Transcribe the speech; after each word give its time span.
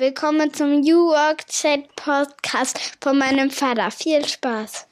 Willkommen 0.00 0.54
zum 0.54 0.82
New 0.82 1.08
Work 1.08 1.48
Chat 1.48 1.96
Podcast 1.96 2.78
von 3.00 3.18
meinem 3.18 3.50
Vater. 3.50 3.90
Viel 3.90 4.24
Spaß. 4.24 4.86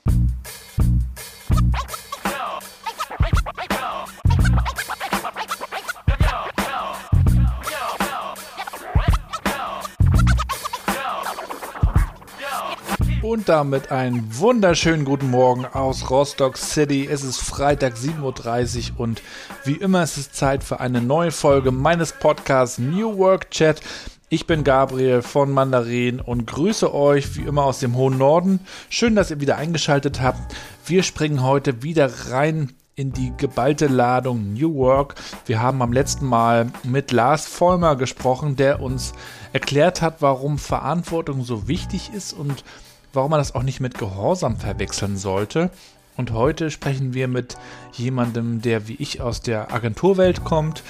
Und 13.23 13.49
damit 13.49 13.93
einen 13.93 14.27
wunderschönen 14.37 15.05
guten 15.05 15.31
Morgen 15.31 15.67
aus 15.67 16.11
Rostock 16.11 16.57
City. 16.57 17.07
Es 17.09 17.23
ist 17.23 17.39
Freitag 17.39 17.95
7.30 17.95 18.95
Uhr 18.95 19.01
und 19.01 19.23
wie 19.65 19.77
immer 19.77 20.03
ist 20.03 20.17
es 20.17 20.33
Zeit 20.33 20.65
für 20.65 20.81
eine 20.81 21.01
neue 21.01 21.31
Folge 21.31 21.71
meines 21.71 22.11
Podcasts 22.11 22.79
New 22.79 23.17
Work 23.19 23.53
Chat. 23.53 23.81
Ich 24.29 24.49
bin 24.49 24.65
Gabriel 24.65 25.23
von 25.23 25.53
Mandarin 25.53 26.21
und 26.21 26.49
grüße 26.49 26.93
euch 26.93 27.37
wie 27.37 27.43
immer 27.43 27.63
aus 27.63 27.79
dem 27.79 27.95
hohen 27.95 28.19
Norden. 28.19 28.59
Schön, 28.89 29.15
dass 29.15 29.31
ihr 29.31 29.41
wieder 29.41 29.57
eingeschaltet 29.57 30.21
habt. 30.21 30.53
Wir 30.85 31.05
springen 31.05 31.45
heute 31.45 31.85
wieder 31.85 32.11
rein 32.31 32.73
in 32.97 33.13
die 33.13 33.33
geballte 33.37 33.87
Ladung 33.87 34.53
New 34.53 34.75
Work. 34.75 35.15
Wir 35.45 35.63
haben 35.63 35.81
am 35.81 35.93
letzten 35.93 36.27
Mal 36.27 36.73
mit 36.83 37.13
Lars 37.13 37.47
Vollmer 37.47 37.95
gesprochen, 37.95 38.57
der 38.57 38.83
uns 38.83 39.13
erklärt 39.53 40.03
hat, 40.03 40.17
warum 40.23 40.59
Verantwortung 40.59 41.45
so 41.45 41.69
wichtig 41.69 42.11
ist 42.13 42.33
und 42.33 42.65
warum 43.13 43.31
man 43.31 43.39
das 43.39 43.55
auch 43.55 43.63
nicht 43.63 43.79
mit 43.79 43.97
Gehorsam 43.97 44.57
verwechseln 44.57 45.17
sollte. 45.19 45.71
Und 46.17 46.33
heute 46.33 46.73
sprechen 46.73 47.15
wir 47.15 47.29
mit 47.29 47.57
jemandem, 47.93 48.61
der 48.61 48.89
wie 48.89 48.97
ich 48.97 49.21
aus 49.21 49.41
der 49.41 49.73
Agenturwelt 49.73 50.43
kommt. 50.43 50.83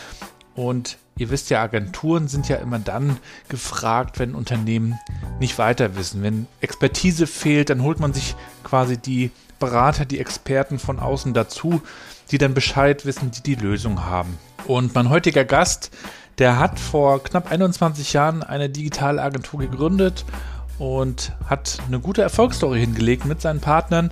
Und 0.57 0.97
ihr 1.19 1.31
wisst 1.31 1.51
ja, 1.51 1.63
Agenturen 1.63 2.29
sind 2.29 2.49
ja 2.49 2.57
immer 2.57 2.79
dann 2.79 3.19
gefragt, 3.49 4.19
wenn 4.19 4.35
Unternehmen 4.35 4.99
nicht 5.39 5.59
weiter 5.59 5.97
wissen. 5.97 6.23
Wenn 6.23 6.47
Expertise 6.61 7.27
fehlt, 7.27 7.71
dann 7.71 7.83
holt 7.83 8.01
man 8.01 8.15
sich 8.15 8.35
quasi 8.65 8.97
die 8.97 9.31
Berater, 9.59 10.05
die 10.05 10.19
Experten 10.19 10.79
von 10.79 10.99
außen 10.99 11.35
dazu, 11.35 11.83
die 12.31 12.39
dann 12.39 12.55
Bescheid 12.55 13.07
wissen, 13.07 13.31
die 13.31 13.43
die 13.43 13.55
Lösung 13.55 14.05
haben. 14.05 14.39
Und 14.67 14.95
mein 14.95 15.11
heutiger 15.11 15.45
Gast, 15.45 15.91
der 16.39 16.59
hat 16.59 16.79
vor 16.79 17.23
knapp 17.23 17.51
21 17.51 18.13
Jahren 18.13 18.43
eine 18.43 18.69
digitale 18.69 19.23
Agentur 19.23 19.61
gegründet 19.61 20.25
und 20.79 21.33
hat 21.49 21.79
eine 21.87 22.01
gute 22.01 22.23
Erfolgsstory 22.23 22.81
hingelegt 22.81 23.25
mit 23.25 23.41
seinen 23.41 23.61
Partnern, 23.61 24.11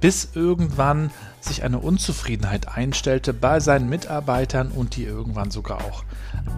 bis 0.00 0.28
irgendwann 0.34 1.10
sich 1.44 1.62
eine 1.62 1.78
Unzufriedenheit 1.78 2.68
einstellte 2.68 3.32
bei 3.32 3.60
seinen 3.60 3.88
Mitarbeitern 3.88 4.70
und 4.70 4.96
die 4.96 5.04
irgendwann 5.04 5.50
sogar 5.50 5.78
auch 5.78 6.04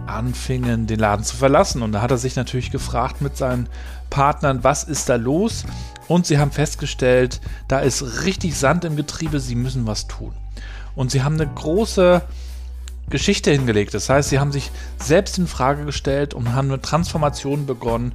anfingen, 0.06 0.86
den 0.86 1.00
Laden 1.00 1.24
zu 1.24 1.36
verlassen. 1.36 1.82
Und 1.82 1.92
da 1.92 2.02
hat 2.02 2.10
er 2.10 2.18
sich 2.18 2.36
natürlich 2.36 2.70
gefragt 2.70 3.20
mit 3.20 3.36
seinen 3.36 3.68
Partnern, 4.10 4.64
was 4.64 4.84
ist 4.84 5.08
da 5.08 5.16
los? 5.16 5.64
Und 6.08 6.26
sie 6.26 6.38
haben 6.38 6.52
festgestellt, 6.52 7.40
da 7.68 7.80
ist 7.80 8.24
richtig 8.24 8.56
Sand 8.56 8.84
im 8.84 8.96
Getriebe, 8.96 9.40
sie 9.40 9.56
müssen 9.56 9.86
was 9.86 10.06
tun. 10.06 10.32
Und 10.94 11.10
sie 11.10 11.22
haben 11.22 11.34
eine 11.34 11.48
große 11.52 12.22
Geschichte 13.10 13.50
hingelegt. 13.50 13.94
Das 13.94 14.08
heißt, 14.08 14.30
sie 14.30 14.38
haben 14.38 14.52
sich 14.52 14.70
selbst 14.98 15.38
in 15.38 15.46
Frage 15.46 15.84
gestellt 15.84 16.34
und 16.34 16.54
haben 16.54 16.70
eine 16.70 16.80
Transformation 16.80 17.66
begonnen 17.66 18.12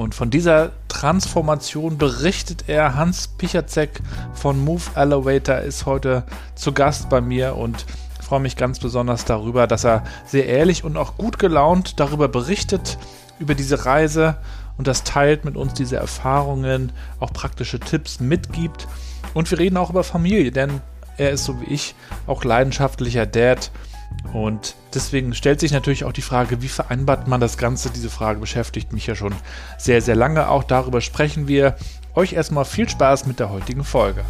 und 0.00 0.14
von 0.14 0.30
dieser 0.30 0.72
Transformation 0.88 1.98
berichtet 1.98 2.64
er. 2.68 2.94
Hans 2.94 3.28
Pichacek 3.28 4.00
von 4.32 4.58
Move 4.58 4.82
Elevator 4.94 5.58
ist 5.58 5.84
heute 5.84 6.24
zu 6.54 6.72
Gast 6.72 7.10
bei 7.10 7.20
mir 7.20 7.56
und 7.56 7.84
freue 8.22 8.40
mich 8.40 8.56
ganz 8.56 8.78
besonders 8.78 9.26
darüber, 9.26 9.66
dass 9.66 9.84
er 9.84 10.04
sehr 10.24 10.46
ehrlich 10.46 10.84
und 10.84 10.96
auch 10.96 11.16
gut 11.18 11.38
gelaunt 11.38 12.00
darüber 12.00 12.28
berichtet, 12.28 12.96
über 13.38 13.54
diese 13.54 13.84
Reise 13.84 14.36
und 14.78 14.86
das 14.86 15.04
teilt 15.04 15.44
mit 15.44 15.56
uns 15.56 15.74
diese 15.74 15.96
Erfahrungen, 15.96 16.92
auch 17.18 17.32
praktische 17.32 17.78
Tipps 17.78 18.20
mitgibt. 18.20 18.88
Und 19.34 19.50
wir 19.50 19.58
reden 19.58 19.76
auch 19.76 19.90
über 19.90 20.02
Familie, 20.02 20.50
denn 20.50 20.80
er 21.18 21.30
ist 21.30 21.44
so 21.44 21.60
wie 21.60 21.66
ich 21.66 21.94
auch 22.26 22.42
leidenschaftlicher 22.44 23.26
Dad 23.26 23.70
und 24.32 24.76
deswegen 24.94 25.34
stellt 25.34 25.60
sich 25.60 25.72
natürlich 25.72 26.04
auch 26.04 26.12
die 26.12 26.22
Frage, 26.22 26.62
wie 26.62 26.68
vereinbart 26.68 27.26
man 27.26 27.40
das 27.40 27.58
Ganze? 27.58 27.90
Diese 27.90 28.10
Frage 28.10 28.38
beschäftigt 28.38 28.92
mich 28.92 29.06
ja 29.06 29.14
schon 29.14 29.34
sehr, 29.76 30.02
sehr 30.02 30.14
lange. 30.14 30.48
Auch 30.48 30.64
darüber 30.64 31.00
sprechen 31.00 31.48
wir. 31.48 31.76
Euch 32.14 32.32
erstmal 32.32 32.64
viel 32.64 32.88
Spaß 32.88 33.26
mit 33.26 33.40
der 33.40 33.50
heutigen 33.50 33.84
Folge. 33.84 34.24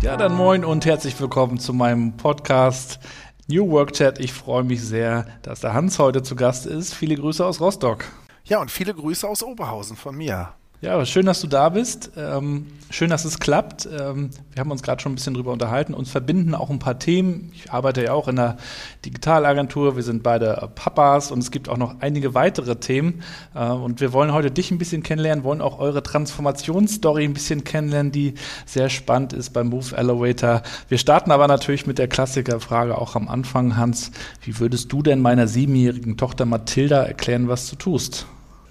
Ja, 0.00 0.16
dann 0.16 0.34
moin 0.34 0.64
und 0.64 0.86
herzlich 0.86 1.20
willkommen 1.20 1.58
zu 1.58 1.72
meinem 1.72 2.16
Podcast 2.16 3.00
New 3.48 3.68
Work 3.70 3.92
Chat. 3.92 4.20
Ich 4.20 4.32
freue 4.32 4.62
mich 4.62 4.82
sehr, 4.82 5.26
dass 5.42 5.60
der 5.60 5.74
Hans 5.74 5.98
heute 5.98 6.22
zu 6.22 6.36
Gast 6.36 6.66
ist. 6.66 6.94
Viele 6.94 7.16
Grüße 7.16 7.44
aus 7.44 7.60
Rostock. 7.60 8.04
Ja, 8.44 8.60
und 8.60 8.70
viele 8.70 8.94
Grüße 8.94 9.28
aus 9.28 9.42
Oberhausen 9.42 9.96
von 9.96 10.16
mir. 10.16 10.54
Ja, 10.80 11.04
schön, 11.04 11.26
dass 11.26 11.40
du 11.40 11.48
da 11.48 11.70
bist. 11.70 12.12
Ähm, 12.16 12.68
schön, 12.88 13.10
dass 13.10 13.24
es 13.24 13.40
klappt. 13.40 13.86
Ähm, 13.86 14.30
wir 14.52 14.60
haben 14.60 14.70
uns 14.70 14.84
gerade 14.84 15.02
schon 15.02 15.10
ein 15.10 15.16
bisschen 15.16 15.34
drüber 15.34 15.50
unterhalten. 15.52 15.92
Uns 15.92 16.08
verbinden 16.08 16.54
auch 16.54 16.70
ein 16.70 16.78
paar 16.78 17.00
Themen. 17.00 17.50
Ich 17.52 17.72
arbeite 17.72 18.04
ja 18.04 18.12
auch 18.12 18.28
in 18.28 18.36
der 18.36 18.58
Digitalagentur. 19.04 19.96
Wir 19.96 20.04
sind 20.04 20.22
beide 20.22 20.70
Papas 20.76 21.32
und 21.32 21.40
es 21.40 21.50
gibt 21.50 21.68
auch 21.68 21.78
noch 21.78 21.96
einige 21.98 22.34
weitere 22.34 22.76
Themen. 22.76 23.24
Äh, 23.56 23.70
und 23.70 24.00
wir 24.00 24.12
wollen 24.12 24.32
heute 24.32 24.52
dich 24.52 24.70
ein 24.70 24.78
bisschen 24.78 25.02
kennenlernen, 25.02 25.42
wollen 25.42 25.62
auch 25.62 25.80
eure 25.80 26.00
Transformationsstory 26.00 27.24
ein 27.24 27.34
bisschen 27.34 27.64
kennenlernen, 27.64 28.12
die 28.12 28.34
sehr 28.64 28.88
spannend 28.88 29.32
ist 29.32 29.50
beim 29.50 29.70
Move 29.70 29.96
Elevator. 29.96 30.62
Wir 30.88 30.98
starten 30.98 31.32
aber 31.32 31.48
natürlich 31.48 31.88
mit 31.88 31.98
der 31.98 32.06
Klassikerfrage 32.06 32.96
auch 32.96 33.16
am 33.16 33.26
Anfang. 33.26 33.76
Hans, 33.76 34.12
wie 34.42 34.60
würdest 34.60 34.92
du 34.92 35.02
denn 35.02 35.18
meiner 35.18 35.48
siebenjährigen 35.48 36.16
Tochter 36.16 36.46
Mathilda 36.46 37.02
erklären, 37.02 37.48
was 37.48 37.68
du 37.68 37.74
tust? 37.74 38.28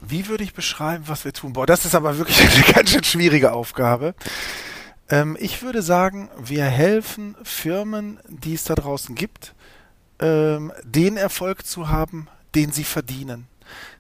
Wie 0.10 0.28
würde 0.28 0.44
ich 0.44 0.54
beschreiben, 0.54 1.04
was 1.08 1.26
wir 1.26 1.34
tun? 1.34 1.54
Boah, 1.54 1.66
das 1.66 1.86
ist 1.86 1.96
aber 1.96 2.18
wirklich 2.18 2.40
eine 2.56 2.74
ganz 2.74 2.92
schön 2.92 3.04
schwierige 3.04 3.52
Aufgabe. 3.52 4.16
Ähm, 5.10 5.38
ich 5.40 5.62
würde 5.62 5.82
sagen, 5.82 6.30
wir 6.38 6.66
helfen 6.66 7.36
Firmen, 7.44 8.20
die 8.28 8.54
es 8.54 8.64
da 8.64 8.76
draußen 8.76 9.16
gibt, 9.16 9.54
ähm, 10.20 10.72
den 10.84 11.18
Erfolg 11.18 11.66
zu 11.66 11.90
haben, 11.90 12.28
den 12.56 12.72
sie 12.72 12.84
verdienen. 12.84 13.48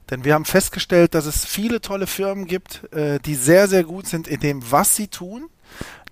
Denn 0.09 0.23
wir 0.23 0.34
haben 0.34 0.45
festgestellt, 0.45 1.13
dass 1.13 1.25
es 1.25 1.45
viele 1.45 1.81
tolle 1.81 2.07
Firmen 2.07 2.45
gibt, 2.45 2.91
äh, 2.94 3.19
die 3.19 3.35
sehr, 3.35 3.68
sehr 3.68 3.84
gut 3.84 4.07
sind 4.07 4.28
in 4.28 4.39
dem, 4.39 4.72
was 4.72 4.95
sie 4.95 5.09
tun, 5.09 5.50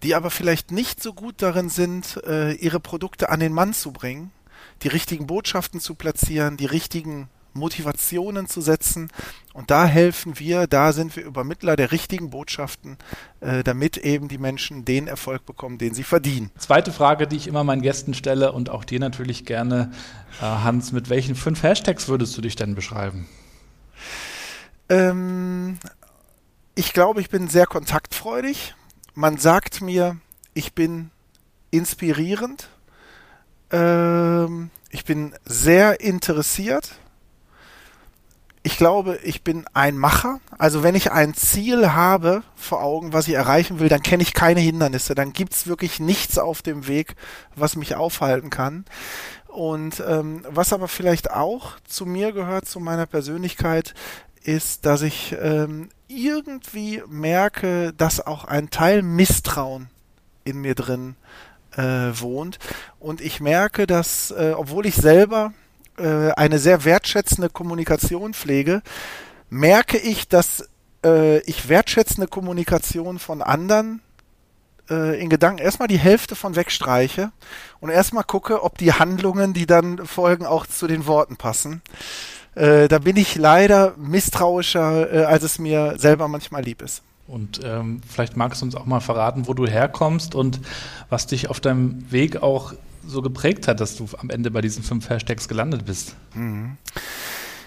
die 0.03 0.15
aber 0.15 0.29
vielleicht 0.29 0.71
nicht 0.71 1.01
so 1.01 1.13
gut 1.13 1.35
darin 1.41 1.69
sind, 1.69 2.21
äh, 2.27 2.53
ihre 2.53 2.81
Produkte 2.81 3.29
an 3.29 3.39
den 3.39 3.53
Mann 3.53 3.73
zu 3.73 3.93
bringen, 3.93 4.31
die 4.83 4.89
richtigen 4.89 5.27
Botschaften 5.27 5.79
zu 5.79 5.95
platzieren, 5.95 6.57
die 6.57 6.65
richtigen 6.65 7.29
Motivationen 7.55 8.47
zu 8.47 8.61
setzen. 8.61 9.09
Und 9.53 9.71
da 9.71 9.85
helfen 9.85 10.37
wir, 10.37 10.67
da 10.67 10.91
sind 10.91 11.15
wir 11.15 11.23
Übermittler 11.23 11.75
der 11.75 11.91
richtigen 11.91 12.29
Botschaften, 12.29 12.97
äh, 13.39 13.63
damit 13.63 13.97
eben 13.97 14.27
die 14.27 14.37
Menschen 14.37 14.85
den 14.85 15.07
Erfolg 15.07 15.45
bekommen, 15.45 15.77
den 15.77 15.93
sie 15.93 16.03
verdienen. 16.03 16.51
Zweite 16.57 16.91
Frage, 16.91 17.25
die 17.25 17.37
ich 17.37 17.47
immer 17.47 17.63
meinen 17.63 17.81
Gästen 17.81 18.13
stelle 18.13 18.51
und 18.51 18.69
auch 18.69 18.83
dir 18.83 18.99
natürlich 18.99 19.45
gerne, 19.45 19.91
äh, 20.39 20.43
Hans, 20.43 20.91
mit 20.91 21.09
welchen 21.09 21.35
fünf 21.35 21.63
Hashtags 21.63 22.07
würdest 22.07 22.37
du 22.37 22.41
dich 22.41 22.55
denn 22.55 22.75
beschreiben? 22.75 23.27
Ähm, 24.89 25.77
ich 26.75 26.91
glaube, 26.91 27.21
ich 27.21 27.29
bin 27.29 27.47
sehr 27.47 27.65
kontaktfreudig. 27.65 28.75
Man 29.13 29.37
sagt 29.37 29.81
mir, 29.81 30.17
ich 30.53 30.73
bin 30.73 31.11
inspirierend. 31.71 32.67
Ähm, 33.71 34.69
ich 34.89 35.05
bin 35.05 35.33
sehr 35.45 36.01
interessiert 36.01 36.95
ich 38.65 38.77
glaube, 38.77 39.19
ich 39.21 39.43
bin 39.43 39.65
ein 39.75 39.95
Macher. 39.95 40.39
Also 40.57 40.81
wenn 40.81 40.95
ich 40.95 41.11
ein 41.11 41.35
Ziel 41.35 41.91
habe 41.91 42.41
vor 42.55 42.81
Augen, 42.81 43.13
was 43.13 43.27
ich 43.27 43.35
erreichen 43.35 43.79
will, 43.79 43.89
dann 43.89 44.01
kenne 44.01 44.23
ich 44.23 44.33
keine 44.33 44.59
Hindernisse. 44.59 45.13
Dann 45.13 45.33
gibt's 45.33 45.67
wirklich 45.67 45.99
nichts 45.99 46.39
auf 46.39 46.63
dem 46.63 46.87
Weg, 46.87 47.15
was 47.55 47.75
mich 47.75 47.93
aufhalten 47.93 48.49
kann. 48.49 48.85
Und 49.47 50.03
ähm, 50.07 50.43
was 50.49 50.73
aber 50.73 50.87
vielleicht 50.87 51.29
auch 51.29 51.73
zu 51.87 52.07
mir 52.07 52.31
gehört, 52.31 52.67
zu 52.67 52.79
meiner 52.79 53.05
Persönlichkeit, 53.05 53.93
ist, 54.41 54.87
dass 54.87 55.03
ich 55.03 55.35
ähm, 55.39 55.89
irgendwie 56.07 57.03
merke, 57.07 57.93
dass 57.93 58.25
auch 58.25 58.45
ein 58.45 58.71
Teil 58.71 59.03
Misstrauen 59.03 59.91
in 60.43 60.59
mir 60.59 60.73
drin 60.73 61.15
äh, 61.77 61.83
wohnt. 62.19 62.57
Und 62.99 63.21
ich 63.21 63.41
merke, 63.41 63.85
dass, 63.85 64.31
äh, 64.31 64.53
obwohl 64.57 64.87
ich 64.87 64.95
selber 64.95 65.53
äh, 65.97 66.31
eine 66.31 66.59
sehr 66.59 66.83
wertschätzende 66.85 67.49
Kommunikation 67.49 68.33
pflege, 68.33 68.81
merke 69.49 69.97
ich, 69.97 70.27
dass 70.27 70.69
äh, 71.03 71.39
ich 71.39 71.69
wertschätzende 71.69 72.27
Kommunikation 72.27 73.19
von 73.19 73.41
anderen 73.41 74.01
äh, 74.89 75.19
in 75.21 75.29
Gedanken 75.29 75.61
erstmal 75.61 75.87
die 75.87 75.97
Hälfte 75.97 76.35
von 76.35 76.55
wegstreiche 76.55 77.31
und 77.79 77.89
erstmal 77.89 78.23
gucke, 78.23 78.63
ob 78.63 78.77
die 78.77 78.93
Handlungen, 78.93 79.53
die 79.53 79.65
dann 79.65 80.05
folgen, 80.05 80.45
auch 80.45 80.65
zu 80.65 80.87
den 80.87 81.07
Worten 81.07 81.37
passen. 81.37 81.81
Äh, 82.55 82.87
da 82.87 82.99
bin 82.99 83.17
ich 83.17 83.35
leider 83.35 83.95
misstrauischer, 83.97 85.13
äh, 85.13 85.23
als 85.25 85.43
es 85.43 85.59
mir 85.59 85.95
selber 85.97 86.27
manchmal 86.27 86.63
lieb 86.63 86.81
ist. 86.81 87.03
Und 87.27 87.59
ähm, 87.63 88.01
vielleicht 88.07 88.37
magst 88.37 88.61
du 88.61 88.65
uns 88.65 88.75
auch 88.75 88.85
mal 88.85 88.99
verraten, 88.99 89.47
wo 89.47 89.53
du 89.53 89.65
herkommst 89.65 90.35
und 90.35 90.61
was 91.09 91.25
dich 91.25 91.49
auf 91.49 91.59
deinem 91.59 92.11
Weg 92.11 92.43
auch 92.43 92.73
so 93.07 93.21
geprägt 93.21 93.67
hat, 93.67 93.79
dass 93.79 93.95
du 93.95 94.07
am 94.17 94.29
Ende 94.29 94.51
bei 94.51 94.61
diesen 94.61 94.83
fünf 94.83 95.09
Hashtags 95.09 95.47
gelandet 95.47 95.85
bist. 95.85 96.15
Mhm. 96.33 96.77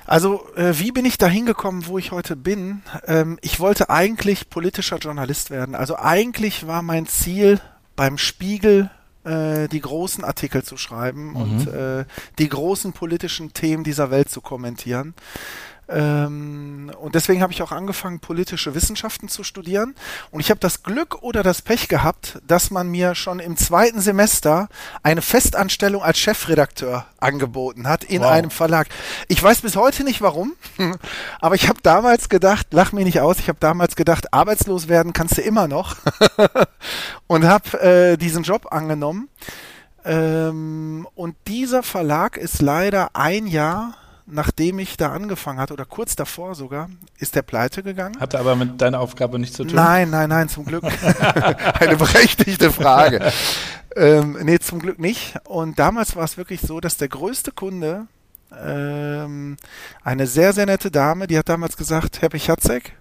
Also, 0.06 0.46
äh, 0.56 0.73
wie 0.79 0.90
bin 0.90 1.05
ich 1.05 1.19
da 1.19 1.26
hingekommen, 1.26 1.87
wo 1.87 1.99
ich 1.99 2.12
heute 2.12 2.35
bin? 2.35 2.82
Ähm, 3.06 3.38
ich 3.43 3.61
wollte 3.61 3.90
eigentlich 3.90 4.49
politischer 4.49 4.96
Journalist 4.96 5.50
werden. 5.50 5.75
Also 5.75 5.96
eigentlich 5.96 6.67
war 6.67 6.82
mein 6.82 7.06
Ziel 7.06 7.61
beim 7.94 8.17
Spiegel 8.17 8.90
äh, 9.25 9.69
die 9.69 9.81
großen 9.81 10.25
Artikel 10.25 10.62
zu 10.62 10.79
schreiben 10.79 11.31
mhm. 11.31 11.37
und 11.37 11.67
äh, 11.69 12.06
die 12.38 12.49
großen 12.49 12.94
politischen 12.94 13.52
Themen 13.52 13.85
dieser 13.85 14.11
Welt 14.11 14.31
zu 14.31 14.40
kommentieren. 14.40 15.14
Ähm, 15.88 16.93
und 17.00 17.14
deswegen 17.14 17.40
habe 17.40 17.52
ich 17.52 17.62
auch 17.62 17.73
angefangen, 17.73 18.20
politische 18.20 18.75
Wissenschaften 18.75 19.29
zu 19.29 19.43
studieren. 19.43 19.94
Und 20.31 20.40
ich 20.40 20.50
habe 20.50 20.61
das 20.61 20.82
Glück 20.82 21.23
oder 21.23 21.43
das 21.43 21.62
Pech 21.62 21.88
gehabt, 21.88 22.40
dass 22.46 22.70
man 22.70 22.88
mir 22.88 23.14
schon 23.14 23.40
im 23.40 23.56
zweiten 23.56 24.00
Semester 24.00 24.69
eine 25.02 25.23
Festanstellung 25.23 26.02
als 26.02 26.19
Chefredakteur 26.19 27.06
angeboten 27.19 27.88
hat 27.88 28.05
in 28.05 28.23
wow. 28.23 28.31
einem 28.31 28.50
Verlag. 28.50 28.88
Ich 29.29 29.43
weiß 29.43 29.62
bis 29.62 29.76
heute 29.76 30.05
nicht 30.05 30.20
warum, 30.20 30.52
aber 31.40 31.55
ich 31.55 31.69
habe 31.69 31.81
damals 31.82 32.29
gedacht, 32.29 32.67
lach 32.70 32.93
mich 32.93 33.05
nicht 33.05 33.20
aus, 33.20 33.38
ich 33.38 33.49
habe 33.49 33.58
damals 33.61 33.96
gedacht, 33.96 34.32
arbeitslos 34.32 34.88
werden 34.88 35.12
kannst 35.12 35.38
du 35.38 35.43
immer 35.43 35.69
noch 35.69 35.96
und 37.26 37.44
habe 37.44 37.81
äh, 37.81 38.17
diesen 38.17 38.43
Job 38.43 38.73
angenommen. 38.73 39.29
Ähm, 40.05 41.08
und 41.14 41.35
dieser 41.46 41.82
Verlag 41.82 42.37
ist 42.37 42.62
leider 42.62 43.11
ein 43.14 43.46
Jahr 43.46 43.94
nachdem 44.31 44.79
ich 44.79 44.97
da 44.97 45.13
angefangen 45.13 45.59
hatte, 45.59 45.73
oder 45.73 45.85
kurz 45.85 46.17
davor 46.17 46.55
sogar, 46.55 46.89
ist 47.19 47.35
der 47.35 47.43
pleite 47.43 47.83
gegangen. 47.83 48.21
Hatte 48.21 48.39
aber 48.39 48.57
mit 48.57 48.81
deiner 48.81 49.01
Aufgabe 49.01 49.39
nichts 49.39 49.57
zu 49.57 49.65
tun? 49.65 49.75
Nein, 49.75 50.11
nein, 50.11 50.29
nein, 50.29 50.49
zum 50.49 50.65
Glück. 50.65 50.85
Eine 51.81 51.97
berechtigte 51.97 52.71
Frage. 52.71 53.33
ähm, 53.97 54.39
nee, 54.43 54.59
zum 54.59 54.79
Glück 54.79 54.99
nicht. 54.99 55.35
Und 55.45 55.79
damals 55.79 56.17
war 56.17 56.25
es 56.25 56.37
wirklich 56.37 56.61
so, 56.61 56.81
dass 56.81 56.97
der 56.97 57.09
größte 57.09 57.53
Kunde, 57.53 58.07
ähm, 58.57 59.57
eine 60.03 60.27
sehr, 60.27 60.53
sehr 60.53 60.67
nette 60.67 60.91
Dame, 60.91 61.27
die 61.27 61.39
hat 61.39 61.49
damals 61.49 61.77
gesagt, 61.77 62.21
Herr 62.23 62.31
Pichatzek, 62.31 62.93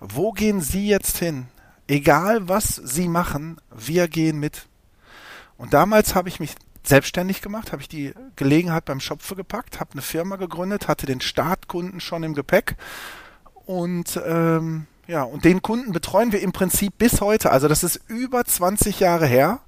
wo 0.00 0.32
gehen 0.32 0.60
Sie 0.60 0.88
jetzt 0.88 1.18
hin? 1.18 1.46
Egal 1.86 2.48
was 2.48 2.76
Sie 2.76 3.08
machen, 3.08 3.60
wir 3.74 4.08
gehen 4.08 4.38
mit. 4.38 4.66
Und 5.56 5.74
damals 5.74 6.14
habe 6.14 6.28
ich 6.28 6.40
mich 6.40 6.54
selbstständig 6.82 7.42
gemacht, 7.42 7.72
habe 7.72 7.82
ich 7.82 7.88
die 7.88 8.12
Gelegenheit 8.36 8.84
beim 8.84 9.00
Schopfe 9.00 9.36
gepackt, 9.36 9.80
habe 9.80 9.92
eine 9.92 10.02
Firma 10.02 10.36
gegründet, 10.36 10.88
hatte 10.88 11.06
den 11.06 11.20
Startkunden 11.20 12.00
schon 12.00 12.22
im 12.22 12.34
Gepäck 12.34 12.76
und 13.66 14.20
ähm, 14.24 14.86
ja, 15.10 15.24
und 15.24 15.44
den 15.44 15.60
Kunden 15.60 15.90
betreuen 15.90 16.30
wir 16.30 16.40
im 16.40 16.52
Prinzip 16.52 16.96
bis 16.96 17.20
heute. 17.20 17.50
Also 17.50 17.66
das 17.66 17.82
ist 17.82 18.00
über 18.06 18.44
20 18.44 19.00
Jahre 19.00 19.26
her 19.26 19.58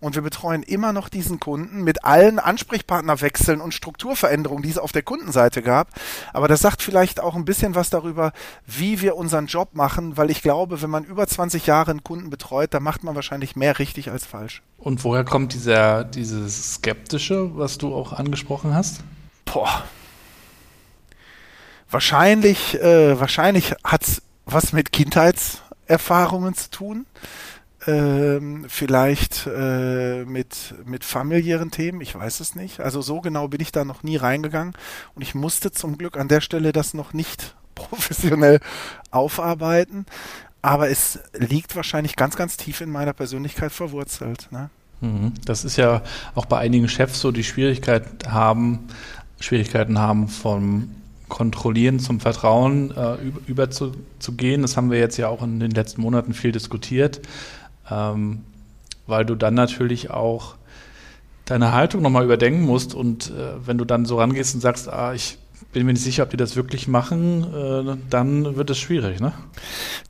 und 0.00 0.16
wir 0.16 0.20
betreuen 0.20 0.62
immer 0.62 0.92
noch 0.92 1.08
diesen 1.08 1.40
Kunden 1.40 1.82
mit 1.82 2.04
allen 2.04 2.38
Ansprechpartnerwechseln 2.38 3.62
und 3.62 3.72
Strukturveränderungen, 3.72 4.62
die 4.62 4.68
es 4.68 4.76
auf 4.76 4.92
der 4.92 5.00
Kundenseite 5.00 5.62
gab. 5.62 5.88
Aber 6.34 6.46
das 6.46 6.60
sagt 6.60 6.82
vielleicht 6.82 7.20
auch 7.20 7.36
ein 7.36 7.46
bisschen 7.46 7.74
was 7.74 7.88
darüber, 7.88 8.32
wie 8.66 9.00
wir 9.00 9.16
unseren 9.16 9.46
Job 9.46 9.70
machen, 9.72 10.18
weil 10.18 10.30
ich 10.30 10.42
glaube, 10.42 10.82
wenn 10.82 10.90
man 10.90 11.04
über 11.04 11.26
20 11.26 11.66
Jahre 11.66 11.92
einen 11.92 12.04
Kunden 12.04 12.28
betreut, 12.28 12.74
dann 12.74 12.82
macht 12.82 13.02
man 13.02 13.14
wahrscheinlich 13.14 13.56
mehr 13.56 13.78
richtig 13.78 14.10
als 14.10 14.26
falsch. 14.26 14.60
Und 14.76 15.04
woher 15.04 15.24
kommt 15.24 15.54
dieser, 15.54 16.04
dieses 16.04 16.74
Skeptische, 16.74 17.56
was 17.56 17.78
du 17.78 17.94
auch 17.94 18.12
angesprochen 18.12 18.74
hast? 18.74 19.00
Boah. 19.46 19.84
Wahrscheinlich, 21.90 22.78
äh, 22.78 23.18
wahrscheinlich 23.18 23.74
hat's 23.84 24.20
was 24.52 24.72
mit 24.72 24.92
Kindheitserfahrungen 24.92 26.54
zu 26.54 26.70
tun. 26.70 27.06
Ähm, 27.84 28.66
vielleicht 28.68 29.48
äh, 29.48 30.24
mit, 30.24 30.74
mit 30.84 31.04
familiären 31.04 31.72
Themen, 31.72 32.00
ich 32.00 32.14
weiß 32.14 32.38
es 32.38 32.54
nicht. 32.54 32.78
Also 32.78 33.02
so 33.02 33.20
genau 33.20 33.48
bin 33.48 33.60
ich 33.60 33.72
da 33.72 33.84
noch 33.84 34.04
nie 34.04 34.16
reingegangen 34.16 34.74
und 35.16 35.22
ich 35.22 35.34
musste 35.34 35.72
zum 35.72 35.98
Glück 35.98 36.16
an 36.16 36.28
der 36.28 36.40
Stelle 36.40 36.72
das 36.72 36.94
noch 36.94 37.12
nicht 37.12 37.56
professionell 37.74 38.60
aufarbeiten. 39.10 40.06
Aber 40.64 40.90
es 40.90 41.18
liegt 41.34 41.74
wahrscheinlich 41.74 42.14
ganz, 42.14 42.36
ganz 42.36 42.56
tief 42.56 42.80
in 42.80 42.90
meiner 42.90 43.12
Persönlichkeit 43.12 43.72
verwurzelt. 43.72 44.46
Ne? 44.52 44.70
Mhm. 45.00 45.32
Das 45.44 45.64
ist 45.64 45.76
ja 45.76 46.02
auch 46.36 46.46
bei 46.46 46.58
einigen 46.58 46.88
Chefs 46.88 47.20
so, 47.20 47.32
die 47.32 47.42
Schwierigkeit 47.42 48.28
haben, 48.28 48.86
Schwierigkeiten 49.40 49.98
haben 49.98 50.28
vom 50.28 50.94
Kontrollieren 51.32 51.98
zum 51.98 52.20
Vertrauen 52.20 52.90
äh, 52.94 53.16
überzugehen. 53.46 54.58
Über 54.60 54.62
das 54.66 54.76
haben 54.76 54.90
wir 54.90 54.98
jetzt 54.98 55.16
ja 55.16 55.28
auch 55.28 55.42
in 55.42 55.60
den 55.60 55.70
letzten 55.70 56.02
Monaten 56.02 56.34
viel 56.34 56.52
diskutiert, 56.52 57.22
ähm, 57.90 58.44
weil 59.06 59.24
du 59.24 59.34
dann 59.34 59.54
natürlich 59.54 60.10
auch 60.10 60.56
deine 61.46 61.72
Haltung 61.72 62.02
nochmal 62.02 62.24
überdenken 62.24 62.60
musst 62.60 62.94
und 62.94 63.30
äh, 63.30 63.66
wenn 63.66 63.78
du 63.78 63.86
dann 63.86 64.04
so 64.04 64.18
rangehst 64.18 64.54
und 64.54 64.60
sagst, 64.60 64.90
ah, 64.90 65.14
ich 65.14 65.38
bin 65.72 65.86
mir 65.86 65.94
nicht 65.94 66.02
sicher, 66.02 66.24
ob 66.24 66.28
die 66.28 66.36
das 66.36 66.54
wirklich 66.54 66.86
machen, 66.86 67.44
äh, 67.54 67.96
dann 68.10 68.56
wird 68.56 68.68
es 68.68 68.78
schwierig, 68.78 69.18
ne? 69.18 69.32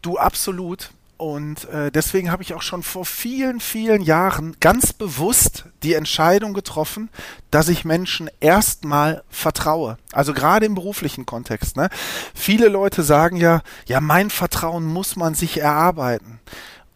Du 0.02 0.18
absolut. 0.18 0.90
Und 1.22 1.68
äh, 1.68 1.92
deswegen 1.92 2.32
habe 2.32 2.42
ich 2.42 2.52
auch 2.52 2.62
schon 2.62 2.82
vor 2.82 3.04
vielen, 3.04 3.60
vielen 3.60 4.02
Jahren 4.02 4.56
ganz 4.58 4.92
bewusst 4.92 5.66
die 5.84 5.94
Entscheidung 5.94 6.52
getroffen, 6.52 7.10
dass 7.52 7.68
ich 7.68 7.84
Menschen 7.84 8.28
erstmal 8.40 9.22
vertraue. 9.30 9.98
Also 10.10 10.34
gerade 10.34 10.66
im 10.66 10.74
beruflichen 10.74 11.24
Kontext. 11.24 11.76
Ne? 11.76 11.90
Viele 12.34 12.66
Leute 12.66 13.04
sagen 13.04 13.36
ja, 13.36 13.62
ja, 13.86 14.00
mein 14.00 14.30
Vertrauen 14.30 14.84
muss 14.84 15.14
man 15.14 15.34
sich 15.34 15.60
erarbeiten. 15.60 16.40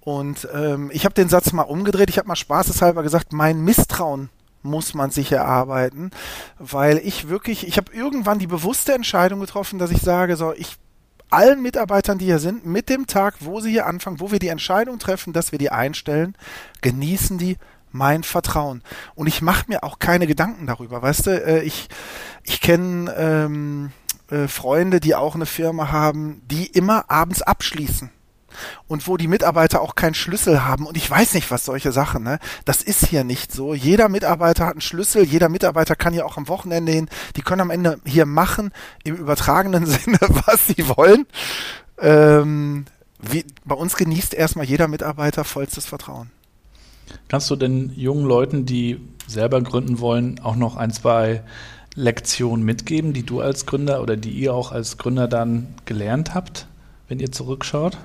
Und 0.00 0.48
ähm, 0.52 0.90
ich 0.92 1.04
habe 1.04 1.14
den 1.14 1.28
Satz 1.28 1.52
mal 1.52 1.62
umgedreht. 1.62 2.10
Ich 2.10 2.18
habe 2.18 2.26
mal 2.26 2.34
spaßeshalber 2.34 3.04
gesagt, 3.04 3.32
mein 3.32 3.60
Misstrauen 3.60 4.28
muss 4.64 4.92
man 4.92 5.12
sich 5.12 5.30
erarbeiten, 5.30 6.10
weil 6.58 6.98
ich 6.98 7.28
wirklich, 7.28 7.68
ich 7.68 7.76
habe 7.76 7.92
irgendwann 7.92 8.40
die 8.40 8.48
bewusste 8.48 8.92
Entscheidung 8.92 9.38
getroffen, 9.38 9.78
dass 9.78 9.92
ich 9.92 10.02
sage, 10.02 10.34
so, 10.34 10.52
ich 10.52 10.78
allen 11.30 11.62
Mitarbeitern, 11.62 12.18
die 12.18 12.26
hier 12.26 12.38
sind, 12.38 12.66
mit 12.66 12.88
dem 12.88 13.06
Tag, 13.06 13.36
wo 13.40 13.60
sie 13.60 13.70
hier 13.70 13.86
anfangen, 13.86 14.20
wo 14.20 14.30
wir 14.30 14.38
die 14.38 14.48
Entscheidung 14.48 14.98
treffen, 14.98 15.32
dass 15.32 15.52
wir 15.52 15.58
die 15.58 15.70
einstellen, 15.70 16.36
genießen 16.82 17.38
die 17.38 17.56
mein 17.92 18.22
Vertrauen. 18.22 18.82
Und 19.14 19.26
ich 19.26 19.42
mache 19.42 19.64
mir 19.68 19.82
auch 19.82 19.98
keine 19.98 20.26
Gedanken 20.26 20.66
darüber. 20.66 21.02
Weißt 21.02 21.26
du, 21.26 21.30
äh, 21.30 21.62
ich, 21.62 21.88
ich 22.42 22.60
kenne 22.60 23.14
ähm, 23.16 23.92
äh, 24.30 24.48
Freunde, 24.48 25.00
die 25.00 25.14
auch 25.14 25.34
eine 25.34 25.46
Firma 25.46 25.90
haben, 25.90 26.42
die 26.50 26.66
immer 26.66 27.10
abends 27.10 27.42
abschließen 27.42 28.10
und 28.86 29.06
wo 29.06 29.16
die 29.16 29.28
Mitarbeiter 29.28 29.80
auch 29.80 29.94
keinen 29.94 30.14
Schlüssel 30.14 30.64
haben 30.64 30.86
und 30.86 30.96
ich 30.96 31.10
weiß 31.10 31.34
nicht, 31.34 31.50
was 31.50 31.64
solche 31.64 31.92
Sachen, 31.92 32.22
ne? 32.22 32.38
Das 32.64 32.82
ist 32.82 33.06
hier 33.06 33.24
nicht 33.24 33.52
so. 33.52 33.74
Jeder 33.74 34.08
Mitarbeiter 34.08 34.66
hat 34.66 34.72
einen 34.72 34.80
Schlüssel, 34.80 35.24
jeder 35.24 35.48
Mitarbeiter 35.48 35.96
kann 35.96 36.14
ja 36.14 36.24
auch 36.24 36.36
am 36.36 36.48
Wochenende 36.48 36.92
hin, 36.92 37.08
die 37.36 37.42
können 37.42 37.62
am 37.62 37.70
Ende 37.70 37.98
hier 38.04 38.26
machen, 38.26 38.72
im 39.04 39.16
übertragenen 39.16 39.86
Sinne, 39.86 40.18
was 40.20 40.66
sie 40.66 40.88
wollen. 40.88 41.26
Ähm, 41.98 42.86
wie, 43.20 43.44
bei 43.64 43.74
uns 43.74 43.96
genießt 43.96 44.34
erstmal 44.34 44.66
jeder 44.66 44.88
Mitarbeiter 44.88 45.44
vollstes 45.44 45.86
Vertrauen. 45.86 46.30
Kannst 47.28 47.50
du 47.50 47.56
den 47.56 47.92
jungen 47.96 48.26
Leuten, 48.26 48.66
die 48.66 49.00
selber 49.26 49.60
gründen 49.62 50.00
wollen, 50.00 50.40
auch 50.40 50.56
noch 50.56 50.76
ein, 50.76 50.92
zwei 50.92 51.42
Lektionen 51.94 52.64
mitgeben, 52.64 53.12
die 53.12 53.24
du 53.24 53.40
als 53.40 53.66
Gründer 53.66 54.02
oder 54.02 54.16
die 54.16 54.30
ihr 54.30 54.54
auch 54.54 54.70
als 54.70 54.98
Gründer 54.98 55.28
dann 55.28 55.74
gelernt 55.86 56.34
habt, 56.34 56.66
wenn 57.08 57.20
ihr 57.20 57.32
zurückschaut? 57.32 57.96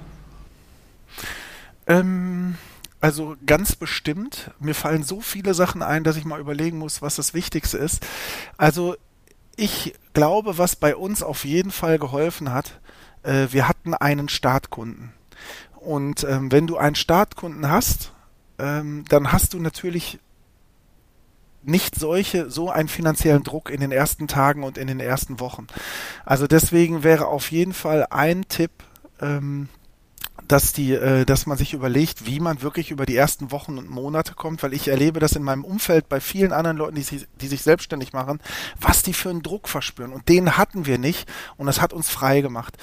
Ähm, 1.88 2.56
also 3.00 3.36
ganz 3.46 3.76
bestimmt. 3.76 4.52
Mir 4.60 4.76
fallen 4.76 5.04
so 5.04 5.22
viele 5.22 5.54
Sachen 5.54 5.82
ein, 5.82 6.04
dass 6.04 6.18
ich 6.18 6.26
mal 6.26 6.40
überlegen 6.40 6.78
muss, 6.78 7.02
was 7.02 7.16
das 7.16 7.34
Wichtigste 7.34 7.78
ist. 7.78 8.06
Also 8.58 8.96
ich 9.56 9.94
glaube, 10.14 10.58
was 10.58 10.76
bei 10.76 10.96
uns 10.96 11.24
auf 11.24 11.46
jeden 11.46 11.72
Fall 11.72 12.00
geholfen 12.00 12.52
hat, 12.52 12.80
äh, 13.24 13.48
wir 13.52 13.68
hatten 13.68 13.94
einen 13.94 14.30
Startkunden. 14.30 15.14
Und 15.76 16.24
ähm, 16.24 16.52
wenn 16.52 16.68
du 16.68 16.78
einen 16.78 16.96
Startkunden 16.96 17.68
hast, 17.68 18.14
ähm, 18.60 19.04
dann 19.10 19.32
hast 19.32 19.54
du 19.54 19.60
natürlich 19.60 20.20
nicht 21.64 21.96
solche, 21.96 22.50
so 22.50 22.70
einen 22.70 22.88
finanziellen 22.88 23.44
Druck 23.44 23.70
in 23.70 23.82
den 23.82 23.92
ersten 23.92 24.28
Tagen 24.28 24.64
und 24.64 24.78
in 24.78 24.88
den 24.88 25.00
ersten 25.00 25.40
Wochen. 25.40 25.68
Also 26.26 26.48
deswegen 26.48 27.04
wäre 27.04 27.28
auf 27.28 27.52
jeden 27.52 27.74
Fall 27.74 28.08
ein 28.10 28.48
Tipp, 28.48 28.72
ähm, 29.20 29.70
dass 30.48 30.74
die, 30.74 30.94
äh, 30.94 31.26
dass 31.26 31.46
man 31.46 31.58
sich 31.58 31.74
überlegt, 31.74 32.26
wie 32.26 32.40
man 32.40 32.62
wirklich 32.62 32.92
über 32.92 33.06
die 33.06 33.16
ersten 33.16 33.52
Wochen 33.52 33.78
und 33.78 33.90
Monate 33.90 34.34
kommt, 34.34 34.64
weil 34.64 34.74
ich 34.74 34.88
erlebe 34.88 35.20
das 35.20 35.34
in 35.34 35.44
meinem 35.44 35.64
Umfeld 35.64 36.10
bei 36.10 36.20
vielen 36.20 36.54
anderen 36.54 36.78
Leuten, 36.78 36.96
die 36.96 37.04
sich, 37.04 37.28
die 37.40 37.48
sich 37.48 37.62
selbstständig 37.62 38.14
machen, 38.14 38.40
was 38.80 39.04
die 39.04 39.14
für 39.14 39.30
einen 39.30 39.44
Druck 39.44 39.68
verspüren. 39.68 40.14
Und 40.14 40.30
den 40.30 40.58
hatten 40.58 40.86
wir 40.86 40.98
nicht 40.98 41.30
und 41.58 41.68
das 41.68 41.82
hat 41.82 41.94
uns 41.94 42.10
frei 42.10 42.42
gemacht. 42.42 42.78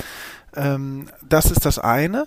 Ähm, 0.56 1.08
das 1.22 1.50
ist 1.50 1.64
das 1.64 1.78
eine. 1.78 2.26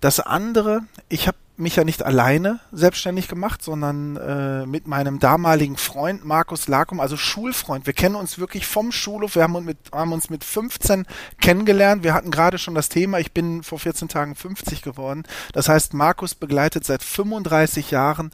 Das 0.00 0.20
andere, 0.20 0.82
ich 1.08 1.28
habe 1.28 1.36
mich 1.60 1.76
ja 1.76 1.84
nicht 1.84 2.02
alleine 2.02 2.60
selbstständig 2.72 3.28
gemacht, 3.28 3.62
sondern 3.62 4.16
äh, 4.16 4.66
mit 4.66 4.88
meinem 4.88 5.18
damaligen 5.18 5.76
Freund 5.76 6.24
Markus 6.24 6.68
Lakum, 6.68 7.00
also 7.00 7.16
Schulfreund. 7.16 7.86
Wir 7.86 7.92
kennen 7.92 8.14
uns 8.14 8.38
wirklich 8.38 8.66
vom 8.66 8.92
Schulhof. 8.92 9.34
Wir 9.34 9.42
haben 9.42 9.54
uns 9.54 9.66
mit, 9.66 9.78
haben 9.92 10.12
uns 10.12 10.30
mit 10.30 10.44
15 10.44 11.06
kennengelernt. 11.40 12.02
Wir 12.02 12.14
hatten 12.14 12.30
gerade 12.30 12.58
schon 12.58 12.74
das 12.74 12.88
Thema, 12.88 13.18
ich 13.18 13.32
bin 13.32 13.62
vor 13.62 13.78
14 13.78 14.08
Tagen 14.08 14.34
50 14.34 14.82
geworden. 14.82 15.24
Das 15.52 15.68
heißt, 15.68 15.94
Markus 15.94 16.34
begleitet 16.34 16.84
seit 16.84 17.02
35 17.02 17.90
Jahren 17.90 18.32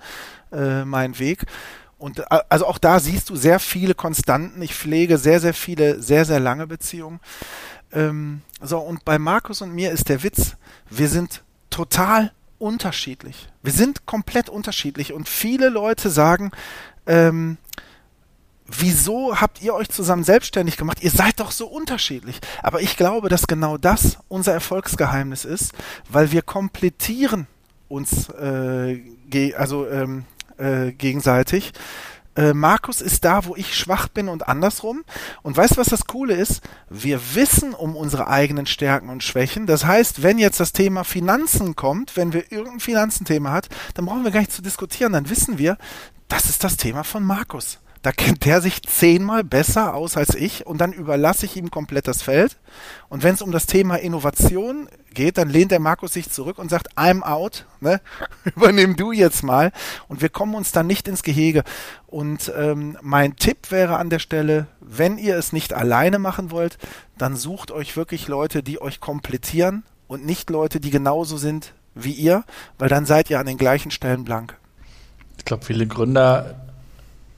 äh, 0.53 0.85
meinen 0.85 1.19
Weg. 1.19 1.47
Und 1.99 2.21
äh, 2.21 2.25
also 2.49 2.67
auch 2.67 2.79
da 2.79 3.01
siehst 3.01 3.31
du 3.31 3.37
sehr 3.37 3.59
viele 3.59 3.95
Konstanten. 3.95 4.63
Ich 4.63 4.75
pflege 4.75 5.19
sehr, 5.19 5.41
sehr 5.41 5.55
viele, 5.55 6.03
sehr, 6.03 6.25
sehr 6.25 6.41
lange 6.41 6.67
Beziehungen. 6.67 7.21
Ähm, 7.93 8.43
so, 8.61 8.79
und 8.79 9.05
bei 9.05 9.19
Markus 9.19 9.63
und 9.63 9.75
mir 9.75 9.93
ist 9.93 10.09
der 10.09 10.23
Witz, 10.23 10.57
wir 10.91 11.09
sind 11.09 11.43
total 11.71 12.33
unterschiedlich. 12.59 13.49
Wir 13.63 13.73
sind 13.73 14.07
komplett 14.07 14.49
unterschiedlich 14.49 15.13
und 15.13 15.29
viele 15.29 15.69
Leute 15.69 16.11
sagen, 16.11 16.51
ähm, 17.07 17.59
wieso 18.67 19.41
habt 19.41 19.63
ihr 19.63 19.75
euch 19.75 19.89
zusammen 19.89 20.25
selbstständig 20.25 20.77
gemacht? 20.77 21.03
Ihr 21.03 21.11
seid 21.11 21.41
doch 21.41 21.51
so 21.51 21.67
unterschiedlich. 21.67 22.41
Aber 22.63 22.81
ich 22.81 22.97
glaube, 22.97 23.29
dass 23.29 23.47
genau 23.47 23.77
das 23.77 24.19
unser 24.29 24.53
Erfolgsgeheimnis 24.53 25.45
ist, 25.45 25.73
weil 26.09 26.33
wir 26.33 26.43
komplettieren 26.43 27.47
uns 27.89 28.29
äh, 28.31 29.01
also 29.57 29.89
ähm, 29.89 30.25
äh, 30.59 30.93
gegenseitig. 30.93 31.73
Äh, 32.37 32.53
Markus 32.53 33.01
ist 33.01 33.25
da, 33.25 33.47
wo 33.47 33.57
ich 33.57 33.77
schwach 33.77 34.09
bin 34.09 34.29
und 34.29 34.49
andersrum. 34.49 35.05
Und 35.43 35.57
weißt 35.57 35.73
du, 35.73 35.77
was 35.79 35.89
das 35.89 36.07
Coole 36.07 36.35
ist? 36.35 36.61
Wir 36.91 37.21
wissen 37.35 37.75
um 37.75 37.97
unsere 37.97 38.29
eigenen 38.29 38.67
Stärken 38.67 39.09
und 39.09 39.23
Schwächen. 39.23 39.67
Das 39.67 39.87
heißt, 39.87 40.23
wenn 40.23 40.39
jetzt 40.39 40.61
das 40.61 40.73
Thema 40.73 41.05
Finanzen 41.05 41.77
kommt, 41.77 42.17
wenn 42.17 42.33
wir 42.33 42.53
irgendein 42.53 42.81
Finanzenthema 42.81 43.53
hat, 43.53 43.69
dann 43.95 44.07
brauchen 44.07 44.25
wir 44.25 44.31
gar 44.31 44.41
nicht 44.41 44.53
zu 44.53 44.63
diskutieren. 44.63 45.13
Dann 45.13 45.31
wissen 45.31 45.59
wir, 45.59 45.79
das 46.29 46.47
ist 46.47 46.63
das 46.63 46.77
Thema 46.77 47.05
von 47.05 47.25
Markus. 47.25 47.79
Da 48.07 48.13
kennt 48.13 48.45
der 48.45 48.61
sich 48.61 48.85
zehnmal 48.85 49.43
besser 49.43 49.93
aus 49.93 50.17
als 50.17 50.37
ich 50.37 50.65
und 50.65 50.81
dann 50.81 50.93
überlasse 50.93 51.45
ich 51.45 51.57
ihm 51.57 51.73
komplett 51.73 52.07
das 52.07 52.23
Feld. 52.23 52.57
Und 53.09 53.25
wenn 53.25 53.35
es 53.35 53.43
um 53.43 53.51
das 53.51 53.67
Thema 53.67 53.97
Innovation 53.97 54.89
geht, 55.13 55.39
dann 55.39 55.49
lehnt 55.49 55.73
der 55.73 55.81
Markus 55.81 56.13
sich 56.13 56.31
zurück 56.31 56.61
und 56.61 56.71
sagt, 56.71 56.97
I'm 56.97 57.23
out, 57.23 57.67
ne? 57.81 58.01
übernimm 58.55 58.95
du 58.95 59.11
jetzt 59.11 59.43
mal. 59.43 59.73
Und 60.07 60.23
wir 60.23 60.29
kommen 60.29 60.55
uns 60.55 60.71
dann 60.71 60.87
nicht 60.87 61.09
ins 61.09 61.25
Gehege. 61.25 61.65
Und 62.07 62.53
ähm, 62.57 62.97
mein 63.03 63.35
Tipp 63.35 63.73
wäre 63.73 63.97
an 63.97 64.09
der 64.09 64.21
Stelle, 64.21 64.69
wenn 64.79 65.19
ihr 65.19 65.37
es 65.37 65.53
nicht 65.53 65.73
alleine 65.73 66.21
machen 66.21 66.53
wollt, 66.53 66.79
dann 67.19 67.35
sucht 67.35 67.73
euch 67.73 67.97
wirklich 67.97 68.29
Leute, 68.29 68.63
die 68.63 68.81
euch 68.81 69.01
komplettieren 69.01 69.83
und 70.07 70.25
nicht 70.25 70.49
Leute, 70.49 70.79
die 70.79 70.91
genauso 70.91 71.39
sind 71.39 71.75
wie 71.97 72.13
ihr, 72.13 72.45
weil 72.79 72.89
dann 72.89 73.05
seid 73.05 73.31
ihr 73.31 73.41
an 73.41 73.47
den 73.47 73.59
gleichen 73.59 73.91
Stellen 73.91 74.23
blank. 74.23 74.57
Ich 75.39 75.45
glaube, 75.45 75.65
viele 75.65 75.89
Gründer 75.89 76.66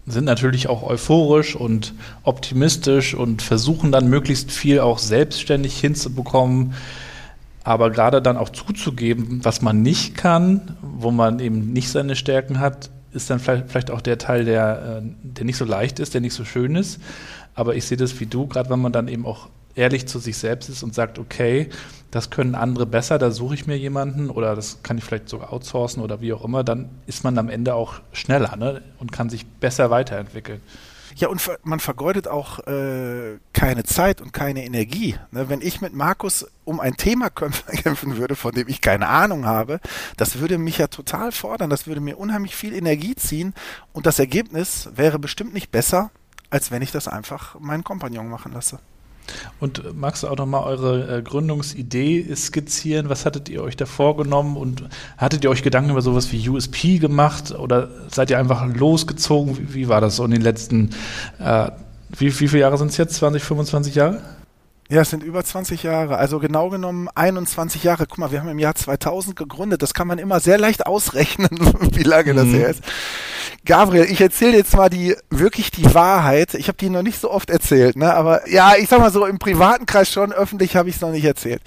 sind 0.08 0.24
natürlich 0.24 0.68
auch 0.68 0.82
euphorisch 0.82 1.56
und 1.56 1.94
optimistisch 2.22 3.14
und 3.14 3.42
versuchen 3.42 3.92
dann 3.92 4.08
möglichst 4.08 4.50
viel 4.50 4.80
auch 4.80 4.98
selbstständig 4.98 5.78
hinzubekommen. 5.78 6.74
Aber 7.64 7.90
gerade 7.90 8.22
dann 8.22 8.36
auch 8.36 8.48
zuzugeben, 8.48 9.40
was 9.42 9.60
man 9.62 9.82
nicht 9.82 10.16
kann, 10.16 10.76
wo 10.82 11.10
man 11.10 11.38
eben 11.40 11.72
nicht 11.72 11.90
seine 11.90 12.16
Stärken 12.16 12.60
hat, 12.60 12.90
ist 13.12 13.30
dann 13.30 13.40
vielleicht, 13.40 13.70
vielleicht 13.70 13.90
auch 13.90 14.00
der 14.00 14.18
Teil, 14.18 14.44
der, 14.44 15.02
äh, 15.02 15.08
der 15.22 15.44
nicht 15.44 15.56
so 15.56 15.64
leicht 15.64 15.98
ist, 15.98 16.14
der 16.14 16.20
nicht 16.20 16.34
so 16.34 16.44
schön 16.44 16.76
ist. 16.76 17.00
Aber 17.54 17.74
ich 17.74 17.84
sehe 17.84 17.96
das 17.96 18.18
wie 18.20 18.26
du, 18.26 18.46
gerade 18.46 18.70
wenn 18.70 18.80
man 18.80 18.92
dann 18.92 19.08
eben 19.08 19.26
auch 19.26 19.48
ehrlich 19.78 20.06
zu 20.08 20.18
sich 20.18 20.36
selbst 20.36 20.68
ist 20.68 20.82
und 20.82 20.94
sagt, 20.94 21.18
okay, 21.18 21.70
das 22.10 22.30
können 22.30 22.54
andere 22.54 22.84
besser, 22.84 23.18
da 23.18 23.30
suche 23.30 23.54
ich 23.54 23.66
mir 23.66 23.78
jemanden 23.78 24.28
oder 24.28 24.54
das 24.56 24.82
kann 24.82 24.98
ich 24.98 25.04
vielleicht 25.04 25.28
sogar 25.28 25.52
outsourcen 25.52 26.02
oder 26.02 26.20
wie 26.20 26.32
auch 26.32 26.44
immer, 26.44 26.64
dann 26.64 26.90
ist 27.06 27.22
man 27.22 27.38
am 27.38 27.48
Ende 27.48 27.74
auch 27.74 28.00
schneller 28.12 28.56
ne? 28.56 28.82
und 28.98 29.12
kann 29.12 29.30
sich 29.30 29.46
besser 29.46 29.90
weiterentwickeln. 29.90 30.60
Ja, 31.16 31.28
und 31.28 31.42
man 31.64 31.80
vergeudet 31.80 32.28
auch 32.28 32.60
äh, 32.66 33.38
keine 33.52 33.82
Zeit 33.82 34.20
und 34.20 34.32
keine 34.32 34.64
Energie. 34.64 35.16
Ne? 35.32 35.48
Wenn 35.48 35.60
ich 35.60 35.80
mit 35.80 35.92
Markus 35.92 36.46
um 36.64 36.78
ein 36.78 36.96
Thema 36.96 37.28
kämpfen 37.30 38.16
würde, 38.16 38.36
von 38.36 38.52
dem 38.52 38.68
ich 38.68 38.80
keine 38.80 39.08
Ahnung 39.08 39.44
habe, 39.44 39.80
das 40.16 40.38
würde 40.38 40.58
mich 40.58 40.78
ja 40.78 40.86
total 40.86 41.32
fordern, 41.32 41.70
das 41.70 41.86
würde 41.86 42.00
mir 42.00 42.18
unheimlich 42.18 42.54
viel 42.54 42.72
Energie 42.72 43.16
ziehen 43.16 43.54
und 43.92 44.06
das 44.06 44.18
Ergebnis 44.18 44.90
wäre 44.94 45.18
bestimmt 45.18 45.54
nicht 45.54 45.70
besser, 45.70 46.10
als 46.50 46.70
wenn 46.70 46.82
ich 46.82 46.92
das 46.92 47.08
einfach 47.08 47.58
meinen 47.58 47.84
Kompagnon 47.84 48.28
machen 48.28 48.52
lasse. 48.52 48.78
Und 49.60 49.96
magst 49.96 50.22
du 50.22 50.28
auch 50.28 50.36
nochmal 50.36 50.64
eure 50.64 51.18
äh, 51.18 51.22
Gründungsidee 51.22 52.34
skizzieren? 52.34 53.08
Was 53.08 53.26
hattet 53.26 53.48
ihr 53.48 53.62
euch 53.62 53.76
da 53.76 53.86
vorgenommen 53.86 54.56
und 54.56 54.84
hattet 55.16 55.44
ihr 55.44 55.50
euch 55.50 55.62
Gedanken 55.62 55.90
über 55.90 56.02
sowas 56.02 56.32
wie 56.32 56.48
USP 56.48 56.98
gemacht 56.98 57.52
oder 57.52 57.88
seid 58.10 58.30
ihr 58.30 58.38
einfach 58.38 58.66
losgezogen? 58.66 59.58
Wie, 59.58 59.74
wie 59.74 59.88
war 59.88 60.00
das 60.00 60.16
so 60.16 60.24
in 60.24 60.30
den 60.30 60.42
letzten, 60.42 60.90
äh, 61.38 61.70
wie, 62.16 62.26
wie 62.26 62.48
viele 62.48 62.60
Jahre 62.60 62.78
sind 62.78 62.90
es 62.90 62.96
jetzt? 62.96 63.14
20, 63.14 63.42
25 63.42 63.94
Jahre? 63.94 64.20
Ja, 64.90 65.02
es 65.02 65.10
sind 65.10 65.22
über 65.22 65.44
20 65.44 65.82
Jahre. 65.82 66.16
Also 66.16 66.38
genau 66.38 66.70
genommen 66.70 67.10
21 67.14 67.84
Jahre. 67.84 68.06
Guck 68.06 68.16
mal, 68.16 68.32
wir 68.32 68.40
haben 68.40 68.48
im 68.48 68.58
Jahr 68.58 68.74
2000 68.74 69.36
gegründet. 69.36 69.82
Das 69.82 69.92
kann 69.92 70.08
man 70.08 70.18
immer 70.18 70.40
sehr 70.40 70.56
leicht 70.56 70.86
ausrechnen, 70.86 71.50
wie 71.92 72.04
lange 72.04 72.32
das 72.32 72.46
mhm. 72.46 72.54
her 72.54 72.68
ist. 72.70 72.82
Gabriel, 73.66 74.06
ich 74.10 74.20
erzähle 74.22 74.56
jetzt 74.56 74.74
mal 74.74 74.88
die 74.88 75.14
wirklich 75.28 75.70
die 75.70 75.94
Wahrheit. 75.94 76.54
Ich 76.54 76.68
habe 76.68 76.78
die 76.78 76.88
noch 76.88 77.02
nicht 77.02 77.20
so 77.20 77.30
oft 77.30 77.50
erzählt, 77.50 77.96
ne? 77.96 78.14
Aber 78.14 78.48
ja, 78.48 78.76
ich 78.78 78.88
sag 78.88 79.00
mal 79.00 79.12
so 79.12 79.26
im 79.26 79.38
privaten 79.38 79.84
Kreis 79.84 80.10
schon, 80.10 80.32
öffentlich 80.32 80.74
habe 80.74 80.88
ich 80.88 80.94
es 80.94 81.02
noch 81.02 81.10
nicht 81.10 81.24
erzählt. 81.24 81.60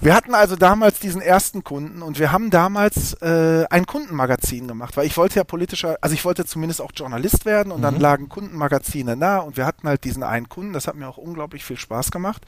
Wir 0.00 0.14
hatten 0.14 0.34
also 0.34 0.56
damals 0.56 0.98
diesen 0.98 1.22
ersten 1.22 1.64
Kunden 1.64 2.02
und 2.02 2.18
wir 2.18 2.32
haben 2.32 2.50
damals 2.50 3.14
äh, 3.22 3.64
ein 3.70 3.86
Kundenmagazin 3.86 4.68
gemacht, 4.68 4.96
weil 4.98 5.06
ich 5.06 5.16
wollte 5.16 5.36
ja 5.36 5.44
politischer, 5.44 5.96
also 6.02 6.12
ich 6.12 6.24
wollte 6.26 6.44
zumindest 6.44 6.82
auch 6.82 6.92
Journalist 6.94 7.46
werden 7.46 7.72
und 7.72 7.78
mhm. 7.78 7.84
dann 7.84 8.00
lagen 8.00 8.28
Kundenmagazine 8.28 9.16
nah 9.16 9.38
und 9.38 9.56
wir 9.56 9.64
hatten 9.64 9.88
halt 9.88 10.04
diesen 10.04 10.22
einen 10.22 10.50
Kunden. 10.50 10.74
Das 10.74 10.86
hat 10.86 10.96
mir 10.96 11.08
auch 11.08 11.16
unglaublich 11.16 11.64
viel 11.64 11.78
Spaß 11.78 12.10
gemacht. 12.10 12.42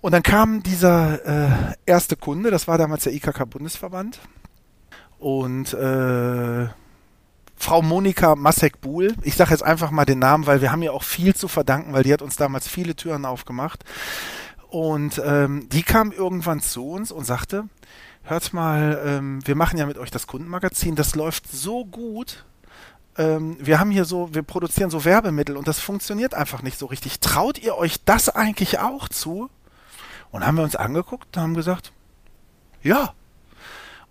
Und 0.00 0.12
dann 0.12 0.22
kam 0.22 0.62
dieser 0.62 1.24
äh, 1.26 1.74
erste 1.84 2.16
Kunde, 2.16 2.50
das 2.50 2.68
war 2.68 2.78
damals 2.78 3.04
der 3.04 3.14
IKK-Bundesverband. 3.14 4.20
Und 5.18 5.72
äh, 5.74 6.68
Frau 7.56 7.82
Monika 7.82 8.36
Masek-Buhl, 8.36 9.14
ich 9.22 9.34
sage 9.34 9.50
jetzt 9.50 9.62
einfach 9.62 9.90
mal 9.90 10.04
den 10.04 10.18
Namen, 10.18 10.46
weil 10.46 10.60
wir 10.60 10.70
haben 10.70 10.82
ja 10.82 10.92
auch 10.92 11.02
viel 11.02 11.34
zu 11.34 11.48
verdanken, 11.48 11.92
weil 11.92 12.02
die 12.02 12.12
hat 12.12 12.22
uns 12.22 12.36
damals 12.36 12.68
viele 12.68 12.94
Türen 12.94 13.24
aufgemacht. 13.24 13.84
Und 14.68 15.20
ähm, 15.24 15.68
die 15.70 15.82
kam 15.82 16.12
irgendwann 16.12 16.60
zu 16.60 16.88
uns 16.88 17.10
und 17.10 17.24
sagte, 17.24 17.64
hört 18.24 18.52
mal, 18.52 19.00
ähm, 19.04 19.46
wir 19.46 19.56
machen 19.56 19.78
ja 19.78 19.86
mit 19.86 19.98
euch 19.98 20.10
das 20.10 20.26
Kundenmagazin, 20.26 20.96
das 20.96 21.14
läuft 21.14 21.50
so 21.50 21.84
gut. 21.84 22.44
Ähm, 23.18 23.56
wir 23.60 23.80
haben 23.80 23.90
hier 23.90 24.04
so, 24.04 24.34
wir 24.34 24.42
produzieren 24.42 24.90
so 24.90 25.04
Werbemittel 25.04 25.56
und 25.56 25.68
das 25.68 25.80
funktioniert 25.80 26.34
einfach 26.34 26.62
nicht 26.62 26.78
so 26.78 26.86
richtig. 26.86 27.20
Traut 27.20 27.58
ihr 27.58 27.76
euch 27.76 28.04
das 28.04 28.28
eigentlich 28.28 28.78
auch 28.78 29.08
zu? 29.08 29.50
Und 30.30 30.46
haben 30.46 30.56
wir 30.56 30.64
uns 30.64 30.76
angeguckt 30.76 31.36
und 31.36 31.42
haben 31.42 31.54
gesagt, 31.54 31.92
ja. 32.82 33.14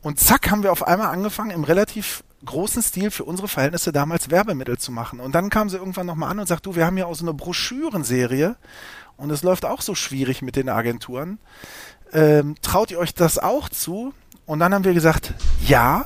Und 0.02 0.20
zack, 0.20 0.50
haben 0.50 0.64
wir 0.64 0.72
auf 0.72 0.88
einmal 0.88 1.10
angefangen, 1.10 1.52
im 1.52 1.64
relativ 1.64 2.24
großen 2.46 2.82
Stil 2.82 3.12
für 3.12 3.24
unsere 3.24 3.48
Verhältnisse 3.48 3.92
damals 3.92 4.30
Werbemittel 4.30 4.78
zu 4.78 4.92
machen. 4.92 5.20
Und 5.20 5.34
dann 5.34 5.50
kam 5.50 5.70
sie 5.70 5.78
irgendwann 5.78 6.06
nochmal 6.06 6.30
an 6.30 6.40
und 6.40 6.48
sagt, 6.48 6.66
du, 6.66 6.76
wir 6.76 6.86
haben 6.86 6.98
ja 6.98 7.06
auch 7.06 7.16
so 7.16 7.26
eine 7.26 7.34
Broschürenserie 7.34 8.56
und 9.18 9.32
es 9.32 9.44
läuft 9.44 9.66
auch 9.66 9.82
so 9.82 9.96
schwierig 9.96 10.42
mit 10.42 10.56
den 10.56 10.70
Agenturen. 10.70 11.40
Ähm, 12.14 12.56
traut 12.62 12.92
ihr 12.92 13.00
euch 13.00 13.14
das 13.14 13.40
auch 13.40 13.70
zu? 13.70 14.14
Und 14.46 14.60
dann 14.60 14.74
haben 14.74 14.84
wir 14.84 14.94
gesagt, 14.94 15.34
ja. 15.66 16.06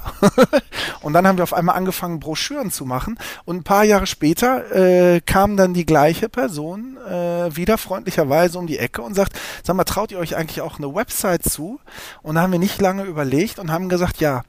und 1.01 1.13
dann 1.13 1.27
haben 1.27 1.38
wir 1.38 1.43
auf 1.43 1.53
einmal 1.53 1.75
angefangen, 1.75 2.19
Broschüren 2.19 2.72
zu 2.72 2.86
machen. 2.86 3.19
Und 3.43 3.58
ein 3.58 3.63
paar 3.63 3.84
Jahre 3.84 4.08
später 4.08 4.72
äh, 4.74 5.19
kam 5.22 5.58
dann 5.58 5.74
die 5.74 5.86
gleiche 5.86 6.29
Person 6.29 6.98
äh, 7.05 7.55
wieder 7.55 7.77
freundlicherweise 7.77 8.58
um 8.58 8.65
die 8.65 8.79
Ecke 8.79 9.01
und 9.01 9.13
sagt, 9.13 9.34
sag 9.63 9.75
mal, 9.75 9.84
traut 9.84 10.12
ihr 10.12 10.19
euch 10.19 10.38
eigentlich 10.38 10.62
auch 10.62 10.77
eine 10.77 10.96
Website 10.96 11.43
zu? 11.43 11.81
Und 12.22 12.36
da 12.36 12.41
haben 12.41 12.53
wir 12.53 12.60
nicht 12.60 12.79
lange 12.79 13.03
überlegt 13.03 13.60
und 13.60 13.72
haben 13.72 13.89
gesagt, 13.89 14.22
ja. 14.22 14.43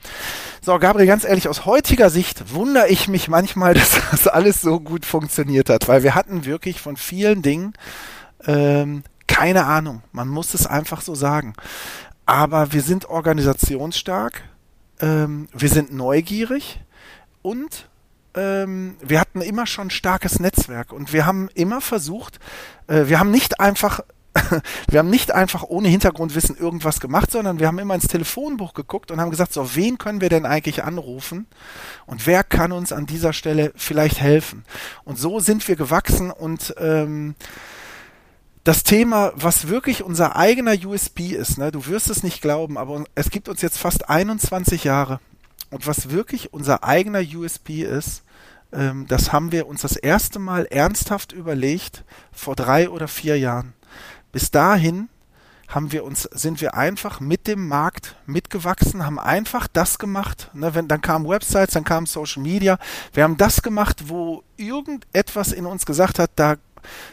So, 0.62 0.78
Gabriel, 0.78 1.06
ganz 1.06 1.24
ehrlich, 1.24 1.48
aus 1.48 1.66
heutiger 1.66 2.10
Sicht 2.10 2.54
wundere 2.54 2.88
ich 2.88 3.08
mich 3.08 3.28
manchmal, 3.28 3.74
dass 3.74 3.98
das 4.12 4.28
alles 4.28 4.60
so 4.60 4.78
gut 4.78 5.04
funktioniert 5.04 5.68
hat, 5.68 5.88
weil 5.88 6.04
wir 6.04 6.14
hatten 6.14 6.44
wirklich 6.44 6.80
von 6.80 6.96
vielen 6.96 7.42
Dingen 7.42 7.72
ähm, 8.46 9.02
keine 9.26 9.64
Ahnung. 9.64 10.02
Man 10.12 10.28
muss 10.28 10.54
es 10.54 10.66
einfach 10.66 11.00
so 11.00 11.14
sagen. 11.14 11.54
Aber 12.30 12.72
wir 12.72 12.82
sind 12.82 13.06
organisationsstark, 13.06 14.44
ähm, 15.00 15.48
wir 15.52 15.68
sind 15.68 15.92
neugierig. 15.92 16.78
Und 17.42 17.88
ähm, 18.36 18.94
wir 19.02 19.18
hatten 19.18 19.40
immer 19.40 19.66
schon 19.66 19.88
ein 19.88 19.90
starkes 19.90 20.38
Netzwerk. 20.38 20.92
Und 20.92 21.12
wir 21.12 21.26
haben 21.26 21.48
immer 21.54 21.80
versucht, 21.80 22.38
äh, 22.86 23.08
wir 23.08 23.18
haben 23.18 23.32
nicht 23.32 23.58
einfach 23.58 24.02
wir 24.88 25.00
haben 25.00 25.10
nicht 25.10 25.32
einfach 25.32 25.64
ohne 25.64 25.88
Hintergrundwissen 25.88 26.56
irgendwas 26.56 27.00
gemacht, 27.00 27.32
sondern 27.32 27.58
wir 27.58 27.66
haben 27.66 27.80
immer 27.80 27.96
ins 27.96 28.06
Telefonbuch 28.06 28.74
geguckt 28.74 29.10
und 29.10 29.20
haben 29.20 29.32
gesagt, 29.32 29.52
so, 29.52 29.74
wen 29.74 29.98
können 29.98 30.20
wir 30.20 30.28
denn 30.28 30.46
eigentlich 30.46 30.84
anrufen? 30.84 31.48
Und 32.06 32.28
wer 32.28 32.44
kann 32.44 32.70
uns 32.70 32.92
an 32.92 33.06
dieser 33.06 33.32
Stelle 33.32 33.72
vielleicht 33.74 34.20
helfen? 34.20 34.64
Und 35.02 35.18
so 35.18 35.40
sind 35.40 35.66
wir 35.66 35.74
gewachsen 35.74 36.30
und 36.30 36.76
ähm, 36.78 37.34
das 38.64 38.82
Thema, 38.82 39.32
was 39.36 39.68
wirklich 39.68 40.02
unser 40.02 40.36
eigener 40.36 40.74
USB 40.84 41.32
ist, 41.32 41.58
ne, 41.58 41.72
du 41.72 41.86
wirst 41.86 42.10
es 42.10 42.22
nicht 42.22 42.42
glauben, 42.42 42.76
aber 42.76 43.04
es 43.14 43.30
gibt 43.30 43.48
uns 43.48 43.62
jetzt 43.62 43.78
fast 43.78 44.08
21 44.08 44.84
Jahre. 44.84 45.20
Und 45.70 45.86
was 45.86 46.10
wirklich 46.10 46.52
unser 46.52 46.84
eigener 46.84 47.20
USB 47.20 47.82
ist, 47.82 48.22
ähm, 48.72 49.06
das 49.08 49.32
haben 49.32 49.52
wir 49.52 49.66
uns 49.66 49.82
das 49.82 49.96
erste 49.96 50.38
Mal 50.38 50.66
ernsthaft 50.66 51.32
überlegt 51.32 52.04
vor 52.32 52.54
drei 52.54 52.90
oder 52.90 53.08
vier 53.08 53.38
Jahren. 53.38 53.72
Bis 54.32 54.50
dahin 54.50 55.08
haben 55.68 55.92
wir 55.92 56.04
uns, 56.04 56.22
sind 56.32 56.60
wir 56.60 56.74
einfach 56.74 57.20
mit 57.20 57.46
dem 57.46 57.68
Markt 57.68 58.16
mitgewachsen, 58.26 59.06
haben 59.06 59.20
einfach 59.20 59.68
das 59.68 59.98
gemacht. 59.98 60.50
Ne, 60.52 60.74
wenn, 60.74 60.88
dann 60.88 61.00
kamen 61.00 61.28
Websites, 61.28 61.74
dann 61.74 61.84
kam 61.84 62.06
Social 62.06 62.42
Media. 62.42 62.78
Wir 63.12 63.22
haben 63.22 63.36
das 63.36 63.62
gemacht, 63.62 64.08
wo 64.08 64.42
irgendetwas 64.56 65.52
in 65.52 65.66
uns 65.66 65.86
gesagt 65.86 66.18
hat, 66.18 66.32
da, 66.36 66.56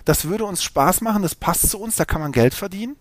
das 0.06 0.26
würde 0.26 0.46
uns 0.46 0.64
Spaß 0.64 1.02
machen, 1.02 1.24
das 1.24 1.36
passt 1.36 1.70
zu 1.70 1.80
uns, 1.80 1.96
da 1.96 2.06
kann 2.06 2.22
man 2.22 2.32
Geld 2.32 2.54
verdienen, 2.54 2.96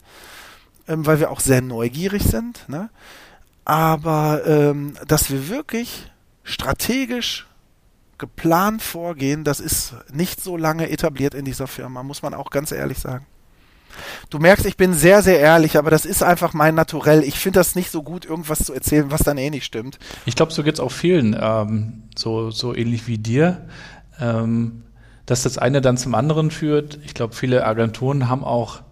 ähm, 0.88 1.06
weil 1.06 1.20
wir 1.20 1.30
auch 1.30 1.40
sehr 1.40 1.62
neugierig 1.62 2.22
sind. 2.24 2.68
Ne? 2.68 2.90
Aber 3.64 4.42
ähm, 4.46 4.94
dass 5.06 5.30
wir 5.30 5.48
wirklich 5.48 6.10
strategisch 6.44 7.46
geplant 8.18 8.82
vorgehen, 8.82 9.44
das 9.44 9.60
ist 9.60 9.94
nicht 10.12 10.42
so 10.42 10.56
lange 10.56 10.90
etabliert 10.90 11.34
in 11.34 11.44
dieser 11.44 11.66
Firma, 11.66 12.02
muss 12.02 12.22
man 12.22 12.34
auch 12.34 12.50
ganz 12.50 12.72
ehrlich 12.72 12.98
sagen. 12.98 13.26
Du 14.30 14.38
merkst, 14.38 14.66
ich 14.66 14.76
bin 14.76 14.94
sehr, 14.94 15.22
sehr 15.22 15.40
ehrlich, 15.40 15.78
aber 15.78 15.90
das 15.90 16.04
ist 16.04 16.22
einfach 16.22 16.52
mein 16.52 16.74
Naturell. 16.74 17.22
Ich 17.22 17.38
finde 17.38 17.60
das 17.60 17.74
nicht 17.74 17.90
so 17.90 18.02
gut, 18.02 18.24
irgendwas 18.24 18.60
zu 18.60 18.72
erzählen, 18.72 19.10
was 19.10 19.22
dann 19.22 19.38
eh 19.38 19.50
nicht 19.50 19.64
stimmt. 19.64 19.98
Ich 20.24 20.36
glaube, 20.36 20.52
so 20.52 20.62
geht 20.62 20.74
es 20.74 20.80
auch 20.80 20.92
vielen, 20.92 21.36
ähm, 21.38 22.04
so, 22.16 22.50
so 22.50 22.74
ähnlich 22.74 23.06
wie 23.06 23.18
dir. 23.18 23.66
Ähm, 24.20 24.82
dass 25.26 25.42
das 25.42 25.58
eine 25.58 25.80
dann 25.80 25.96
zum 25.96 26.14
anderen 26.14 26.50
führt. 26.50 26.98
Ich 27.04 27.14
glaube, 27.14 27.34
viele 27.34 27.66
Agenturen 27.66 28.28
haben 28.28 28.44
auch 28.44 28.82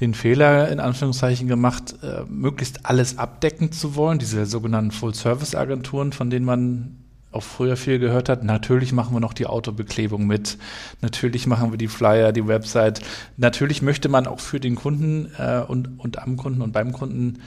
den 0.00 0.14
Fehler 0.14 0.70
in 0.70 0.80
Anführungszeichen 0.80 1.46
gemacht, 1.46 1.96
äh, 2.02 2.22
möglichst 2.28 2.86
alles 2.86 3.18
abdecken 3.18 3.70
zu 3.70 3.94
wollen, 3.94 4.18
diese 4.18 4.46
sogenannten 4.46 4.90
Full-Service-Agenturen, 4.90 6.12
von 6.12 6.30
denen 6.30 6.46
man 6.46 6.96
auch 7.32 7.42
früher 7.42 7.76
viel 7.76 7.98
gehört 7.98 8.28
hat, 8.28 8.42
natürlich 8.42 8.92
machen 8.92 9.14
wir 9.14 9.20
noch 9.20 9.34
die 9.34 9.46
Autobeklebung 9.46 10.26
mit, 10.26 10.58
natürlich 11.00 11.46
machen 11.46 11.70
wir 11.70 11.78
die 11.78 11.86
Flyer, 11.86 12.32
die 12.32 12.48
Website, 12.48 13.02
natürlich 13.36 13.82
möchte 13.82 14.08
man 14.08 14.26
auch 14.26 14.40
für 14.40 14.58
den 14.58 14.74
Kunden 14.74 15.30
äh, 15.38 15.60
und, 15.60 16.00
und 16.00 16.18
am 16.18 16.36
Kunden 16.36 16.60
und 16.60 16.72
beim 16.72 16.92
Kunden 16.92 17.38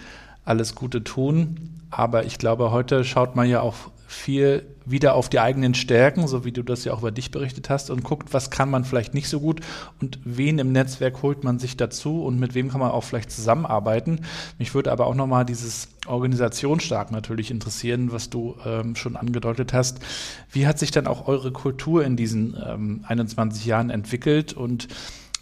alles 0.45 0.75
Gute 0.75 1.03
tun, 1.03 1.81
aber 1.89 2.25
ich 2.25 2.37
glaube, 2.37 2.71
heute 2.71 3.03
schaut 3.03 3.35
man 3.35 3.49
ja 3.49 3.59
auch 3.59 3.75
viel 4.13 4.65
wieder 4.85 5.15
auf 5.15 5.29
die 5.29 5.39
eigenen 5.39 5.73
Stärken, 5.73 6.27
so 6.27 6.45
wie 6.45 6.51
du 6.51 6.63
das 6.63 6.85
ja 6.85 6.93
auch 6.93 6.99
über 6.99 7.11
dich 7.11 7.31
berichtet 7.31 7.69
hast, 7.69 7.89
und 7.89 8.03
guckt, 8.03 8.33
was 8.33 8.49
kann 8.49 8.69
man 8.69 8.85
vielleicht 8.85 9.13
nicht 9.13 9.29
so 9.29 9.39
gut 9.39 9.61
und 10.01 10.19
wen 10.23 10.59
im 10.59 10.71
Netzwerk 10.71 11.21
holt 11.21 11.43
man 11.43 11.59
sich 11.59 11.77
dazu 11.77 12.23
und 12.23 12.39
mit 12.39 12.53
wem 12.53 12.69
kann 12.69 12.79
man 12.79 12.91
auch 12.91 13.03
vielleicht 13.03 13.31
zusammenarbeiten. 13.31 14.21
Mich 14.59 14.73
würde 14.73 14.91
aber 14.91 15.07
auch 15.07 15.15
nochmal 15.15 15.45
dieses 15.45 15.89
Organisationsstark 16.05 17.11
natürlich 17.11 17.51
interessieren, 17.51 18.11
was 18.11 18.29
du 18.29 18.55
ähm, 18.65 18.95
schon 18.95 19.15
angedeutet 19.15 19.73
hast. 19.73 19.99
Wie 20.51 20.67
hat 20.67 20.79
sich 20.79 20.91
dann 20.91 21.07
auch 21.07 21.27
eure 21.27 21.51
Kultur 21.51 22.03
in 22.03 22.15
diesen 22.15 22.57
ähm, 22.65 23.05
21 23.07 23.65
Jahren 23.65 23.89
entwickelt 23.89 24.53
und 24.53 24.87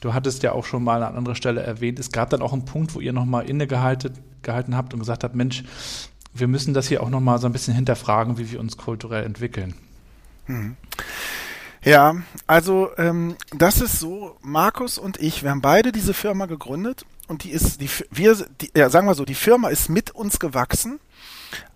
Du 0.01 0.15
hattest 0.15 0.41
ja 0.41 0.53
auch 0.53 0.65
schon 0.65 0.83
mal 0.83 1.03
an 1.03 1.15
anderer 1.15 1.35
Stelle 1.35 1.61
erwähnt, 1.61 1.99
es 1.99 2.11
gab 2.11 2.31
dann 2.31 2.41
auch 2.41 2.53
einen 2.53 2.65
Punkt, 2.65 2.95
wo 2.95 2.99
ihr 2.99 3.13
nochmal 3.13 3.47
innegehalten 3.47 4.17
gehalten 4.41 4.75
habt 4.75 4.93
und 4.93 4.99
gesagt 4.99 5.23
habt, 5.23 5.35
Mensch, 5.35 5.63
wir 6.33 6.47
müssen 6.47 6.73
das 6.73 6.87
hier 6.87 7.03
auch 7.03 7.09
nochmal 7.09 7.39
so 7.39 7.47
ein 7.47 7.53
bisschen 7.53 7.73
hinterfragen, 7.73 8.37
wie 8.37 8.51
wir 8.51 8.59
uns 8.59 8.77
kulturell 8.77 9.25
entwickeln. 9.25 9.73
Hm. 10.45 10.75
Ja, 11.83 12.15
also 12.45 12.89
ähm, 12.97 13.35
das 13.55 13.81
ist 13.81 13.99
so, 13.99 14.37
Markus 14.41 14.97
und 14.97 15.19
ich, 15.19 15.41
wir 15.43 15.49
haben 15.49 15.61
beide 15.61 15.91
diese 15.91 16.13
Firma 16.13 16.45
gegründet 16.45 17.05
und 17.27 17.43
die 17.43 17.49
ist, 17.49 17.81
die, 17.81 17.89
wir, 18.11 18.35
die, 18.61 18.69
ja, 18.75 18.89
sagen 18.89 19.07
wir 19.07 19.15
so, 19.15 19.25
die 19.25 19.35
Firma 19.35 19.69
ist 19.69 19.89
mit 19.89 20.11
uns 20.11 20.39
gewachsen, 20.39 20.99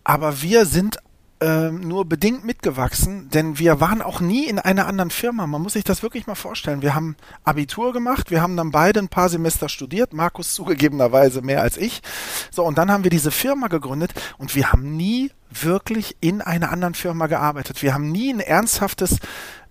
aber 0.03 0.41
wir 0.43 0.65
sind 0.65 0.99
ähm, 1.41 1.81
nur 1.81 2.05
bedingt 2.05 2.45
mitgewachsen, 2.45 3.29
denn 3.29 3.59
wir 3.59 3.81
waren 3.81 4.01
auch 4.01 4.21
nie 4.21 4.45
in 4.45 4.57
einer 4.57 4.87
anderen 4.87 5.09
Firma. 5.09 5.45
Man 5.47 5.61
muss 5.61 5.73
sich 5.73 5.83
das 5.83 6.01
wirklich 6.01 6.27
mal 6.27 6.35
vorstellen. 6.35 6.81
Wir 6.81 6.95
haben 6.95 7.17
Abitur 7.43 7.91
gemacht, 7.91 8.31
wir 8.31 8.41
haben 8.41 8.55
dann 8.55 8.71
beide 8.71 8.99
ein 8.99 9.09
paar 9.09 9.27
Semester 9.29 9.67
studiert, 9.67 10.13
Markus 10.13 10.53
zugegebenerweise 10.53 11.41
mehr 11.41 11.61
als 11.61 11.77
ich. 11.77 12.01
So, 12.51 12.63
und 12.63 12.77
dann 12.77 12.89
haben 12.89 13.03
wir 13.03 13.11
diese 13.11 13.31
Firma 13.31 13.67
gegründet 13.67 14.13
und 14.37 14.55
wir 14.55 14.71
haben 14.71 14.95
nie 14.95 15.31
wirklich 15.51 16.15
in 16.21 16.41
einer 16.41 16.71
anderen 16.71 16.93
Firma 16.93 17.27
gearbeitet. 17.27 17.81
Wir 17.81 17.93
haben 17.93 18.11
nie 18.11 18.31
ein 18.31 18.39
ernsthaftes 18.39 19.19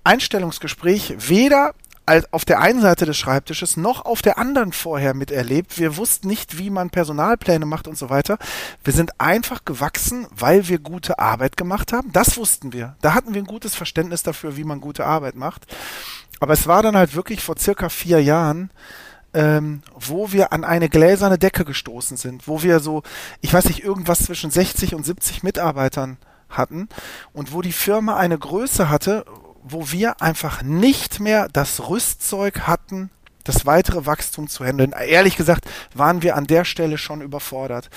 Einstellungsgespräch 0.05 1.15
weder 1.19 1.75
als 2.07 2.31
auf 2.33 2.45
der 2.45 2.61
einen 2.61 2.81
Seite 2.81 3.07
des 3.07 3.17
Schreibtisches 3.17 3.77
noch 3.77 4.05
auf 4.05 4.21
der 4.21 4.39
anderen 4.39 4.73
vorher 4.73 5.15
miterlebt. 5.15 5.79
Wir 5.79 5.97
wussten 5.97 6.29
nicht, 6.29 6.59
wie 6.59 6.71
man 6.71 6.91
Personalpläne 6.91 7.67
macht 7.67 7.89
und 7.89 7.97
so 7.97 8.11
weiter. 8.11 8.39
Wir 8.83 8.93
sind 8.93 9.21
einfach 9.21 9.65
gewachsen, 9.65 10.27
weil 10.31 10.69
wir 10.69 10.79
gute 10.79 11.19
Arbeit 11.19 11.57
gemacht 11.57 11.93
haben. 11.93 12.13
Das 12.13 12.37
wussten 12.37 12.73
wir. 12.73 12.97
Da 13.01 13.15
hatten 13.15 13.35
wir 13.35 13.43
ein 13.43 13.47
gutes 13.47 13.75
Verständnis 13.75 14.23
dafür, 14.23 14.57
wie 14.57 14.65
man 14.65 14.81
gute 14.81 15.07
Arbeit 15.07 15.35
macht. 15.35 15.67
Aber 16.41 16.53
es 16.53 16.67
war 16.67 16.83
dann 16.83 16.97
halt 16.97 17.15
wirklich 17.15 17.43
vor 17.43 17.57
circa 17.59 17.89
vier 17.89 18.23
Jahren, 18.23 18.71
ähm, 19.33 19.83
wo 19.95 20.33
wir 20.33 20.53
an 20.53 20.65
eine 20.65 20.89
gläserne 20.89 21.39
Decke 21.39 21.65
gestoßen 21.65 22.17
sind, 22.17 22.47
wo 22.47 22.63
wir 22.63 22.81
so, 22.81 23.03
ich 23.41 23.53
weiß 23.53 23.65
nicht, 23.67 23.83
irgendwas 23.83 24.21
zwischen 24.21 24.51
60 24.51 24.95
und 24.95 25.05
70 25.05 25.43
Mitarbeitern 25.43 26.19
hatten 26.51 26.89
und 27.33 27.53
wo 27.53 27.63
die 27.63 27.73
Firma 27.73 28.17
eine 28.17 28.39
Größe 28.39 28.89
hatte, 28.91 29.25
wo 29.65 29.91
wir 29.91 30.21
einfach 30.23 30.63
nicht 30.63 31.19
mehr 31.19 31.49
das 31.53 31.89
Rüstzeug 31.89 32.61
hatten, 32.61 33.11
das 33.45 33.67
weitere 33.67 34.07
Wachstum 34.07 34.47
zu 34.47 34.65
handeln. 34.65 34.93
Ehrlich 34.93 35.37
gesagt 35.37 35.65
waren 35.95 36.23
wir 36.23 36.37
an 36.37 36.47
der 36.47 36.65
Stelle 36.65 36.99
schon 36.99 37.23
überfordert. 37.23 37.91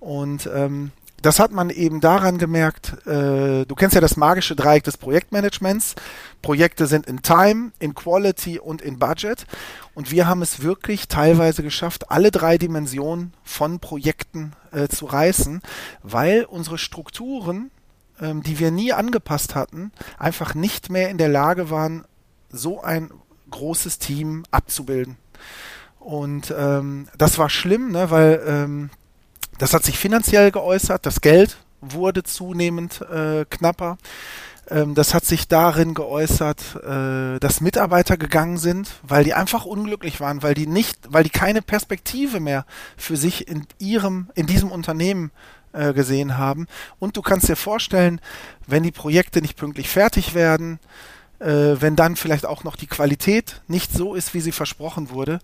Und 0.00 0.48
ähm, 0.52 0.90
das 1.22 1.38
hat 1.38 1.52
man 1.52 1.70
eben 1.70 2.00
daran 2.00 2.38
gemerkt, 2.38 3.06
äh, 3.06 3.64
du 3.64 3.74
kennst 3.76 3.94
ja 3.94 4.00
das 4.00 4.16
magische 4.16 4.56
Dreieck 4.56 4.82
des 4.82 4.96
Projektmanagements. 4.96 5.94
Projekte 6.42 6.88
sind 6.88 7.06
in 7.06 7.22
Time, 7.22 7.70
in 7.78 7.94
Quality 7.94 8.58
und 8.58 8.82
in 8.82 8.98
Budget. 8.98 9.46
Und 9.94 10.10
wir 10.10 10.26
haben 10.26 10.42
es 10.42 10.62
wirklich 10.62 11.06
teilweise 11.06 11.62
geschafft, 11.62 12.10
alle 12.10 12.32
drei 12.32 12.58
Dimensionen 12.58 13.32
von 13.44 13.78
Projekten 13.78 14.54
äh, 14.72 14.88
zu 14.88 15.06
reißen, 15.06 15.62
weil 16.02 16.44
unsere 16.44 16.78
Strukturen 16.78 17.70
ähm, 18.22 18.42
die 18.42 18.58
wir 18.58 18.70
nie 18.70 18.92
angepasst 18.92 19.54
hatten, 19.54 19.92
einfach 20.18 20.54
nicht 20.54 20.90
mehr 20.90 21.10
in 21.10 21.18
der 21.18 21.28
Lage 21.28 21.70
waren, 21.70 22.04
so 22.50 22.80
ein 22.80 23.10
großes 23.50 23.98
Team 23.98 24.44
abzubilden. 24.50 25.16
Und 25.98 26.52
ähm, 26.56 27.08
das 27.16 27.38
war 27.38 27.50
schlimm, 27.50 27.90
ne, 27.90 28.10
weil 28.10 28.42
ähm, 28.46 28.90
das 29.58 29.74
hat 29.74 29.84
sich 29.84 29.98
finanziell 29.98 30.50
geäußert, 30.50 31.06
das 31.06 31.20
Geld 31.20 31.58
wurde 31.80 32.22
zunehmend 32.22 33.00
äh, 33.02 33.44
knapper. 33.48 33.98
Ähm, 34.70 34.94
das 34.94 35.14
hat 35.14 35.24
sich 35.24 35.48
darin 35.48 35.94
geäußert, 35.94 36.76
äh, 36.82 37.38
dass 37.38 37.60
Mitarbeiter 37.60 38.16
gegangen 38.16 38.58
sind, 38.58 38.88
weil 39.02 39.24
die 39.24 39.34
einfach 39.34 39.64
unglücklich 39.64 40.20
waren, 40.20 40.42
weil 40.42 40.54
die 40.54 40.66
nicht, 40.66 40.98
weil 41.08 41.24
die 41.24 41.30
keine 41.30 41.62
Perspektive 41.62 42.40
mehr 42.40 42.64
für 42.96 43.16
sich 43.16 43.48
in 43.48 43.66
ihrem, 43.78 44.30
in 44.34 44.46
diesem 44.46 44.70
Unternehmen 44.70 45.30
äh, 45.72 45.92
gesehen 45.92 46.38
haben. 46.38 46.66
Und 46.98 47.16
du 47.16 47.22
kannst 47.22 47.48
dir 47.48 47.56
vorstellen, 47.56 48.20
wenn 48.66 48.82
die 48.82 48.92
Projekte 48.92 49.42
nicht 49.42 49.56
pünktlich 49.56 49.88
fertig 49.88 50.34
werden, 50.34 50.78
äh, 51.42 51.80
wenn 51.80 51.96
dann 51.96 52.14
vielleicht 52.16 52.46
auch 52.46 52.62
noch 52.62 52.76
die 52.76 52.86
Qualität 52.86 53.62
nicht 53.66 53.92
so 53.92 54.14
ist, 54.14 54.32
wie 54.32 54.40
sie 54.40 54.52
versprochen 54.52 55.10
wurde, 55.10 55.40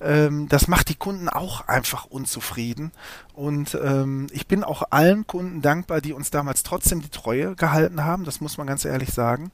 ähm, 0.00 0.48
das 0.48 0.66
macht 0.66 0.88
die 0.88 0.94
Kunden 0.94 1.28
auch 1.28 1.68
einfach 1.68 2.06
unzufrieden. 2.06 2.90
Und 3.34 3.78
ähm, 3.82 4.28
ich 4.32 4.46
bin 4.46 4.64
auch 4.64 4.82
allen 4.90 5.26
Kunden 5.26 5.60
dankbar, 5.60 6.00
die 6.00 6.14
uns 6.14 6.30
damals 6.30 6.62
trotzdem 6.62 7.02
die 7.02 7.10
Treue 7.10 7.54
gehalten 7.54 8.04
haben, 8.04 8.24
das 8.24 8.40
muss 8.40 8.56
man 8.56 8.66
ganz 8.66 8.84
ehrlich 8.84 9.12
sagen. 9.12 9.52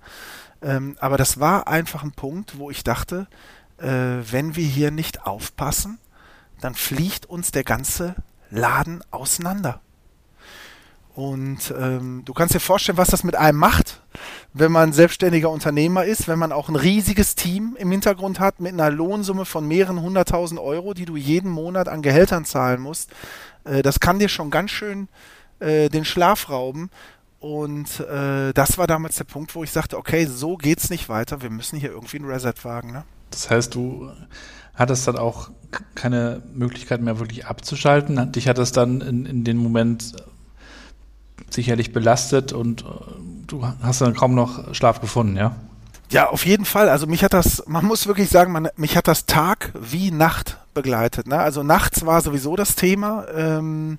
Ähm, 0.62 0.97
aber 1.01 1.17
das 1.17 1.41
war 1.41 1.67
einfach 1.67 2.03
ein 2.03 2.12
Punkt, 2.12 2.59
wo 2.59 2.71
ich 2.71 2.85
dachte, 2.85 3.27
äh, 3.79 3.87
wenn 3.87 4.57
wir 4.57 4.67
hier 4.67 4.91
nicht 4.91 5.27
aufpassen, 5.27 5.99
dann 6.61 6.75
fliegt 6.75 7.27
uns 7.27 7.51
der 7.51 7.64
ganze 7.64 8.14
Laden 8.51 9.03
auseinander. 9.11 9.81
Und 11.19 11.75
ähm, 11.77 12.23
du 12.25 12.33
kannst 12.33 12.55
dir 12.55 12.61
vorstellen, 12.61 12.97
was 12.97 13.09
das 13.09 13.25
mit 13.25 13.35
einem 13.35 13.59
macht, 13.59 14.03
wenn 14.53 14.71
man 14.71 14.93
selbstständiger 14.93 15.51
Unternehmer 15.51 16.05
ist, 16.05 16.29
wenn 16.29 16.39
man 16.39 16.53
auch 16.53 16.69
ein 16.69 16.77
riesiges 16.77 17.35
Team 17.35 17.77
im 17.77 17.91
Hintergrund 17.91 18.39
hat 18.39 18.61
mit 18.61 18.73
einer 18.73 18.89
Lohnsumme 18.89 19.45
von 19.45 19.67
mehreren 19.67 20.01
hunderttausend 20.01 20.61
Euro, 20.61 20.95
die 20.95 21.07
du 21.07 21.17
jeden 21.17 21.51
Monat 21.51 21.89
an 21.89 22.03
Gehältern 22.03 22.45
zahlen 22.45 22.81
musst. 22.81 23.11
Äh, 23.65 23.83
das 23.83 23.99
kann 23.99 24.21
dir 24.21 24.29
schon 24.29 24.53
ganz 24.53 24.71
schön 24.71 25.09
äh, 25.59 25.89
den 25.89 26.05
Schlaf 26.05 26.51
rauben. 26.51 26.89
Und 27.41 27.99
äh, 27.99 28.53
das 28.53 28.79
war 28.79 28.87
damals 28.87 29.17
der 29.17 29.25
Punkt, 29.25 29.57
wo 29.57 29.65
ich 29.65 29.73
sagte, 29.73 29.99
okay, 29.99 30.25
so 30.25 30.57
geht's 30.57 30.89
nicht 30.89 31.09
weiter. 31.09 31.43
Wir 31.43 31.51
müssen 31.51 31.81
hier 31.81 31.91
irgendwie 31.91 32.19
ein 32.19 32.27
Reset 32.27 32.55
wagen. 32.63 32.93
Ne? 32.93 33.03
Das 33.33 33.51
heißt, 33.51 33.75
du 33.75 34.13
hattest 34.73 35.09
dann 35.09 35.19
auch 35.19 35.51
keine 35.97 36.45
Möglichkeit 36.55 37.01
mehr 37.03 37.19
wirklich 37.19 37.45
abzuschalten. 37.45 38.31
Dich 38.31 38.47
hat 38.47 38.59
das 38.59 38.71
dann 38.71 39.01
in, 39.01 39.27
in 39.27 39.43
den 39.43 39.57
Moment 39.57 40.15
sicherlich 41.51 41.93
belastet 41.93 42.53
und 42.53 42.83
äh, 42.83 42.85
du 43.47 43.65
hast 43.83 44.01
dann 44.01 44.15
kaum 44.15 44.35
noch 44.35 44.75
Schlaf 44.75 45.01
gefunden, 45.01 45.37
ja? 45.37 45.57
Ja, 46.11 46.31
auf 46.31 46.47
jeden 46.47 46.65
Fall. 46.65 46.89
Also 46.89 47.07
mich 47.07 47.23
hat 47.23 47.35
das, 47.35 47.65
man 47.67 47.85
muss 47.85 48.07
wirklich 48.07 48.31
sagen, 48.31 48.51
man, 48.51 48.69
mich 48.77 48.97
hat 48.97 49.09
das 49.09 49.27
Tag 49.27 49.73
wie 49.79 50.11
Nacht 50.11 50.57
begleitet. 50.73 51.27
Ne? 51.27 51.39
Also 51.39 51.63
nachts 51.63 52.07
war 52.07 52.23
sowieso 52.23 52.57
das 52.57 52.77
Thema. 52.77 53.27
Ähm, 53.35 53.99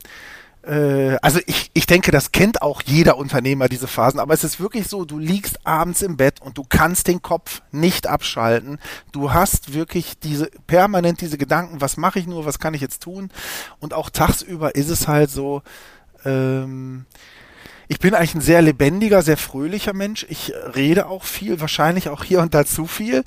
äh, 0.63 1.17
also 1.21 1.39
ich, 1.45 1.69
ich 1.73 1.85
denke, 1.85 2.11
das 2.11 2.31
kennt 2.31 2.63
auch 2.63 2.81
jeder 2.81 3.17
Unternehmer, 3.17 3.69
diese 3.69 3.87
Phasen, 3.87 4.19
aber 4.19 4.33
es 4.33 4.43
ist 4.43 4.59
wirklich 4.59 4.87
so, 4.87 5.05
du 5.05 5.19
liegst 5.19 5.65
abends 5.67 6.01
im 6.01 6.17
Bett 6.17 6.41
und 6.41 6.57
du 6.57 6.63
kannst 6.67 7.07
den 7.07 7.21
Kopf 7.21 7.61
nicht 7.71 8.07
abschalten. 8.07 8.79
Du 9.11 9.31
hast 9.31 9.73
wirklich 9.73 10.17
diese 10.19 10.49
permanent 10.65 11.21
diese 11.21 11.37
Gedanken, 11.37 11.79
was 11.79 11.97
mache 11.97 12.17
ich 12.17 12.25
nur, 12.25 12.45
was 12.45 12.59
kann 12.59 12.73
ich 12.73 12.81
jetzt 12.81 13.03
tun? 13.03 13.29
Und 13.79 13.93
auch 13.93 14.09
tagsüber 14.09 14.73
ist 14.73 14.89
es 14.89 15.07
halt 15.07 15.29
so, 15.29 15.61
ähm, 16.25 17.05
ich 17.89 17.97
bin 17.99 18.13
eigentlich 18.13 18.35
ein 18.35 18.41
sehr 18.41 18.61
lebendiger, 18.61 19.23
sehr 19.23 19.35
fröhlicher 19.35 19.93
Mensch. 19.93 20.25
Ich 20.29 20.53
rede 20.75 21.07
auch 21.07 21.23
viel, 21.23 21.59
wahrscheinlich 21.59 22.09
auch 22.09 22.23
hier 22.23 22.39
und 22.39 22.53
da 22.53 22.63
zu 22.63 22.85
viel. 22.85 23.23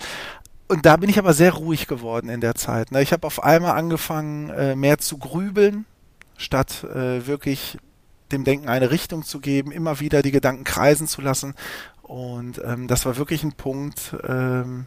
Und 0.68 0.86
da 0.86 0.96
bin 0.96 1.10
ich 1.10 1.18
aber 1.18 1.34
sehr 1.34 1.52
ruhig 1.52 1.88
geworden 1.88 2.28
in 2.28 2.40
der 2.40 2.54
Zeit. 2.54 2.92
Ne? 2.92 3.02
Ich 3.02 3.12
habe 3.12 3.26
auf 3.26 3.42
einmal 3.42 3.72
angefangen, 3.72 4.50
äh, 4.50 4.76
mehr 4.76 4.98
zu 4.98 5.18
grübeln, 5.18 5.84
statt 6.36 6.84
äh, 6.84 7.26
wirklich 7.26 7.76
dem 8.30 8.44
Denken 8.44 8.68
eine 8.68 8.92
Richtung 8.92 9.24
zu 9.24 9.40
geben, 9.40 9.72
immer 9.72 9.98
wieder 9.98 10.22
die 10.22 10.30
Gedanken 10.30 10.62
kreisen 10.62 11.08
zu 11.08 11.22
lassen. 11.22 11.54
Und 12.02 12.62
ähm, 12.64 12.86
das 12.86 13.04
war 13.04 13.16
wirklich 13.16 13.42
ein 13.42 13.54
Punkt, 13.54 14.14
ähm, 14.26 14.86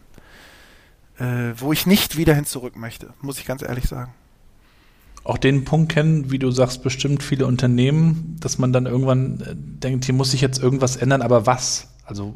äh, 1.19 1.51
wo 1.57 1.73
ich 1.73 1.85
nicht 1.85 2.15
wieder 2.15 2.33
hin 2.33 2.45
zurück 2.45 2.77
möchte, 2.77 3.13
muss 3.19 3.39
ich 3.39 3.45
ganz 3.45 3.61
ehrlich 3.61 3.89
sagen. 3.89 4.13
Auch 5.25 5.39
den 5.39 5.65
Punkt 5.65 5.91
kennen, 5.91 6.29
wie 6.29 6.37
du 6.37 6.51
sagst, 6.51 6.83
bestimmt 6.83 7.23
viele 7.23 7.47
Unternehmen, 7.47 8.37
dass 8.39 8.59
man 8.59 8.71
dann 8.71 8.85
irgendwann 8.85 9.41
äh, 9.41 9.55
denkt, 9.55 10.05
hier 10.05 10.13
muss 10.13 10.29
sich 10.31 10.39
jetzt 10.39 10.61
irgendwas 10.61 10.97
ändern, 10.97 11.23
aber 11.23 11.47
was? 11.47 11.87
Also 12.05 12.35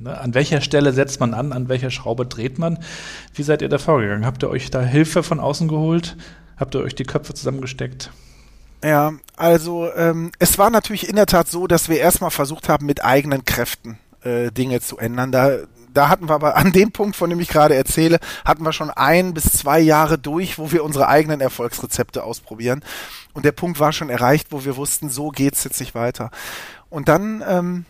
ne, 0.00 0.18
an 0.20 0.34
welcher 0.34 0.60
Stelle 0.60 0.92
setzt 0.92 1.20
man 1.20 1.32
an, 1.32 1.52
an 1.52 1.68
welcher 1.68 1.92
Schraube 1.92 2.26
dreht 2.26 2.58
man? 2.58 2.80
Wie 3.34 3.44
seid 3.44 3.62
ihr 3.62 3.68
da 3.68 3.78
vorgegangen? 3.78 4.26
Habt 4.26 4.42
ihr 4.42 4.50
euch 4.50 4.68
da 4.68 4.82
Hilfe 4.82 5.22
von 5.22 5.38
außen 5.38 5.68
geholt? 5.68 6.16
Habt 6.56 6.74
ihr 6.74 6.80
euch 6.80 6.96
die 6.96 7.04
Köpfe 7.04 7.34
zusammengesteckt? 7.34 8.10
Ja, 8.82 9.12
also 9.36 9.88
ähm, 9.94 10.32
es 10.40 10.58
war 10.58 10.70
natürlich 10.70 11.08
in 11.08 11.14
der 11.14 11.26
Tat 11.26 11.48
so, 11.48 11.68
dass 11.68 11.88
wir 11.88 12.00
erstmal 12.00 12.32
versucht 12.32 12.68
haben, 12.68 12.86
mit 12.86 13.04
eigenen 13.04 13.44
Kräften 13.44 13.96
äh, 14.22 14.50
Dinge 14.50 14.80
zu 14.80 14.98
ändern. 14.98 15.30
Da, 15.30 15.58
da 15.98 16.08
hatten 16.08 16.28
wir 16.28 16.34
aber 16.34 16.56
an 16.56 16.72
dem 16.72 16.92
Punkt, 16.92 17.16
von 17.16 17.28
dem 17.28 17.40
ich 17.40 17.48
gerade 17.48 17.74
erzähle, 17.74 18.20
hatten 18.44 18.64
wir 18.64 18.72
schon 18.72 18.90
ein 18.90 19.34
bis 19.34 19.44
zwei 19.52 19.80
Jahre 19.80 20.16
durch, 20.16 20.58
wo 20.58 20.70
wir 20.70 20.84
unsere 20.84 21.08
eigenen 21.08 21.40
Erfolgsrezepte 21.40 22.22
ausprobieren. 22.22 22.84
Und 23.34 23.44
der 23.44 23.52
Punkt 23.52 23.80
war 23.80 23.92
schon 23.92 24.08
erreicht, 24.08 24.48
wo 24.50 24.64
wir 24.64 24.76
wussten, 24.76 25.10
so 25.10 25.30
geht's 25.30 25.64
jetzt 25.64 25.80
nicht 25.80 25.96
weiter. 25.96 26.30
Und 26.88 27.08
dann 27.08 27.44
ähm, 27.46 27.84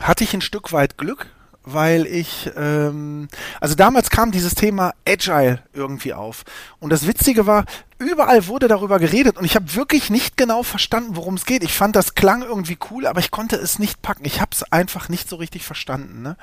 hatte 0.00 0.24
ich 0.24 0.34
ein 0.34 0.40
Stück 0.40 0.72
weit 0.72 0.98
Glück, 0.98 1.26
weil 1.72 2.06
ich, 2.06 2.50
ähm, 2.56 3.28
also 3.60 3.74
damals 3.74 4.10
kam 4.10 4.30
dieses 4.30 4.54
Thema 4.54 4.94
Agile 5.06 5.60
irgendwie 5.72 6.14
auf. 6.14 6.44
Und 6.80 6.90
das 6.90 7.06
Witzige 7.06 7.46
war, 7.46 7.64
überall 7.98 8.46
wurde 8.46 8.68
darüber 8.68 8.98
geredet 8.98 9.36
und 9.36 9.44
ich 9.44 9.56
habe 9.56 9.74
wirklich 9.74 10.10
nicht 10.10 10.36
genau 10.36 10.62
verstanden, 10.62 11.16
worum 11.16 11.34
es 11.34 11.46
geht. 11.46 11.62
Ich 11.62 11.74
fand, 11.74 11.96
das 11.96 12.14
klang 12.14 12.42
irgendwie 12.42 12.78
cool, 12.90 13.06
aber 13.06 13.20
ich 13.20 13.30
konnte 13.30 13.56
es 13.56 13.78
nicht 13.78 14.02
packen. 14.02 14.24
Ich 14.24 14.40
habe 14.40 14.50
es 14.52 14.62
einfach 14.72 15.08
nicht 15.08 15.28
so 15.28 15.36
richtig 15.36 15.64
verstanden. 15.64 16.22
Ne? 16.22 16.36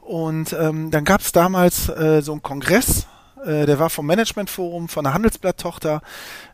Und 0.00 0.52
ähm, 0.52 0.90
dann 0.90 1.04
gab 1.04 1.20
es 1.20 1.32
damals 1.32 1.88
äh, 1.88 2.22
so 2.22 2.32
einen 2.32 2.42
Kongress 2.42 3.06
äh, 3.44 3.66
der 3.66 3.78
war 3.78 3.90
vom 3.90 4.06
Managementforum 4.06 4.88
von 4.88 5.04
der 5.04 5.14
Handelsblatt-Tochter 5.14 6.02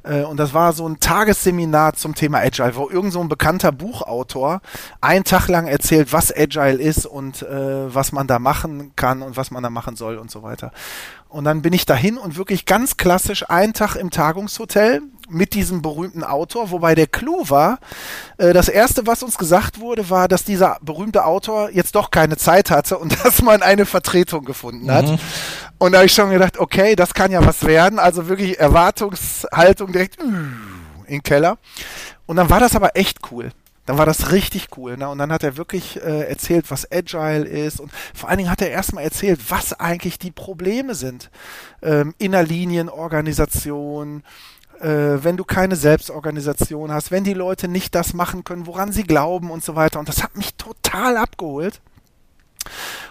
äh, 0.03 0.23
und 0.23 0.39
das 0.39 0.55
war 0.55 0.73
so 0.73 0.89
ein 0.89 1.01
Tagesseminar 1.01 1.95
zum 1.95 2.15
Thema 2.15 2.39
Agile, 2.39 2.77
wo 2.77 2.89
irgend 2.89 3.13
so 3.13 3.21
ein 3.21 3.29
bekannter 3.29 3.73
Buchautor 3.73 4.61
einen 5.01 5.25
Tag 5.25 5.49
lang 5.49 5.67
erzählt, 5.67 6.13
was 6.13 6.35
Agile 6.35 6.81
ist 6.81 7.07
und 7.07 7.43
äh, 7.43 7.95
was 7.95 8.13
man 8.13 8.27
da 8.27 8.39
machen 8.39 8.93
kann 8.97 9.23
und 9.23 9.37
was 9.37 9.51
man 9.51 9.63
da 9.63 9.71
machen 9.71 9.97
soll 9.97 10.19
und 10.19 10.31
so 10.31 10.43
weiter. 10.43 10.73
Und 11.29 11.45
dann 11.45 11.63
bin 11.63 11.73
ich 11.73 11.85
dahin 11.85 12.17
und 12.17 12.37
wirklich 12.37 12.65
ganz 12.65 12.97
klassisch 12.97 13.49
einen 13.49 13.75
Tag 13.75 13.97
im 13.97 14.11
Tagungshotel 14.11 15.03
mit 15.29 15.55
diesem 15.55 15.83
berühmten 15.83 16.25
Autor, 16.25 16.71
wobei 16.71 16.95
der 16.95 17.07
Clou 17.07 17.49
war, 17.49 17.79
äh, 18.39 18.53
das 18.53 18.69
erste, 18.69 19.07
was 19.07 19.23
uns 19.23 19.39
gesagt 19.39 19.81
wurde, 19.81 20.11
war, 20.11 20.29
dass 20.29 20.45
dieser 20.45 20.79
berühmte 20.83 21.25
Autor 21.25 21.71
jetzt 21.71 21.95
doch 21.95 22.11
keine 22.11 22.37
Zeit 22.37 22.71
hatte 22.71 22.99
und 22.99 23.13
dass 23.25 23.43
man 23.43 23.63
eine 23.63 23.87
Vertretung 23.87 24.45
gefunden 24.45 24.91
hat. 24.91 25.07
Mhm. 25.07 25.19
Und 25.79 25.93
da 25.93 25.99
habe 25.99 26.07
ich 26.07 26.13
schon 26.13 26.31
gedacht, 26.31 26.59
okay, 26.59 26.97
das 26.97 27.15
kann 27.15 27.31
ja 27.31 27.45
was 27.45 27.65
werden. 27.65 27.99
Also 27.99 28.29
wirklich 28.29 28.59
Erwartungshaltung 28.59 29.93
direkt 29.93 30.21
in 30.21 30.57
den 31.09 31.23
Keller. 31.23 31.59
Und 32.27 32.37
dann 32.37 32.51
war 32.51 32.61
das 32.61 32.75
aber 32.75 32.97
echt 32.97 33.19
cool 33.31 33.53
dann 33.89 33.97
war 33.97 34.05
das 34.05 34.33
richtig 34.33 34.69
cool. 34.77 34.99
Ne? 34.99 35.09
Und 35.09 35.17
dann 35.17 35.33
hat 35.33 35.43
er 35.43 35.57
wirklich 35.57 35.97
äh, 35.97 36.29
erzählt, 36.29 36.71
was 36.71 36.93
Agile 36.93 37.47
ist. 37.47 37.81
Und 37.81 37.91
vor 38.15 38.29
allen 38.29 38.37
Dingen 38.37 38.51
hat 38.51 38.61
er 38.61 38.71
erstmal 38.71 39.03
erzählt, 39.03 39.41
was 39.49 39.73
eigentlich 39.73 40.19
die 40.19 40.31
Probleme 40.31 40.95
sind. 40.95 41.31
Ähm, 41.81 42.15
Innerlinienorganisation, 42.19 44.25
äh, 44.81 45.23
wenn 45.23 45.37
du 45.37 45.45
keine 45.45 45.77
Selbstorganisation 45.77 46.93
hast, 46.93 47.11
wenn 47.11 47.25
die 47.25 47.35
Leute 47.35 47.69
nicht 47.69 47.95
das 47.95 48.15
machen 48.15 48.45
können, 48.45 48.67
woran 48.67 48.93
sie 48.93 49.05
glauben 49.05 49.51
und 49.51 49.65
so 49.65 49.77
weiter. 49.77 49.99
Und 49.99 50.09
das 50.09 50.23
hat 50.23 50.37
mich 50.37 50.55
total 50.55 51.17
abgeholt. 51.17 51.81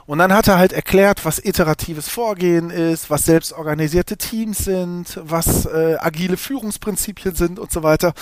Und 0.06 0.20
dann 0.20 0.34
hat 0.34 0.48
er 0.48 0.58
halt 0.58 0.74
erklärt, 0.74 1.26
was 1.26 1.40
iteratives 1.40 2.08
Vorgehen 2.08 2.70
ist, 2.70 3.10
was 3.10 3.26
selbstorganisierte 3.26 4.18
Teams 4.18 4.60
sind, 4.60 5.20
was 5.24 5.66
äh, 5.66 5.98
agile 6.00 6.38
Führungsprinzipien 6.38 7.36
sind 7.36 7.60
und 7.60 7.72
so 7.72 7.84
weiter. 7.84 8.14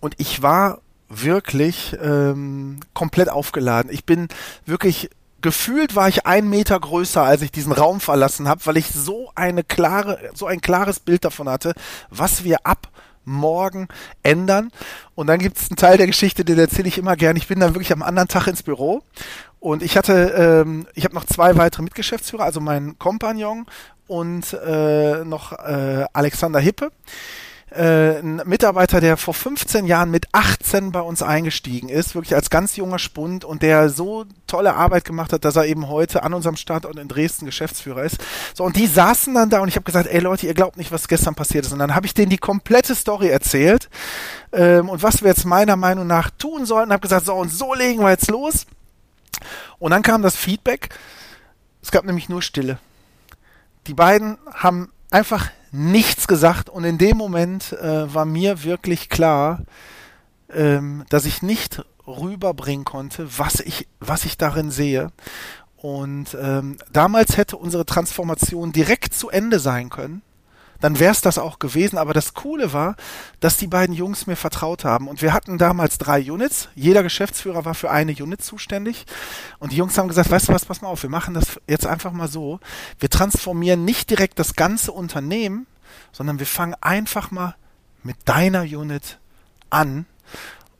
Und 0.00 0.14
ich 0.18 0.42
war 0.42 0.80
wirklich 1.08 1.96
ähm, 2.00 2.80
komplett 2.94 3.28
aufgeladen. 3.28 3.90
Ich 3.92 4.04
bin 4.04 4.28
wirklich 4.66 5.10
gefühlt 5.44 5.94
war 5.94 6.08
ich 6.08 6.24
einen 6.24 6.48
Meter 6.48 6.80
größer, 6.80 7.22
als 7.22 7.42
ich 7.42 7.52
diesen 7.52 7.72
Raum 7.72 8.00
verlassen 8.00 8.48
habe, 8.48 8.64
weil 8.64 8.78
ich 8.78 8.88
so 8.88 9.30
eine 9.34 9.62
klare, 9.62 10.18
so 10.32 10.46
ein 10.46 10.62
klares 10.62 11.00
Bild 11.00 11.22
davon 11.22 11.50
hatte, 11.50 11.74
was 12.08 12.44
wir 12.44 12.66
ab 12.66 12.88
morgen 13.26 13.88
ändern. 14.22 14.70
Und 15.14 15.26
dann 15.26 15.38
gibt 15.38 15.58
es 15.58 15.70
einen 15.70 15.76
Teil 15.76 15.98
der 15.98 16.06
Geschichte, 16.06 16.46
den 16.46 16.58
erzähle 16.58 16.88
ich 16.88 16.96
immer 16.96 17.14
gern. 17.16 17.36
Ich 17.36 17.46
bin 17.46 17.60
dann 17.60 17.74
wirklich 17.74 17.92
am 17.92 18.02
anderen 18.02 18.28
Tag 18.28 18.46
ins 18.46 18.62
Büro 18.62 19.02
und 19.60 19.82
ich 19.82 19.98
hatte, 19.98 20.64
ähm, 20.64 20.86
ich 20.94 21.04
habe 21.04 21.14
noch 21.14 21.26
zwei 21.26 21.54
weitere 21.58 21.82
Mitgeschäftsführer, 21.82 22.44
also 22.44 22.60
meinen 22.60 22.98
Kompagnon 22.98 23.66
und 24.06 24.50
äh, 24.54 25.24
noch 25.26 25.52
äh, 25.52 26.06
Alexander 26.14 26.58
Hippe 26.58 26.90
äh, 27.76 28.18
ein 28.20 28.42
Mitarbeiter, 28.44 29.00
der 29.00 29.16
vor 29.16 29.34
15 29.34 29.86
Jahren 29.86 30.10
mit 30.10 30.26
18 30.32 30.92
bei 30.92 31.00
uns 31.00 31.22
eingestiegen 31.22 31.88
ist, 31.88 32.14
wirklich 32.14 32.34
als 32.34 32.50
ganz 32.50 32.76
junger 32.76 32.98
Spund 32.98 33.44
und 33.44 33.62
der 33.62 33.90
so 33.90 34.24
tolle 34.46 34.74
Arbeit 34.74 35.04
gemacht 35.04 35.32
hat, 35.32 35.44
dass 35.44 35.56
er 35.56 35.66
eben 35.66 35.88
heute 35.88 36.22
an 36.22 36.34
unserem 36.34 36.56
Standort 36.56 36.98
in 36.98 37.08
Dresden 37.08 37.46
Geschäftsführer 37.46 38.04
ist. 38.04 38.18
So, 38.54 38.64
und 38.64 38.76
die 38.76 38.86
saßen 38.86 39.34
dann 39.34 39.50
da 39.50 39.60
und 39.60 39.68
ich 39.68 39.76
habe 39.76 39.84
gesagt, 39.84 40.08
ey 40.08 40.20
Leute, 40.20 40.46
ihr 40.46 40.54
glaubt 40.54 40.76
nicht, 40.76 40.92
was 40.92 41.08
gestern 41.08 41.34
passiert 41.34 41.66
ist. 41.66 41.72
Und 41.72 41.80
dann 41.80 41.94
habe 41.94 42.06
ich 42.06 42.14
denen 42.14 42.30
die 42.30 42.38
komplette 42.38 42.94
Story 42.94 43.28
erzählt 43.28 43.88
ähm, 44.52 44.88
und 44.88 45.02
was 45.02 45.22
wir 45.22 45.28
jetzt 45.28 45.44
meiner 45.44 45.76
Meinung 45.76 46.06
nach 46.06 46.30
tun 46.30 46.66
sollten. 46.66 46.92
Habe 46.92 47.02
gesagt, 47.02 47.26
so 47.26 47.34
und 47.34 47.50
so 47.50 47.74
legen 47.74 48.00
wir 48.00 48.10
jetzt 48.10 48.30
los. 48.30 48.66
Und 49.78 49.90
dann 49.90 50.02
kam 50.02 50.22
das 50.22 50.36
Feedback. 50.36 50.90
Es 51.82 51.90
gab 51.90 52.04
nämlich 52.04 52.28
nur 52.28 52.40
Stille. 52.40 52.78
Die 53.86 53.94
beiden 53.94 54.38
haben 54.54 54.90
einfach 55.10 55.50
nichts 55.74 56.28
gesagt 56.28 56.70
und 56.70 56.84
in 56.84 56.98
dem 56.98 57.16
Moment 57.16 57.72
äh, 57.72 58.12
war 58.14 58.24
mir 58.24 58.62
wirklich 58.62 59.08
klar, 59.08 59.62
ähm, 60.52 61.04
dass 61.08 61.26
ich 61.26 61.42
nicht 61.42 61.84
rüberbringen 62.06 62.84
konnte, 62.84 63.26
was 63.38 63.60
ich, 63.60 63.88
was 63.98 64.24
ich 64.24 64.38
darin 64.38 64.70
sehe. 64.70 65.10
Und 65.76 66.36
ähm, 66.40 66.76
damals 66.92 67.36
hätte 67.36 67.56
unsere 67.56 67.84
Transformation 67.84 68.72
direkt 68.72 69.14
zu 69.14 69.30
Ende 69.30 69.58
sein 69.58 69.90
können 69.90 70.22
dann 70.84 71.00
wäre 71.00 71.12
es 71.12 71.22
das 71.22 71.38
auch 71.38 71.60
gewesen. 71.60 71.96
Aber 71.96 72.12
das 72.12 72.34
Coole 72.34 72.74
war, 72.74 72.96
dass 73.40 73.56
die 73.56 73.68
beiden 73.68 73.94
Jungs 73.94 74.26
mir 74.26 74.36
vertraut 74.36 74.84
haben. 74.84 75.08
Und 75.08 75.22
wir 75.22 75.32
hatten 75.32 75.56
damals 75.56 75.96
drei 75.96 76.30
Units. 76.30 76.68
Jeder 76.74 77.02
Geschäftsführer 77.02 77.64
war 77.64 77.74
für 77.74 77.90
eine 77.90 78.12
Unit 78.12 78.42
zuständig. 78.42 79.06
Und 79.58 79.72
die 79.72 79.76
Jungs 79.76 79.96
haben 79.96 80.08
gesagt, 80.08 80.30
weißt 80.30 80.48
du 80.48 80.52
was, 80.52 80.66
pass 80.66 80.82
mal 80.82 80.88
auf, 80.88 81.02
wir 81.02 81.08
machen 81.08 81.32
das 81.32 81.58
jetzt 81.66 81.86
einfach 81.86 82.12
mal 82.12 82.28
so. 82.28 82.60
Wir 82.98 83.08
transformieren 83.08 83.86
nicht 83.86 84.10
direkt 84.10 84.38
das 84.38 84.56
ganze 84.56 84.92
Unternehmen, 84.92 85.66
sondern 86.12 86.38
wir 86.38 86.44
fangen 86.44 86.74
einfach 86.82 87.30
mal 87.30 87.56
mit 88.02 88.18
deiner 88.26 88.64
Unit 88.64 89.18
an. 89.70 90.04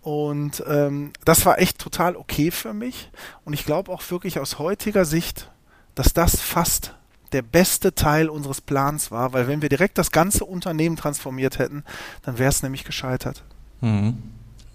Und 0.02 0.62
ähm, 0.66 1.14
das 1.24 1.46
war 1.46 1.58
echt 1.60 1.78
total 1.78 2.14
okay 2.16 2.50
für 2.50 2.74
mich. 2.74 3.10
Und 3.46 3.54
ich 3.54 3.64
glaube 3.64 3.90
auch 3.90 4.02
wirklich 4.10 4.38
aus 4.38 4.58
heutiger 4.58 5.06
Sicht, 5.06 5.50
dass 5.94 6.12
das 6.12 6.42
fast 6.42 6.94
der 7.34 7.42
beste 7.42 7.94
Teil 7.94 8.28
unseres 8.28 8.60
Plans 8.60 9.10
war, 9.10 9.32
weil 9.32 9.48
wenn 9.48 9.60
wir 9.60 9.68
direkt 9.68 9.98
das 9.98 10.12
ganze 10.12 10.44
Unternehmen 10.44 10.96
transformiert 10.96 11.58
hätten, 11.58 11.82
dann 12.22 12.38
wäre 12.38 12.48
es 12.48 12.62
nämlich 12.62 12.84
gescheitert. 12.84 13.42
Mhm. 13.80 14.18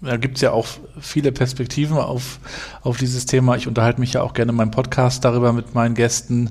Da 0.02 0.16
gibt 0.16 0.36
es 0.36 0.42
ja 0.42 0.52
auch 0.52 0.66
viele 1.00 1.32
Perspektiven 1.32 1.96
auf, 1.96 2.38
auf 2.82 2.98
dieses 2.98 3.26
Thema. 3.26 3.56
Ich 3.56 3.66
unterhalte 3.66 4.00
mich 4.00 4.12
ja 4.12 4.22
auch 4.22 4.34
gerne 4.34 4.50
in 4.50 4.56
meinem 4.56 4.70
Podcast 4.70 5.24
darüber 5.24 5.52
mit 5.52 5.74
meinen 5.74 5.94
Gästen. 5.94 6.50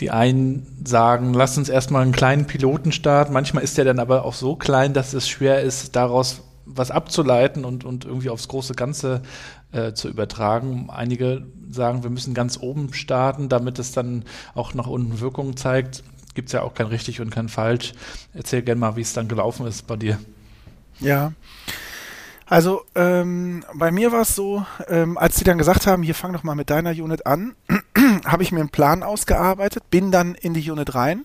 Die 0.00 0.10
einen 0.10 0.66
sagen, 0.84 1.34
lass 1.34 1.58
uns 1.58 1.68
erstmal 1.68 2.02
einen 2.02 2.12
kleinen 2.12 2.46
Piloten 2.46 2.90
starten. 2.90 3.32
Manchmal 3.32 3.62
ist 3.62 3.78
der 3.78 3.84
dann 3.84 3.98
aber 3.98 4.24
auch 4.24 4.34
so 4.34 4.56
klein, 4.56 4.94
dass 4.94 5.12
es 5.12 5.28
schwer 5.28 5.60
ist, 5.60 5.94
daraus 5.94 6.42
was 6.64 6.90
abzuleiten 6.90 7.64
und, 7.64 7.84
und 7.84 8.04
irgendwie 8.04 8.30
aufs 8.30 8.48
große 8.48 8.74
Ganze 8.74 9.22
äh, 9.72 9.92
zu 9.92 10.08
übertragen. 10.08 10.88
Einige 10.90 11.46
sagen, 11.70 12.02
wir 12.02 12.10
müssen 12.10 12.34
ganz 12.34 12.58
oben 12.60 12.92
starten, 12.92 13.48
damit 13.48 13.78
es 13.78 13.92
dann 13.92 14.24
auch 14.54 14.74
nach 14.74 14.86
unten 14.86 15.20
Wirkungen 15.20 15.56
zeigt. 15.56 16.04
Gibt 16.34 16.48
es 16.48 16.52
ja 16.52 16.62
auch 16.62 16.74
kein 16.74 16.86
richtig 16.86 17.20
und 17.20 17.30
kein 17.30 17.48
falsch. 17.48 17.92
Erzähl 18.32 18.62
gerne 18.62 18.80
mal, 18.80 18.96
wie 18.96 19.02
es 19.02 19.12
dann 19.12 19.28
gelaufen 19.28 19.66
ist 19.66 19.86
bei 19.86 19.96
dir. 19.96 20.18
Ja, 21.00 21.32
Also 22.46 22.82
ähm, 22.94 23.64
bei 23.74 23.90
mir 23.90 24.12
war 24.12 24.22
es 24.22 24.34
so, 24.34 24.66
ähm, 24.88 25.16
als 25.16 25.36
sie 25.36 25.44
dann 25.44 25.56
gesagt 25.56 25.86
haben, 25.86 26.02
hier 26.02 26.14
fang 26.14 26.34
doch 26.34 26.42
mal 26.42 26.54
mit 26.54 26.68
deiner 26.68 26.90
Unit 26.90 27.26
an, 27.26 27.54
habe 28.26 28.42
ich 28.42 28.52
mir 28.52 28.60
einen 28.60 28.68
Plan 28.68 29.02
ausgearbeitet, 29.02 29.84
bin 29.90 30.10
dann 30.10 30.34
in 30.34 30.52
die 30.52 30.70
Unit 30.70 30.94
rein, 30.94 31.24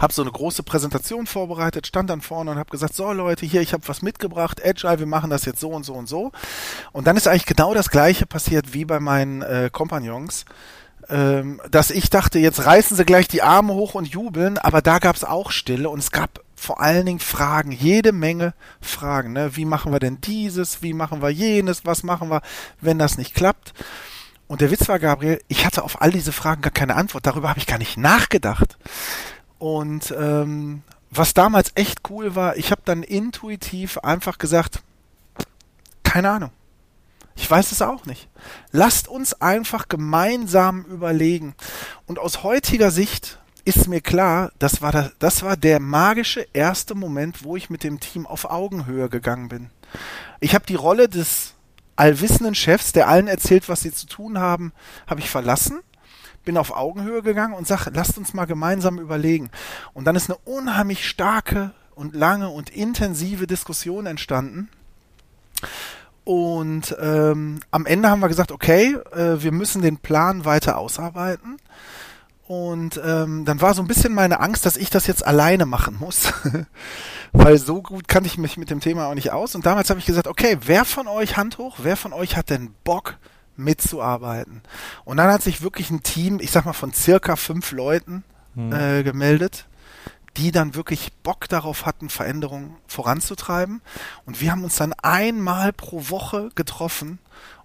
habe 0.00 0.12
so 0.12 0.22
eine 0.22 0.32
große 0.32 0.62
Präsentation 0.62 1.26
vorbereitet, 1.26 1.86
stand 1.86 2.10
dann 2.10 2.20
vorne 2.20 2.50
und 2.50 2.58
habe 2.58 2.70
gesagt, 2.70 2.94
so 2.94 3.12
Leute, 3.12 3.46
hier, 3.46 3.60
ich 3.60 3.72
habe 3.72 3.86
was 3.86 4.02
mitgebracht, 4.02 4.60
Agile, 4.64 4.98
wir 4.98 5.06
machen 5.06 5.30
das 5.30 5.44
jetzt 5.44 5.60
so 5.60 5.70
und 5.70 5.84
so 5.84 5.94
und 5.94 6.08
so. 6.08 6.32
Und 6.92 7.06
dann 7.06 7.16
ist 7.16 7.28
eigentlich 7.28 7.46
genau 7.46 7.74
das 7.74 7.90
gleiche 7.90 8.26
passiert 8.26 8.74
wie 8.74 8.84
bei 8.84 9.00
meinen 9.00 9.42
äh, 9.42 9.70
Kompagnons 9.72 10.44
ähm, 11.08 11.60
dass 11.70 11.90
ich 11.90 12.10
dachte, 12.10 12.38
jetzt 12.38 12.66
reißen 12.66 12.96
sie 12.96 13.04
gleich 13.04 13.28
die 13.28 13.42
Arme 13.42 13.74
hoch 13.74 13.94
und 13.94 14.08
jubeln, 14.08 14.58
aber 14.58 14.82
da 14.82 14.98
gab 14.98 15.16
es 15.16 15.24
auch 15.24 15.50
Stille 15.50 15.88
und 15.88 16.00
es 16.00 16.10
gab 16.10 16.40
vor 16.56 16.80
allen 16.80 17.06
Dingen 17.06 17.20
Fragen, 17.20 17.70
jede 17.70 18.12
Menge 18.12 18.54
Fragen. 18.80 19.32
Ne? 19.32 19.56
Wie 19.56 19.66
machen 19.66 19.92
wir 19.92 20.00
denn 20.00 20.20
dieses? 20.20 20.82
Wie 20.82 20.94
machen 20.94 21.22
wir 21.22 21.30
jenes? 21.30 21.84
Was 21.84 22.02
machen 22.02 22.30
wir, 22.30 22.40
wenn 22.80 22.98
das 22.98 23.18
nicht 23.18 23.34
klappt? 23.34 23.74
Und 24.48 24.60
der 24.60 24.70
Witz 24.70 24.88
war, 24.88 24.98
Gabriel, 24.98 25.40
ich 25.48 25.66
hatte 25.66 25.82
auf 25.82 26.00
all 26.00 26.10
diese 26.10 26.32
Fragen 26.32 26.62
gar 26.62 26.72
keine 26.72 26.94
Antwort. 26.94 27.26
Darüber 27.26 27.48
habe 27.50 27.58
ich 27.58 27.66
gar 27.66 27.78
nicht 27.78 27.98
nachgedacht. 27.98 28.78
Und 29.58 30.14
ähm, 30.18 30.82
was 31.10 31.34
damals 31.34 31.72
echt 31.74 32.00
cool 32.10 32.34
war, 32.34 32.56
ich 32.56 32.70
habe 32.70 32.82
dann 32.84 33.02
intuitiv 33.02 33.98
einfach 33.98 34.38
gesagt, 34.38 34.82
keine 36.02 36.30
Ahnung. 36.30 36.50
Ich 37.36 37.50
weiß 37.50 37.72
es 37.72 37.82
auch 37.82 38.06
nicht. 38.06 38.28
Lasst 38.72 39.08
uns 39.08 39.34
einfach 39.40 39.88
gemeinsam 39.88 40.84
überlegen. 40.84 41.54
Und 42.06 42.18
aus 42.18 42.42
heutiger 42.42 42.90
Sicht 42.90 43.38
ist 43.66 43.88
mir 43.88 44.00
klar, 44.00 44.52
das 44.58 44.80
war, 44.80 44.92
das, 44.92 45.12
das 45.18 45.42
war 45.42 45.56
der 45.56 45.80
magische 45.80 46.46
erste 46.52 46.94
Moment, 46.94 47.44
wo 47.44 47.56
ich 47.56 47.68
mit 47.68 47.84
dem 47.84 48.00
Team 48.00 48.26
auf 48.26 48.46
Augenhöhe 48.46 49.08
gegangen 49.08 49.48
bin. 49.48 49.70
Ich 50.40 50.54
habe 50.54 50.64
die 50.66 50.76
Rolle 50.76 51.08
des 51.08 51.54
allwissenden 51.96 52.54
Chefs, 52.54 52.92
der 52.92 53.08
allen 53.08 53.28
erzählt, 53.28 53.68
was 53.68 53.80
sie 53.80 53.92
zu 53.92 54.06
tun 54.06 54.38
haben, 54.38 54.72
habe 55.06 55.20
ich 55.20 55.28
verlassen, 55.28 55.80
bin 56.46 56.56
auf 56.56 56.74
Augenhöhe 56.74 57.20
gegangen 57.20 57.52
und 57.52 57.66
sage, 57.66 57.90
lasst 57.92 58.16
uns 58.16 58.32
mal 58.32 58.46
gemeinsam 58.46 58.98
überlegen. 58.98 59.50
Und 59.92 60.06
dann 60.06 60.16
ist 60.16 60.30
eine 60.30 60.38
unheimlich 60.46 61.06
starke 61.06 61.72
und 61.94 62.14
lange 62.14 62.48
und 62.48 62.70
intensive 62.70 63.46
Diskussion 63.46 64.06
entstanden. 64.06 64.70
Und 66.24 66.96
ähm, 66.98 67.60
am 67.70 67.84
Ende 67.84 68.08
haben 68.08 68.20
wir 68.20 68.28
gesagt, 68.28 68.50
okay, 68.50 68.96
äh, 69.12 69.42
wir 69.42 69.52
müssen 69.52 69.82
den 69.82 69.98
Plan 69.98 70.46
weiter 70.46 70.78
ausarbeiten. 70.78 71.58
Und 72.48 73.00
ähm, 73.04 73.44
dann 73.44 73.60
war 73.60 73.74
so 73.74 73.82
ein 73.82 73.88
bisschen 73.88 74.14
meine 74.14 74.38
Angst, 74.38 74.66
dass 74.66 74.76
ich 74.76 74.88
das 74.88 75.08
jetzt 75.08 75.26
alleine 75.26 75.66
machen 75.66 75.96
muss. 75.98 76.32
Weil 77.32 77.58
so 77.58 77.82
gut 77.82 78.06
kannte 78.06 78.28
ich 78.28 78.38
mich 78.38 78.56
mit 78.56 78.70
dem 78.70 78.80
Thema 78.80 79.06
auch 79.08 79.14
nicht 79.14 79.32
aus. 79.32 79.54
Und 79.54 79.66
damals 79.66 79.90
habe 79.90 79.98
ich 79.98 80.06
gesagt, 80.06 80.28
okay, 80.28 80.58
wer 80.64 80.84
von 80.84 81.08
euch 81.08 81.36
Hand 81.36 81.58
hoch, 81.58 81.78
wer 81.82 81.96
von 81.96 82.12
euch 82.12 82.36
hat 82.36 82.50
denn 82.50 82.72
Bock 82.84 83.16
mitzuarbeiten? 83.56 84.62
Und 85.04 85.16
dann 85.18 85.32
hat 85.32 85.42
sich 85.42 85.62
wirklich 85.62 85.90
ein 85.90 86.02
Team, 86.02 86.38
ich 86.40 86.50
sag 86.50 86.64
mal 86.64 86.72
von 86.72 86.92
circa 86.92 87.36
fünf 87.36 87.72
Leuten 87.72 88.24
hm. 88.54 88.72
äh, 88.72 89.02
gemeldet 89.02 89.66
die 90.36 90.50
dann 90.50 90.74
wirklich 90.74 91.12
Bock 91.22 91.48
darauf 91.48 91.86
hatten, 91.86 92.10
Veränderungen 92.10 92.76
voranzutreiben. 92.86 93.80
Und 94.26 94.40
wir 94.40 94.50
haben 94.50 94.64
uns 94.64 94.76
dann 94.76 94.92
einmal 94.92 95.72
pro 95.72 96.10
Woche 96.10 96.50
getroffen 96.54 97.18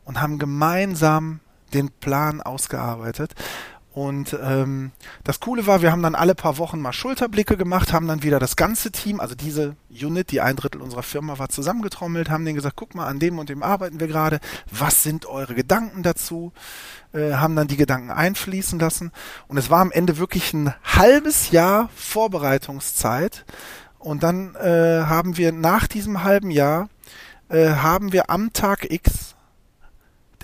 und 0.06 0.21
haben 0.21 0.39
gemeinsam 0.39 1.41
den 1.73 1.89
Plan 1.89 2.41
ausgearbeitet. 2.41 3.34
Und 3.93 4.38
ähm, 4.41 4.91
das 5.25 5.41
Coole 5.41 5.67
war, 5.67 5.82
wir 5.82 5.91
haben 5.91 6.01
dann 6.01 6.15
alle 6.15 6.34
paar 6.34 6.58
Wochen 6.58 6.80
mal 6.80 6.93
Schulterblicke 6.93 7.58
gemacht, 7.58 7.91
haben 7.91 8.08
dann 8.08 8.23
wieder 8.23 8.39
das 8.39 8.56
ganze 8.56 8.91
Team, 8.91 9.19
also 9.19 9.36
diese 9.36 9.75
Unit, 9.89 10.32
die 10.32 10.39
ein 10.39 10.56
Drittel 10.56 10.82
unserer 10.82 11.04
Firma 11.04 11.39
war, 11.39 11.49
zusammengetrommelt, 11.49 12.30
haben 12.30 12.45
denen 12.45 12.56
gesagt, 12.56 12.77
guck 12.77 12.95
mal, 12.95 13.08
an 13.08 13.19
dem 13.19 13.38
und 13.38 13.49
dem 13.49 13.63
arbeiten 13.63 13.99
wir 13.99 14.08
gerade, 14.08 14.39
was 14.71 15.04
sind 15.04 15.25
eure 15.25 15.56
Gedanken 15.56 16.04
dazu? 16.04 16.54
Äh, 17.12 17.34
haben 17.34 17.58
dann 17.58 17.67
die 17.67 17.75
Gedanken 17.75 18.12
einfließen 18.12 18.80
lassen. 18.80 19.12
Und 19.49 19.58
es 19.58 19.69
war 19.69 19.82
am 19.82 19.91
Ende 19.91 20.17
wirklich 20.17 20.54
ein 20.54 20.73
halbes 20.86 21.51
Jahr 21.51 21.89
Vorbereitungszeit. 21.93 23.43
Und 23.99 24.23
dann 24.23 24.56
äh, 24.56 25.04
haben 25.04 25.36
wir 25.36 25.51
nach 25.51 25.88
diesem 25.88 26.23
halben 26.23 26.49
Jahr, 26.49 26.88
äh, 27.49 27.71
haben 27.71 28.13
wir 28.13 28.30
am 28.30 28.54
Tag 28.54 28.89
X 28.89 29.36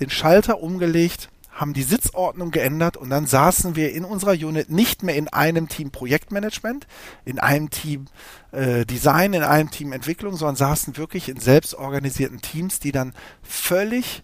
den 0.00 0.10
Schalter 0.10 0.62
umgelegt 0.62 1.30
haben 1.58 1.74
die 1.74 1.82
Sitzordnung 1.82 2.52
geändert 2.52 2.96
und 2.96 3.10
dann 3.10 3.26
saßen 3.26 3.74
wir 3.74 3.92
in 3.92 4.04
unserer 4.04 4.32
Unit 4.32 4.70
nicht 4.70 5.02
mehr 5.02 5.16
in 5.16 5.28
einem 5.28 5.68
Team 5.68 5.90
Projektmanagement, 5.90 6.86
in 7.24 7.40
einem 7.40 7.68
Team 7.70 8.06
äh, 8.52 8.86
Design, 8.86 9.34
in 9.34 9.42
einem 9.42 9.70
Team 9.70 9.92
Entwicklung, 9.92 10.36
sondern 10.36 10.56
saßen 10.56 10.96
wirklich 10.96 11.28
in 11.28 11.40
selbstorganisierten 11.40 12.40
Teams, 12.40 12.78
die 12.78 12.92
dann 12.92 13.12
völlig 13.42 14.22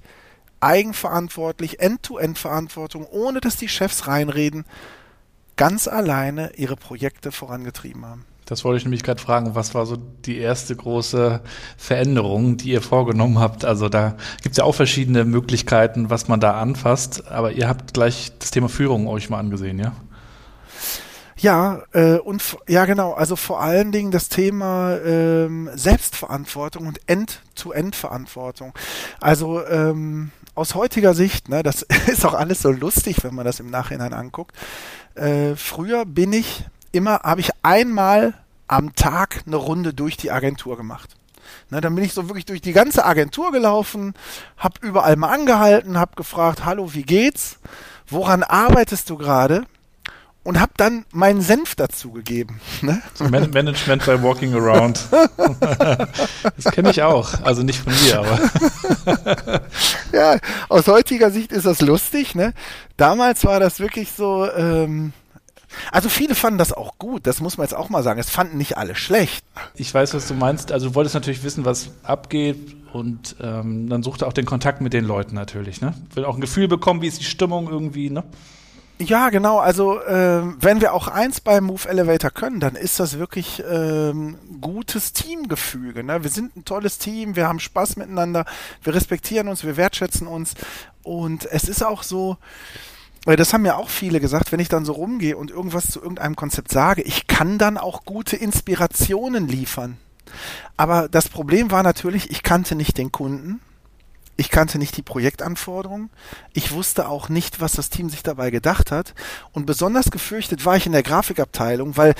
eigenverantwortlich, 0.61 1.81
End-to-End-Verantwortung, 1.81 3.05
ohne 3.05 3.41
dass 3.41 3.57
die 3.57 3.69
Chefs 3.69 4.07
reinreden, 4.07 4.65
ganz 5.57 5.89
alleine 5.89 6.53
ihre 6.57 6.77
Projekte 6.77 7.33
vorangetrieben 7.33 8.07
haben. 8.07 8.25
Das 8.47 8.65
wollte 8.65 8.79
ich 8.79 8.85
nämlich 8.85 9.03
gerade 9.03 9.21
fragen, 9.21 9.55
was 9.55 9.75
war 9.75 9.87
so 9.87 9.97
die 9.97 10.39
erste 10.39 10.77
große 10.77 11.41
Veränderung, 11.77 12.57
die 12.57 12.71
ihr 12.71 12.83
vorgenommen 12.83 13.39
habt? 13.39 13.65
Also 13.65 13.89
da 13.89 14.17
gibt 14.43 14.53
es 14.53 14.59
ja 14.59 14.65
auch 14.65 14.75
verschiedene 14.75 15.25
Möglichkeiten, 15.25 16.11
was 16.11 16.29
man 16.29 16.41
da 16.41 16.61
anfasst, 16.61 17.29
aber 17.29 17.53
ihr 17.53 17.69
habt 17.69 17.95
gleich 17.95 18.33
das 18.39 18.51
Thema 18.51 18.69
Führung 18.69 19.09
euch 19.09 19.31
mal 19.31 19.39
angesehen, 19.39 19.79
ja? 19.79 19.93
Ja, 21.37 21.83
äh, 21.93 22.17
und 22.19 22.57
ja 22.69 22.85
genau, 22.85 23.13
also 23.13 23.37
vor 23.37 23.61
allen 23.61 23.93
Dingen 23.93 24.11
das 24.11 24.29
Thema 24.29 24.97
ähm, 25.05 25.69
Selbstverantwortung 25.75 26.87
und 26.87 27.01
End-to-End-Verantwortung. 27.07 28.73
Also 29.21 29.63
ähm, 29.67 30.31
aus 30.55 30.75
heutiger 30.75 31.13
Sicht, 31.13 31.49
ne, 31.49 31.63
das 31.63 31.83
ist 32.07 32.25
auch 32.25 32.35
alles 32.35 32.63
so 32.63 32.71
lustig, 32.71 33.25
wenn 33.25 33.35
man 33.35 33.45
das 33.45 33.61
im 33.61 33.69
Nachhinein 33.69 34.13
anguckt. 34.13 34.57
Äh, 35.17 35.57
früher 35.57 36.07
bin 36.07 36.33
ich 36.33 36.65
immer, 36.95 37.21
habe 37.23 37.41
ich 37.41 37.51
einmal 37.63 38.35
am 38.67 38.95
Tag 38.95 39.43
eine 39.47 39.57
Runde 39.57 39.93
durch 39.93 40.17
die 40.17 40.31
Agentur 40.31 40.77
gemacht. 40.77 41.17
Ne, 41.71 41.81
dann 41.81 41.95
bin 41.95 42.05
ich 42.05 42.13
so 42.15 42.29
wirklich 42.29 42.47
durch 42.47 42.63
die 42.63 42.73
ganze 42.73 43.05
Agentur 43.05 43.53
gelaufen, 43.53 44.15
habe 44.57 44.75
überall 44.81 45.17
mal 45.17 45.29
angehalten, 45.29 45.99
habe 45.99 46.17
gefragt, 46.17 46.65
hallo, 46.65 46.95
wie 46.95 47.03
geht's? 47.03 47.59
Woran 48.07 48.43
arbeitest 48.43 49.11
du 49.11 49.17
gerade? 49.17 49.65
Und 50.43 50.61
habe 50.61 50.73
dann 50.77 51.07
meinen 51.11 51.41
Senf 51.41 51.75
dazu 51.75 52.13
gegeben. 52.13 52.61
Ne? 52.83 53.01
Management 53.19 54.05
by 54.05 54.23
Walking 54.23 54.55
Around. 54.55 55.01
das 56.57 56.65
kenne 56.71 56.91
ich 56.91 57.03
auch. 57.03 57.43
Also 57.43 57.63
nicht 57.63 57.83
von 57.83 57.95
mir, 58.05 58.19
aber. 58.19 59.63
ja, 60.13 60.39
aus 60.69 60.87
heutiger 60.87 61.31
Sicht 61.31 61.51
ist 61.51 61.65
das 61.65 61.81
lustig. 61.81 62.35
Ne? 62.35 62.53
Damals 62.99 63.47
war 63.47 63.59
das 63.59 63.81
wirklich 63.81 64.13
so. 64.13 64.47
Ähm, 64.53 65.15
also 65.93 66.09
viele 66.09 66.35
fanden 66.35 66.59
das 66.59 66.73
auch 66.73 66.99
gut, 66.99 67.27
das 67.27 67.41
muss 67.41 67.57
man 67.59 67.67
jetzt 67.67 67.75
auch 67.75 67.89
mal 67.89 68.03
sagen. 68.03 68.21
Es 68.21 68.31
fanden 68.31 68.59
nicht 68.59 68.77
alle 68.77 68.95
schlecht. 68.95 69.45
Ich 69.75 69.93
weiß, 69.93 70.15
was 70.15 70.29
du 70.29 70.35
meinst. 70.35 70.73
Also 70.73 70.89
du 70.89 70.95
wolltest 70.95 71.15
natürlich 71.15 71.43
wissen, 71.45 71.65
was 71.65 71.91
abgeht 72.03 72.77
und 72.93 73.37
ähm, 73.41 73.89
dann 73.89 74.03
suchte 74.03 74.27
auch 74.27 74.33
den 74.33 74.45
Kontakt 74.45 74.81
mit 74.81 74.93
den 74.93 75.05
Leuten 75.05 75.35
natürlich. 75.35 75.81
Ne? 75.81 75.95
Will 76.15 76.25
auch 76.25 76.37
ein 76.37 76.41
Gefühl 76.41 76.69
bekommen, 76.69 77.03
wie 77.03 77.09
ist 77.09 77.21
die 77.21 77.25
Stimmung 77.25 77.69
irgendwie. 77.69 78.11
Ne? 78.11 78.25
Ja, 79.01 79.31
genau. 79.31 79.59
Also 79.59 80.01
äh, 80.01 80.43
wenn 80.61 80.81
wir 80.81 80.95
auch 80.95 81.09
eins 81.09 81.41
beim 81.41 81.65
Move 81.65 81.89
Elevator 81.89 82.31
können, 82.31 82.61
dann 82.61 82.77
ist 82.77 83.01
das 83.01 83.19
wirklich 83.19 83.63
ähm, 83.69 84.39
gutes 84.61 85.13
Teamgefüge. 85.13 86.05
Ne? 86.05 86.23
Wir 86.23 86.31
sind 86.31 86.57
ein 86.57 86.65
tolles 86.65 86.99
Team, 86.99 87.35
wir 87.35 87.49
haben 87.49 87.59
Spaß 87.59 87.97
miteinander, 87.97 88.45
wir 88.83 88.95
respektieren 88.95 89.49
uns, 89.49 89.65
wir 89.65 89.77
wertschätzen 89.77 90.29
uns 90.29 90.55
und 91.03 91.45
es 91.47 91.65
ist 91.65 91.85
auch 91.85 92.05
so, 92.05 92.37
weil 93.25 93.37
das 93.37 93.53
haben 93.53 93.65
ja 93.65 93.77
auch 93.77 93.89
viele 93.89 94.21
gesagt, 94.21 94.53
wenn 94.53 94.61
ich 94.61 94.69
dann 94.69 94.85
so 94.85 94.93
rumgehe 94.93 95.37
und 95.37 95.51
irgendwas 95.51 95.91
zu 95.91 96.01
irgendeinem 96.01 96.37
Konzept 96.37 96.71
sage, 96.71 97.03
ich 97.03 97.27
kann 97.27 97.59
dann 97.59 97.79
auch 97.79 98.05
gute 98.05 98.37
Inspirationen 98.37 99.49
liefern. 99.49 99.99
Aber 100.77 101.09
das 101.09 101.29
Problem 101.29 101.71
war 101.71 101.83
natürlich, 101.83 102.31
ich 102.31 102.43
kannte 102.43 102.75
nicht 102.75 102.99
den 102.99 103.13
Kunden, 103.13 103.61
ich 104.37 104.51
kannte 104.51 104.79
nicht 104.79 104.97
die 104.97 105.03
Projektanforderungen, 105.03 106.11
ich 106.53 106.73
wusste 106.73 107.09
auch 107.09 107.29
nicht, 107.29 107.61
was 107.61 107.73
das 107.73 107.89
Team 107.89 108.11
sich 108.11 108.23
dabei 108.23 108.51
gedacht 108.51 108.91
hat 108.91 109.15
und 109.53 109.67
besonders 109.67 110.11
gefürchtet 110.11 110.65
war 110.65 110.77
ich 110.77 110.87
in 110.87 110.93
der 110.93 111.05
Grafikabteilung, 111.05 111.97
weil 111.97 112.15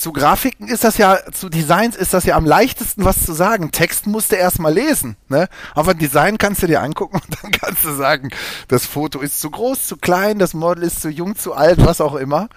zu 0.00 0.12
Grafiken 0.12 0.68
ist 0.68 0.84
das 0.84 0.96
ja, 0.96 1.18
zu 1.32 1.48
Designs 1.48 1.94
ist 1.94 2.14
das 2.14 2.24
ja 2.24 2.36
am 2.36 2.46
leichtesten, 2.46 3.04
was 3.04 3.24
zu 3.24 3.32
sagen. 3.32 3.70
Text 3.70 4.06
musst 4.06 4.32
du 4.32 4.36
erstmal 4.36 4.72
lesen, 4.72 5.16
ne? 5.28 5.48
Aber 5.74 5.94
Design 5.94 6.38
kannst 6.38 6.62
du 6.62 6.66
dir 6.66 6.82
angucken 6.82 7.20
und 7.24 7.42
dann 7.42 7.50
kannst 7.52 7.84
du 7.84 7.92
sagen, 7.92 8.30
das 8.68 8.86
Foto 8.86 9.20
ist 9.20 9.40
zu 9.40 9.50
groß, 9.50 9.86
zu 9.86 9.96
klein, 9.96 10.38
das 10.38 10.54
Model 10.54 10.84
ist 10.84 11.02
zu 11.02 11.10
jung, 11.10 11.36
zu 11.36 11.52
alt, 11.52 11.84
was 11.84 12.00
auch 12.00 12.14
immer. 12.14 12.48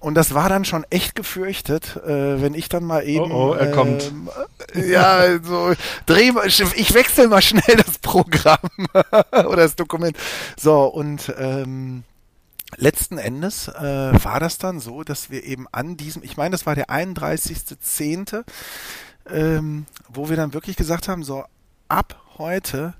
Und 0.00 0.14
das 0.14 0.32
war 0.32 0.48
dann 0.48 0.64
schon 0.64 0.86
echt 0.90 1.16
gefürchtet, 1.16 1.96
äh, 2.06 2.40
wenn 2.40 2.54
ich 2.54 2.68
dann 2.68 2.84
mal 2.84 3.02
eben. 3.02 3.32
Oh, 3.32 3.50
oh 3.50 3.54
er 3.54 3.70
äh, 3.70 3.72
kommt. 3.72 4.04
Ähm, 4.04 4.28
ja, 4.88 5.42
so 5.42 5.72
dreh 6.06 6.30
mal, 6.30 6.46
ich 6.46 6.94
wechsle 6.94 7.26
mal 7.26 7.42
schnell 7.42 7.76
das 7.84 7.98
Programm 7.98 8.70
oder 9.32 9.56
das 9.56 9.74
Dokument. 9.74 10.16
So, 10.56 10.84
und 10.84 11.34
ähm, 11.36 12.04
letzten 12.76 13.18
Endes 13.18 13.68
äh, 13.68 14.24
war 14.24 14.40
das 14.40 14.58
dann 14.58 14.80
so, 14.80 15.02
dass 15.02 15.30
wir 15.30 15.44
eben 15.44 15.66
an 15.72 15.96
diesem, 15.96 16.22
ich 16.22 16.36
meine, 16.36 16.52
das 16.52 16.66
war 16.66 16.74
der 16.74 16.88
31.10., 16.88 18.44
ähm, 19.30 19.86
wo 20.08 20.28
wir 20.28 20.36
dann 20.36 20.54
wirklich 20.54 20.76
gesagt 20.76 21.08
haben, 21.08 21.22
so, 21.22 21.44
ab 21.88 22.22
heute 22.38 22.94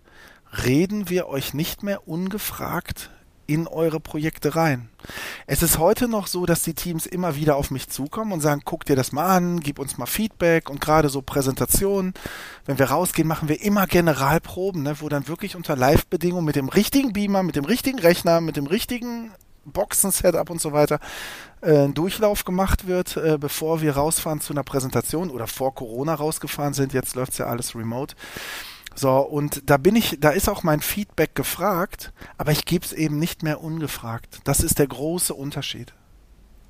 reden 0.65 1.09
wir 1.09 1.29
euch 1.29 1.55
nicht 1.55 1.83
mehr 1.83 2.09
ungefragt 2.09 3.11
in 3.47 3.67
eure 3.67 3.99
Projekte 3.99 4.57
rein. 4.57 4.91
Es 5.47 5.63
ist 5.63 5.79
heute 5.79 6.07
noch 6.07 6.27
so, 6.27 6.45
dass 6.45 6.63
die 6.63 6.75
Teams 6.75 7.07
immer 7.07 7.35
wieder 7.35 7.57
auf 7.57 7.71
mich 7.71 7.89
zukommen 7.89 8.33
und 8.33 8.43
sagen, 8.43 8.61
guck 8.63 8.85
dir 8.85 8.95
das 8.95 9.11
mal 9.11 9.35
an, 9.35 9.61
gib 9.61 9.79
uns 9.79 9.97
mal 9.97 10.05
Feedback 10.05 10.69
und 10.69 10.83
gerade 10.83 11.09
so 11.09 11.23
Präsentationen. 11.23 12.13
Wenn 12.67 12.79
wir 12.79 12.91
rausgehen, 12.91 13.27
machen 13.27 13.49
wir 13.49 13.63
immer 13.63 13.87
Generalproben, 13.87 14.83
ne, 14.83 15.01
wo 15.01 15.09
dann 15.09 15.29
wirklich 15.29 15.57
unter 15.57 15.77
Live-Bedingungen 15.77 16.45
mit 16.45 16.57
dem 16.57 16.69
richtigen 16.69 17.15
Beamer, 17.15 17.43
mit 17.43 17.57
dem 17.57 17.65
richtigen 17.65 17.99
Rechner, 17.99 18.43
mit 18.43 18.59
dem 18.59 18.67
richtigen 18.67 19.33
Boxen-Setup 19.73 20.49
und 20.51 20.61
so 20.61 20.73
weiter 20.73 20.99
äh, 21.61 21.85
ein 21.85 21.95
Durchlauf 21.95 22.45
gemacht 22.45 22.87
wird, 22.87 23.17
äh, 23.17 23.39
bevor 23.39 23.81
wir 23.81 23.97
rausfahren 23.97 24.41
zu 24.41 24.53
einer 24.53 24.65
Präsentation 24.65 25.31
oder 25.31 25.47
vor 25.47 25.75
Corona 25.75 26.15
rausgefahren 26.15 26.75
sind. 26.75 26.93
Jetzt 26.93 27.15
läuft's 27.15 27.39
ja 27.39 27.47
alles 27.47 27.75
remote. 27.75 28.15
So, 28.95 29.19
und 29.19 29.63
da 29.71 29.77
bin 29.77 29.95
ich, 29.95 30.19
da 30.21 30.31
ist 30.31 30.49
auch 30.49 30.65
mein 30.65 30.81
Feedback 30.81 31.35
gefragt, 31.35 32.13
aber 32.37 32.51
ich 32.51 32.65
gebe 32.65 32.85
es 32.85 32.93
eben 32.93 33.19
nicht 33.19 33.45
mehr 33.45 33.63
ungefragt. 33.63 34.41
Das 34.45 34.61
ist 34.61 34.79
der 34.79 34.89
große 34.89 35.35
Unterschied. 35.35 35.93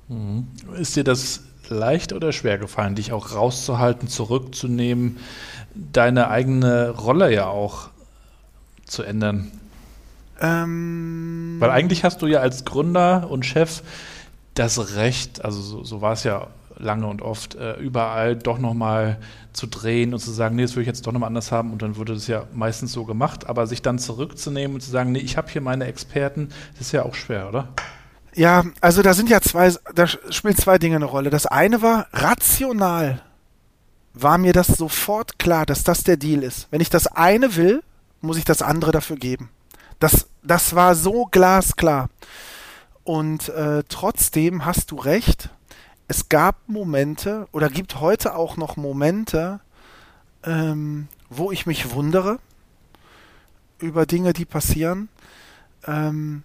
Mhm. 0.09 0.47
Ist 0.75 0.95
dir 0.95 1.03
das 1.03 1.41
leicht 1.69 2.13
oder 2.13 2.31
schwer 2.31 2.57
gefallen, 2.57 2.95
dich 2.95 3.11
auch 3.13 3.33
rauszuhalten, 3.33 4.07
zurückzunehmen, 4.07 5.17
deine 5.73 6.29
eigene 6.29 6.91
Rolle 6.91 7.33
ja 7.33 7.47
auch 7.47 7.89
zu 8.85 9.03
ändern? 9.03 9.51
Ähm 10.41 11.57
Weil 11.59 11.71
eigentlich 11.71 12.03
hast 12.03 12.21
du 12.21 12.27
ja 12.27 12.39
als 12.39 12.65
Gründer 12.65 13.29
und 13.29 13.45
Chef 13.45 13.81
das 14.53 14.95
Recht, 14.95 15.43
also 15.43 15.61
so, 15.61 15.83
so 15.83 16.01
war 16.01 16.13
es 16.13 16.23
ja 16.23 16.47
lange 16.77 17.07
und 17.07 17.21
oft, 17.21 17.55
äh, 17.55 17.73
überall 17.73 18.35
doch 18.35 18.57
nochmal 18.57 19.17
zu 19.53 19.67
drehen 19.67 20.13
und 20.13 20.19
zu 20.19 20.31
sagen, 20.31 20.55
nee, 20.55 20.61
das 20.61 20.71
würde 20.71 20.83
ich 20.83 20.87
jetzt 20.87 21.05
doch 21.05 21.11
nochmal 21.11 21.27
anders 21.27 21.51
haben 21.51 21.71
und 21.71 21.81
dann 21.81 21.97
wurde 21.97 22.13
das 22.13 22.27
ja 22.27 22.45
meistens 22.53 22.93
so 22.93 23.05
gemacht, 23.05 23.47
aber 23.47 23.67
sich 23.67 23.81
dann 23.81 23.99
zurückzunehmen 23.99 24.75
und 24.75 24.81
zu 24.81 24.89
sagen, 24.89 25.11
nee, 25.11 25.19
ich 25.19 25.37
habe 25.37 25.49
hier 25.49 25.61
meine 25.61 25.85
Experten, 25.85 26.49
das 26.73 26.87
ist 26.87 26.91
ja 26.91 27.03
auch 27.03 27.15
schwer, 27.15 27.49
oder? 27.49 27.67
Ja, 28.35 28.63
also 28.79 29.01
da 29.01 29.13
sind 29.13 29.29
ja 29.29 29.41
zwei, 29.41 29.73
da 29.93 30.07
spielen 30.07 30.55
zwei 30.55 30.77
Dinge 30.77 30.95
eine 30.95 31.05
Rolle. 31.05 31.29
Das 31.29 31.45
eine 31.45 31.81
war, 31.81 32.07
rational 32.13 33.21
war 34.13 34.37
mir 34.37 34.53
das 34.53 34.67
sofort 34.67 35.39
klar, 35.39 35.65
dass 35.65 35.83
das 35.83 36.03
der 36.03 36.17
Deal 36.17 36.43
ist. 36.43 36.67
Wenn 36.71 36.81
ich 36.81 36.89
das 36.89 37.07
eine 37.07 37.55
will, 37.55 37.81
muss 38.21 38.37
ich 38.37 38.45
das 38.45 38.61
andere 38.61 38.91
dafür 38.91 39.17
geben. 39.17 39.49
Das, 39.99 40.27
das 40.43 40.75
war 40.75 40.95
so 40.95 41.25
glasklar. 41.25 42.09
Und 43.03 43.49
äh, 43.49 43.83
trotzdem 43.87 44.65
hast 44.65 44.91
du 44.91 44.95
recht, 44.95 45.49
es 46.07 46.29
gab 46.29 46.55
Momente 46.67 47.47
oder 47.51 47.69
gibt 47.69 47.99
heute 47.99 48.35
auch 48.35 48.57
noch 48.57 48.77
Momente, 48.77 49.59
ähm, 50.43 51.07
wo 51.29 51.51
ich 51.51 51.65
mich 51.65 51.91
wundere 51.91 52.39
über 53.79 54.05
Dinge, 54.05 54.33
die 54.33 54.45
passieren. 54.45 55.09
Ähm, 55.87 56.43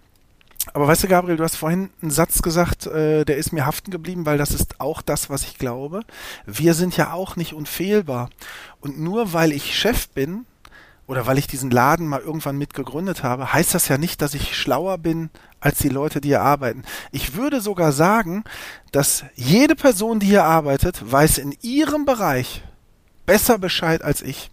aber 0.73 0.87
weißt 0.87 1.03
du, 1.03 1.07
Gabriel, 1.07 1.37
du 1.37 1.43
hast 1.43 1.57
vorhin 1.57 1.91
einen 2.01 2.11
Satz 2.11 2.41
gesagt, 2.41 2.87
äh, 2.87 3.23
der 3.25 3.37
ist 3.37 3.53
mir 3.53 3.65
haften 3.65 3.91
geblieben, 3.91 4.25
weil 4.25 4.37
das 4.37 4.51
ist 4.51 4.79
auch 4.79 5.01
das, 5.01 5.29
was 5.29 5.43
ich 5.43 5.57
glaube. 5.57 6.01
Wir 6.45 6.73
sind 6.73 6.97
ja 6.97 7.13
auch 7.13 7.35
nicht 7.35 7.53
unfehlbar. 7.53 8.29
Und 8.81 8.99
nur 8.99 9.33
weil 9.33 9.51
ich 9.51 9.77
Chef 9.77 10.09
bin 10.09 10.45
oder 11.07 11.27
weil 11.27 11.37
ich 11.37 11.47
diesen 11.47 11.69
Laden 11.69 12.07
mal 12.07 12.21
irgendwann 12.21 12.57
mitgegründet 12.57 13.23
habe, 13.23 13.53
heißt 13.53 13.73
das 13.73 13.87
ja 13.87 13.97
nicht, 13.97 14.21
dass 14.21 14.33
ich 14.33 14.57
schlauer 14.57 14.97
bin 14.97 15.29
als 15.59 15.79
die 15.79 15.89
Leute, 15.89 16.21
die 16.21 16.29
hier 16.29 16.41
arbeiten. 16.41 16.83
Ich 17.11 17.35
würde 17.35 17.61
sogar 17.61 17.91
sagen, 17.91 18.43
dass 18.91 19.23
jede 19.35 19.75
Person, 19.75 20.19
die 20.19 20.27
hier 20.27 20.43
arbeitet, 20.43 21.11
weiß 21.11 21.37
in 21.37 21.55
ihrem 21.61 22.05
Bereich 22.05 22.63
besser 23.25 23.57
Bescheid 23.57 24.01
als 24.03 24.21
ich. 24.21 24.51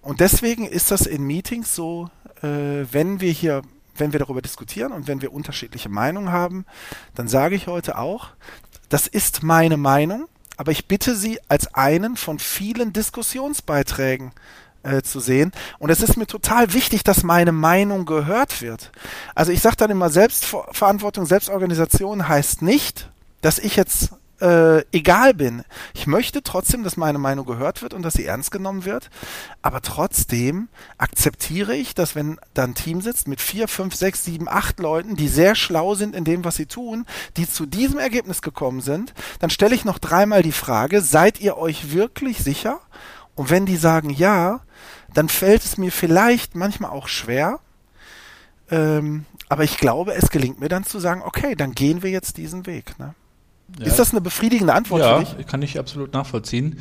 Und 0.00 0.20
deswegen 0.20 0.66
ist 0.66 0.90
das 0.90 1.02
in 1.02 1.24
Meetings 1.24 1.74
so, 1.74 2.10
äh, 2.42 2.86
wenn 2.90 3.20
wir 3.20 3.30
hier, 3.30 3.62
wenn 3.96 4.12
wir 4.12 4.20
darüber 4.20 4.42
diskutieren 4.42 4.92
und 4.92 5.06
wenn 5.06 5.22
wir 5.22 5.32
unterschiedliche 5.32 5.88
Meinungen 5.88 6.32
haben, 6.32 6.64
dann 7.14 7.28
sage 7.28 7.54
ich 7.54 7.66
heute 7.66 7.98
auch, 7.98 8.30
das 8.88 9.06
ist 9.06 9.42
meine 9.42 9.76
Meinung, 9.76 10.28
aber 10.56 10.72
ich 10.72 10.86
bitte 10.86 11.14
Sie 11.14 11.38
als 11.48 11.74
einen 11.74 12.16
von 12.16 12.38
vielen 12.38 12.92
Diskussionsbeiträgen 12.92 14.32
äh, 14.88 15.02
zu 15.02 15.20
sehen. 15.20 15.52
Und 15.78 15.90
es 15.90 16.00
ist 16.00 16.16
mir 16.16 16.26
total 16.26 16.72
wichtig, 16.72 17.04
dass 17.04 17.22
meine 17.22 17.52
Meinung 17.52 18.04
gehört 18.06 18.62
wird. 18.62 18.90
Also 19.34 19.52
ich 19.52 19.60
sage 19.60 19.76
dann 19.76 19.90
immer, 19.90 20.10
Selbstverantwortung, 20.10 21.26
Selbstorganisation 21.26 22.28
heißt 22.28 22.62
nicht, 22.62 23.10
dass 23.40 23.58
ich 23.58 23.76
jetzt 23.76 24.12
äh, 24.40 24.84
egal 24.92 25.34
bin. 25.34 25.64
Ich 25.94 26.06
möchte 26.06 26.42
trotzdem, 26.42 26.84
dass 26.84 26.96
meine 26.96 27.18
Meinung 27.18 27.44
gehört 27.44 27.82
wird 27.82 27.94
und 27.94 28.02
dass 28.02 28.14
sie 28.14 28.24
ernst 28.24 28.50
genommen 28.50 28.84
wird. 28.84 29.10
Aber 29.62 29.82
trotzdem 29.82 30.68
akzeptiere 30.96 31.74
ich, 31.74 31.94
dass 31.94 32.14
wenn 32.14 32.38
da 32.54 32.64
ein 32.64 32.74
Team 32.74 33.00
sitzt 33.00 33.28
mit 33.28 33.40
vier, 33.40 33.68
fünf, 33.68 33.94
sechs, 33.94 34.24
sieben, 34.24 34.48
acht 34.48 34.78
Leuten, 34.78 35.16
die 35.16 35.28
sehr 35.28 35.54
schlau 35.54 35.94
sind 35.94 36.14
in 36.14 36.24
dem, 36.24 36.44
was 36.44 36.56
sie 36.56 36.66
tun, 36.66 37.04
die 37.36 37.48
zu 37.48 37.66
diesem 37.66 37.98
Ergebnis 37.98 38.42
gekommen 38.42 38.80
sind, 38.80 39.12
dann 39.40 39.50
stelle 39.50 39.74
ich 39.74 39.84
noch 39.84 39.98
dreimal 39.98 40.42
die 40.42 40.52
Frage, 40.52 41.00
seid 41.00 41.40
ihr 41.40 41.56
euch 41.56 41.92
wirklich 41.92 42.38
sicher? 42.38 42.80
Und 43.34 43.50
wenn 43.50 43.66
die 43.66 43.76
sagen 43.76 44.10
ja, 44.10 44.60
dann 45.18 45.28
fällt 45.28 45.64
es 45.64 45.76
mir 45.78 45.90
vielleicht 45.90 46.54
manchmal 46.54 46.92
auch 46.92 47.08
schwer, 47.08 47.58
ähm, 48.70 49.26
aber 49.48 49.64
ich 49.64 49.76
glaube, 49.78 50.14
es 50.14 50.30
gelingt 50.30 50.60
mir 50.60 50.68
dann 50.68 50.84
zu 50.84 51.00
sagen, 51.00 51.22
okay, 51.24 51.56
dann 51.56 51.72
gehen 51.72 52.04
wir 52.04 52.10
jetzt 52.10 52.36
diesen 52.36 52.66
Weg. 52.66 52.96
Ne? 53.00 53.16
Ja. 53.80 53.86
Ist 53.86 53.98
das 53.98 54.12
eine 54.12 54.20
befriedigende 54.20 54.74
Antwort 54.74 55.02
ja, 55.02 55.18
für 55.18 55.24
dich? 55.24 55.34
Ja, 55.36 55.42
kann 55.42 55.60
ich 55.62 55.76
absolut 55.76 56.12
nachvollziehen. 56.12 56.80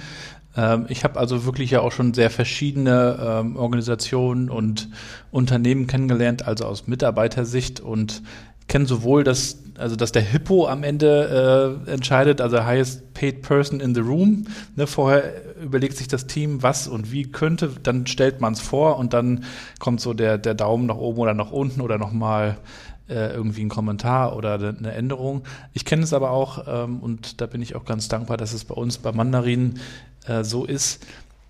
Ähm, 0.55 0.85
ich 0.87 1.03
habe 1.03 1.19
also 1.19 1.45
wirklich 1.45 1.71
ja 1.71 1.81
auch 1.81 1.91
schon 1.91 2.13
sehr 2.13 2.29
verschiedene 2.29 3.17
ähm, 3.19 3.55
Organisationen 3.55 4.51
und 4.51 4.87
Unternehmen 5.31 5.87
kennengelernt, 5.87 6.47
also 6.47 6.65
aus 6.65 6.85
Mitarbeitersicht 6.85 7.79
und 7.79 8.21
kenne 8.67 8.85
sowohl 8.85 9.23
das, 9.23 9.63
also 9.77 9.95
dass 9.95 10.11
der 10.11 10.21
Hippo 10.21 10.67
am 10.67 10.83
Ende 10.83 11.79
äh, 11.87 11.91
entscheidet, 11.91 12.41
also 12.41 12.63
highest 12.63 13.13
paid 13.13 13.41
person 13.41 13.79
in 13.79 13.95
the 13.95 14.01
room. 14.01 14.47
Ne, 14.75 14.87
vorher 14.87 15.55
überlegt 15.61 15.97
sich 15.97 16.07
das 16.07 16.27
Team, 16.27 16.63
was 16.63 16.87
und 16.87 17.11
wie 17.11 17.23
könnte, 17.31 17.71
dann 17.81 18.07
stellt 18.07 18.41
man 18.41 18.53
es 18.53 18.61
vor 18.61 18.97
und 18.97 19.13
dann 19.13 19.45
kommt 19.79 20.01
so 20.01 20.13
der, 20.13 20.37
der 20.37 20.53
Daumen 20.53 20.85
nach 20.85 20.97
oben 20.97 21.19
oder 21.19 21.33
nach 21.33 21.51
unten 21.51 21.81
oder 21.81 21.97
nochmal 21.97 22.57
äh, 23.09 23.33
irgendwie 23.33 23.63
ein 23.63 23.69
Kommentar 23.69 24.35
oder 24.35 24.55
eine 24.55 24.91
Änderung. 24.91 25.43
Ich 25.73 25.85
kenne 25.85 26.03
es 26.03 26.13
aber 26.13 26.31
auch 26.31 26.65
ähm, 26.67 26.99
und 26.99 27.39
da 27.41 27.45
bin 27.45 27.61
ich 27.61 27.75
auch 27.75 27.85
ganz 27.85 28.09
dankbar, 28.09 28.37
dass 28.37 28.53
es 28.53 28.65
bei 28.65 28.75
uns 28.75 28.97
bei 28.97 29.11
Mandarin 29.11 29.79
äh, 30.27 30.43
so 30.43 30.65
ist, 30.65 31.05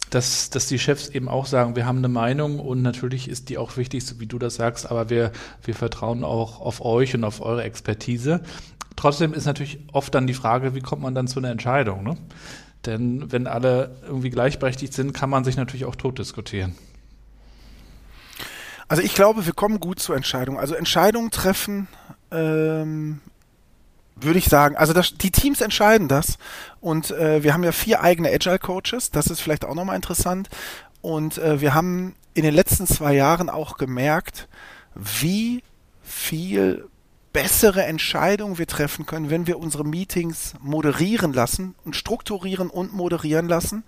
dass, 0.10 0.50
dass 0.50 0.68
die 0.68 0.80
Chefs 0.80 1.10
eben 1.10 1.28
auch 1.28 1.46
sagen, 1.46 1.76
wir 1.76 1.86
haben 1.86 1.98
eine 1.98 2.08
Meinung 2.08 2.60
und 2.60 2.82
natürlich 2.82 3.30
ist 3.30 3.50
die 3.50 3.58
auch 3.58 3.78
wichtig, 3.78 4.06
so 4.06 4.20
wie 4.20 4.26
du 4.26 4.40
das 4.40 4.56
sagst, 4.56 4.90
aber 4.90 5.10
wir, 5.10 5.32
wir 5.64 5.76
vertrauen 5.76 6.24
auch 6.24 6.62
auf 6.62 6.84
euch 6.84 7.14
und 7.14 7.24
auf 7.24 7.42
eure 7.42 7.64
Expertise. 7.64 8.42
Trotzdem 8.96 9.34
ist 9.34 9.46
natürlich 9.46 9.80
oft 9.92 10.14
dann 10.16 10.28
die 10.28 10.34
Frage, 10.34 10.74
wie 10.74 10.82
kommt 10.82 11.02
man 11.02 11.14
dann 11.14 11.28
zu 11.28 11.40
einer 11.40 11.52
Entscheidung? 11.52 12.04
Ne? 12.04 12.18
Denn 12.86 13.32
wenn 13.32 13.48
alle 13.48 13.98
irgendwie 14.06 14.30
gleichberechtigt 14.30 14.94
sind, 14.94 15.14
kann 15.14 15.30
man 15.30 15.44
sich 15.44 15.58
natürlich 15.58 15.86
auch 15.86 15.96
tot 15.96 16.20
diskutieren. 16.20 16.76
Also 18.88 19.04
ich 19.04 19.14
glaube, 19.14 19.46
wir 19.46 19.54
kommen 19.54 19.80
gut 19.80 20.00
zur 20.00 20.16
Entscheidung. 20.16 20.58
Also 20.58 20.74
Entscheidungen 20.74 21.30
treffen 21.30 21.90
ähm, 22.32 23.20
würde 24.20 24.40
ich 24.40 24.46
sagen. 24.46 24.76
Also 24.76 24.94
das, 24.94 25.18
die 25.18 25.32
Teams 25.32 25.62
entscheiden 25.62 26.08
das. 26.08 26.38
Und 26.80 27.12
äh, 27.12 27.44
wir 27.44 27.54
haben 27.54 27.64
ja 27.64 27.72
vier 27.72 28.02
eigene 28.02 28.30
Agile 28.30 28.60
Coaches. 28.60 29.12
Das 29.12 29.28
ist 29.28 29.42
vielleicht 29.42 29.66
auch 29.66 29.76
nochmal 29.76 29.96
interessant. 29.96 30.50
Und 31.02 31.38
äh, 31.38 31.62
wir 31.62 31.74
haben 31.74 32.16
in 32.34 32.44
den 32.44 32.54
letzten 32.54 32.88
zwei 32.88 33.14
Jahren 33.14 33.50
auch 33.50 33.78
gemerkt, 33.78 34.48
wie 34.96 35.64
viel 36.02 36.88
bessere 37.34 37.84
Entscheidungen 37.84 38.58
wir 38.58 38.68
treffen 38.68 39.06
können, 39.06 39.30
wenn 39.30 39.48
wir 39.48 39.60
unsere 39.60 39.84
Meetings 39.84 40.54
moderieren 40.60 41.34
lassen 41.34 41.76
und 41.86 41.96
strukturieren 41.96 42.70
und 42.70 42.94
moderieren 42.94 43.48
lassen. 43.48 43.84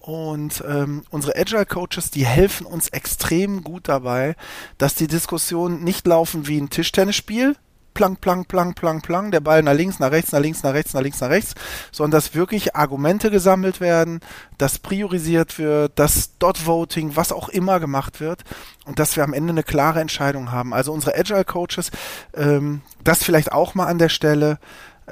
Und 0.00 0.64
ähm, 0.66 1.04
unsere 1.10 1.36
Agile 1.36 1.66
Coaches, 1.66 2.10
die 2.10 2.24
helfen 2.24 2.66
uns 2.66 2.88
extrem 2.88 3.62
gut 3.62 3.86
dabei, 3.86 4.34
dass 4.78 4.94
die 4.94 5.06
Diskussionen 5.06 5.84
nicht 5.84 6.06
laufen 6.06 6.46
wie 6.46 6.58
ein 6.58 6.70
Tischtennisspiel, 6.70 7.54
plank, 7.94 8.20
plank, 8.20 8.48
plank, 8.48 8.76
plank, 8.76 9.02
plank, 9.02 9.32
der 9.32 9.40
Ball 9.40 9.62
nach 9.62 9.74
links, 9.74 9.98
nach 9.98 10.10
rechts, 10.10 10.32
nach 10.32 10.40
links, 10.40 10.62
nach 10.62 10.72
rechts, 10.72 10.94
nach 10.94 11.02
links, 11.02 11.20
nach 11.20 11.30
rechts, 11.30 11.54
sondern 11.92 12.12
dass 12.18 12.34
wirklich 12.34 12.76
Argumente 12.76 13.30
gesammelt 13.30 13.80
werden, 13.80 14.20
dass 14.58 14.78
priorisiert 14.78 15.58
wird, 15.58 15.98
dass 15.98 16.36
Dot 16.38 16.66
Voting, 16.66 17.16
was 17.16 17.32
auch 17.32 17.48
immer 17.48 17.80
gemacht 17.80 18.20
wird 18.20 18.42
und 18.84 18.98
dass 18.98 19.16
wir 19.16 19.24
am 19.24 19.32
Ende 19.32 19.52
eine 19.52 19.62
klare 19.62 20.00
Entscheidung 20.00 20.52
haben. 20.52 20.74
Also 20.74 20.92
unsere 20.92 21.16
Agile 21.16 21.44
Coaches, 21.44 21.90
ähm, 22.34 22.82
das 23.02 23.22
vielleicht 23.22 23.52
auch 23.52 23.74
mal 23.74 23.86
an 23.86 23.98
der 23.98 24.08
Stelle, 24.08 24.58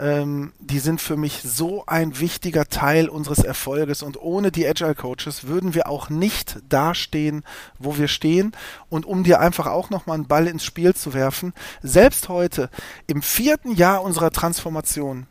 ähm, 0.00 0.52
die 0.58 0.78
sind 0.78 1.00
für 1.00 1.16
mich 1.16 1.42
so 1.42 1.84
ein 1.86 2.20
wichtiger 2.20 2.66
Teil 2.66 3.08
unseres 3.08 3.40
Erfolges 3.40 4.02
und 4.02 4.20
ohne 4.20 4.50
die 4.52 4.66
Agile 4.66 4.94
Coaches 4.94 5.46
würden 5.46 5.74
wir 5.74 5.88
auch 5.88 6.10
nicht 6.10 6.58
dastehen, 6.68 7.44
wo 7.78 7.98
wir 7.98 8.08
stehen. 8.08 8.52
Und 8.88 9.06
um 9.06 9.24
dir 9.24 9.40
einfach 9.40 9.66
auch 9.66 9.90
nochmal 9.90 10.16
einen 10.16 10.26
Ball 10.28 10.46
ins 10.46 10.64
Spiel 10.64 10.94
zu 10.94 11.14
werfen, 11.14 11.52
selbst 11.82 12.28
heute 12.28 12.70
im 13.06 13.22
vierten 13.22 13.72
Jahr 13.72 14.02
unserer 14.02 14.30
Transformation, 14.30 15.26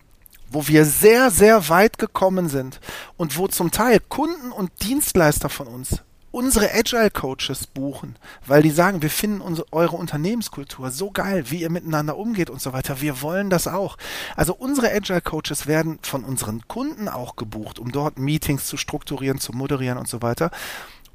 wo 0.49 0.68
wir 0.68 0.86
sehr, 0.86 1.32
sehr 1.32 1.70
weit 1.70 1.97
gekommen 1.97 2.49
sind 2.49 2.80
und 3.18 3.38
wo 3.38 3.47
zum 3.47 3.72
Teil 3.72 3.99
Kunden 3.99 4.51
und 4.51 4.72
Dienstleister 4.84 5.49
von 5.49 5.68
uns 5.68 6.03
unsere 6.38 6.72
Agile 6.72 7.10
Coaches 7.10 7.66
buchen, 7.66 8.16
weil 8.46 8.62
die 8.62 8.70
sagen, 8.70 9.02
wir 9.02 9.10
finden 9.10 9.42
unsere, 9.42 9.66
eure 9.74 9.96
Unternehmenskultur 9.96 10.92
so 10.92 11.10
geil, 11.10 11.50
wie 11.50 11.62
ihr 11.62 11.72
miteinander 11.72 12.16
umgeht 12.16 12.52
und 12.52 12.62
so 12.62 12.74
weiter. 12.74 13.02
Wir 13.02 13.24
wollen 13.24 13.50
das 13.50 13.68
auch. 13.68 13.98
Also 14.36 14.54
unsere 14.54 14.92
Agile 14.94 15.22
Coaches 15.22 15.66
werden 15.66 15.98
von 16.04 16.24
unseren 16.24 16.68
Kunden 16.68 17.10
auch 17.10 17.38
gebucht, 17.38 17.80
um 17.80 17.92
dort 17.92 18.20
Meetings 18.20 18.68
zu 18.68 18.78
strukturieren, 18.78 19.40
zu 19.40 19.52
moderieren 19.52 19.98
und 19.98 20.08
so 20.08 20.22
weiter. 20.22 20.52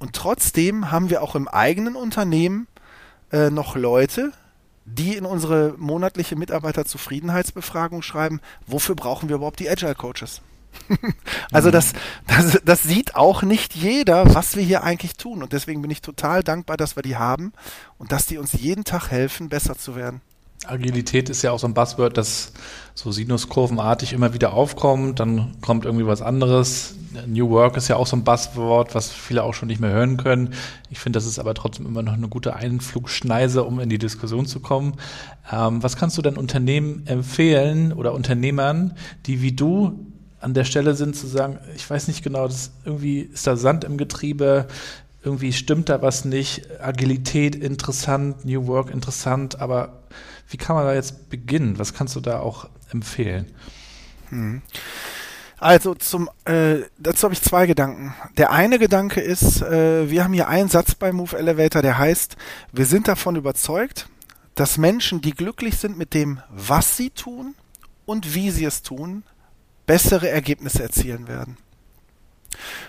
Und 0.01 0.17
trotzdem 0.17 0.91
haben 0.91 1.09
wir 1.09 1.23
auch 1.23 1.37
im 1.37 1.47
eigenen 1.47 1.95
Unternehmen 1.95 2.67
äh, 3.31 3.51
noch 3.51 3.77
Leute, 3.77 4.33
die 4.87 5.15
in 5.15 5.25
unsere 5.25 5.77
monatliche 5.79 6.35
Mitarbeiterzufriedenheitsbefragung 6.35 8.03
schreiben, 8.03 8.41
wofür 8.67 8.97
brauchen 8.97 9.29
wir 9.29 9.37
überhaupt 9.37 9.61
die 9.61 9.71
Agile 9.71 9.95
Coaches? 9.95 10.43
also 11.53 11.71
das, 11.71 11.93
das, 12.27 12.61
das 12.65 12.83
sieht 12.83 13.15
auch 13.15 13.43
nicht 13.43 13.75
jeder, 13.75 14.35
was 14.35 14.57
wir 14.57 14.63
hier 14.63 14.83
eigentlich 14.83 15.17
tun. 15.17 15.43
Und 15.43 15.53
deswegen 15.53 15.83
bin 15.83 15.91
ich 15.91 16.03
total 16.03 16.43
dankbar, 16.43 16.77
dass 16.77 16.97
wir 16.97 17.03
die 17.03 17.17
haben 17.17 17.53
und 17.99 18.13
dass 18.13 18.27
die 18.27 18.39
uns 18.39 18.53
jeden 18.53 18.85
Tag 18.85 19.11
helfen, 19.11 19.49
besser 19.49 19.77
zu 19.77 19.97
werden. 19.97 20.21
Agilität 20.67 21.29
ist 21.29 21.43
ja 21.43 21.51
auch 21.51 21.59
so 21.59 21.67
ein 21.67 21.75
Buzzword, 21.75 22.17
das 22.17 22.53
so 22.95 23.11
sinuskurvenartig 23.11 24.13
immer 24.13 24.33
wieder 24.33 24.53
aufkommt, 24.53 25.19
dann 25.19 25.57
kommt 25.61 25.85
irgendwie 25.85 26.07
was 26.07 26.23
anderes. 26.23 26.95
New 27.27 27.51
Work 27.51 27.77
ist 27.77 27.89
ja 27.89 27.97
auch 27.97 28.07
so 28.07 28.17
ein 28.17 28.23
Buzzword, 28.23 28.95
was 28.95 29.11
viele 29.11 29.43
auch 29.43 29.55
schon 29.55 29.69
nicht 29.69 29.81
mehr 29.81 29.91
hören 29.91 30.19
können. 30.19 30.55
Ich 30.89 31.01
finde, 31.01 31.17
das 31.17 31.27
ist 31.27 31.39
aber 31.39 31.55
trotzdem 31.55 31.87
immer 31.87 32.03
noch 32.03 32.13
eine 32.13 32.29
gute 32.29 32.55
Einflugschneise, 32.55 33.65
um 33.65 33.81
in 33.81 33.89
die 33.89 33.99
Diskussion 33.99 34.47
zu 34.47 34.61
kommen. 34.61 34.95
Ähm, 35.51 35.83
was 35.83 35.97
kannst 35.97 36.17
du 36.17 36.23
denn 36.23 36.37
Unternehmen 36.37 37.07
empfehlen 37.07 37.93
oder 37.93 38.15
Unternehmern, 38.15 38.97
die 39.27 39.43
wie 39.43 39.53
du 39.53 40.12
an 40.43 40.55
der 40.55 40.65
Stelle 40.65 40.95
sind, 40.95 41.17
zu 41.17 41.27
sagen, 41.27 41.59
ich 41.77 41.89
weiß 41.89 42.09
nicht 42.09 42.23
genau, 42.23 42.47
das, 42.47 42.73
irgendwie 42.85 43.21
ist 43.21 43.47
da 43.47 43.57
Sand 43.57 43.85
im 43.85 43.97
Getriebe, 43.97 44.67
irgendwie 45.23 45.53
stimmt 45.53 45.89
da 45.89 46.03
was 46.03 46.25
nicht, 46.25 46.69
Agilität 46.81 47.55
interessant, 47.55 48.45
New 48.45 48.67
Work 48.67 48.91
interessant, 48.91 49.61
aber 49.61 50.03
wie 50.49 50.57
kann 50.57 50.77
man 50.77 50.85
da 50.85 50.95
jetzt 50.95 51.31
beginnen? 51.31 51.79
Was 51.79 51.95
kannst 51.95 52.17
du 52.17 52.21
da 52.21 52.41
auch 52.41 52.69
empfehlen? 52.91 53.47
Hm. 54.31 54.63
Also 55.59 55.95
zum 55.95 56.29
äh, 56.45 56.81
dazu 56.99 57.23
habe 57.23 57.35
ich 57.35 57.41
zwei 57.41 57.67
Gedanken. 57.67 58.15
Der 58.37 58.51
eine 58.51 58.81
Gedanke 58.81 59.21
ist, 59.21 59.63
äh, 59.63 60.11
wir 60.11 60.25
haben 60.25 60.33
hier 60.33 60.49
einen 60.49 60.69
Satz 60.69 60.97
bei 60.97 61.13
Move 61.13 61.39
Elevator, 61.39 61.83
der 61.83 61.99
heißt, 61.99 62.37
wir 62.73 62.85
sind 62.85 63.07
davon 63.07 63.37
überzeugt, 63.37 64.09
dass 64.57 64.77
Menschen, 64.77 65.21
die 65.21 65.31
glücklich 65.31 65.77
sind 65.77 65.97
mit 65.97 66.15
dem, 66.15 66.41
was 66.51 66.97
sie 66.97 67.11
tun 67.11 67.55
und 68.07 68.35
wie 68.35 68.51
sie 68.51 68.65
es 68.65 68.83
tun, 68.83 69.23
bessere 69.87 70.29
Ergebnisse 70.29 70.83
erzielen 70.83 71.29
werden. 71.29 71.57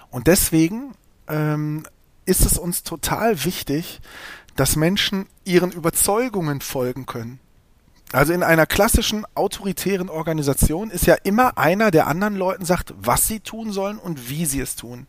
Und 0.09 0.27
deswegen 0.27 0.93
ähm, 1.27 1.85
ist 2.25 2.45
es 2.45 2.57
uns 2.57 2.83
total 2.83 3.43
wichtig, 3.45 4.01
dass 4.55 4.75
Menschen 4.75 5.25
ihren 5.45 5.71
Überzeugungen 5.71 6.61
folgen 6.61 7.05
können. 7.05 7.39
Also 8.13 8.31
in 8.31 8.43
einer 8.43 8.67
klassischen 8.67 9.25
autoritären 9.33 10.07
Organisation 10.07 10.91
ist 10.91 11.07
ja 11.07 11.15
immer 11.23 11.57
einer 11.57 11.89
der 11.89 12.05
anderen 12.05 12.35
Leuten 12.35 12.63
sagt, 12.63 12.93
was 12.95 13.27
sie 13.27 13.39
tun 13.39 13.71
sollen 13.71 13.97
und 13.97 14.29
wie 14.29 14.45
sie 14.45 14.59
es 14.59 14.75
tun. 14.75 15.07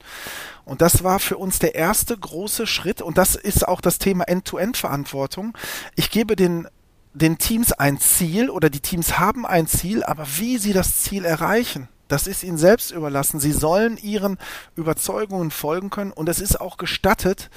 Und 0.64 0.80
das 0.80 1.04
war 1.04 1.18
für 1.18 1.36
uns 1.36 1.58
der 1.58 1.74
erste 1.74 2.16
große 2.16 2.66
Schritt 2.66 3.02
und 3.02 3.18
das 3.18 3.34
ist 3.34 3.68
auch 3.68 3.82
das 3.82 3.98
Thema 3.98 4.24
End-to-End-Verantwortung. 4.24 5.54
Ich 5.96 6.08
gebe 6.08 6.34
den 6.34 6.66
den 7.14 7.38
Teams 7.38 7.72
ein 7.72 7.98
Ziel 7.98 8.50
oder 8.50 8.68
die 8.68 8.80
Teams 8.80 9.18
haben 9.18 9.46
ein 9.46 9.66
Ziel, 9.66 10.02
aber 10.02 10.26
wie 10.36 10.58
sie 10.58 10.72
das 10.72 11.00
Ziel 11.00 11.24
erreichen, 11.24 11.88
das 12.08 12.26
ist 12.26 12.42
ihnen 12.42 12.58
selbst 12.58 12.90
überlassen. 12.90 13.40
Sie 13.40 13.52
sollen 13.52 13.96
ihren 13.96 14.36
Überzeugungen 14.76 15.50
folgen 15.50 15.90
können 15.90 16.12
und 16.12 16.28
es 16.28 16.40
ist 16.40 16.60
auch 16.60 16.76
gestattet, 16.76 17.50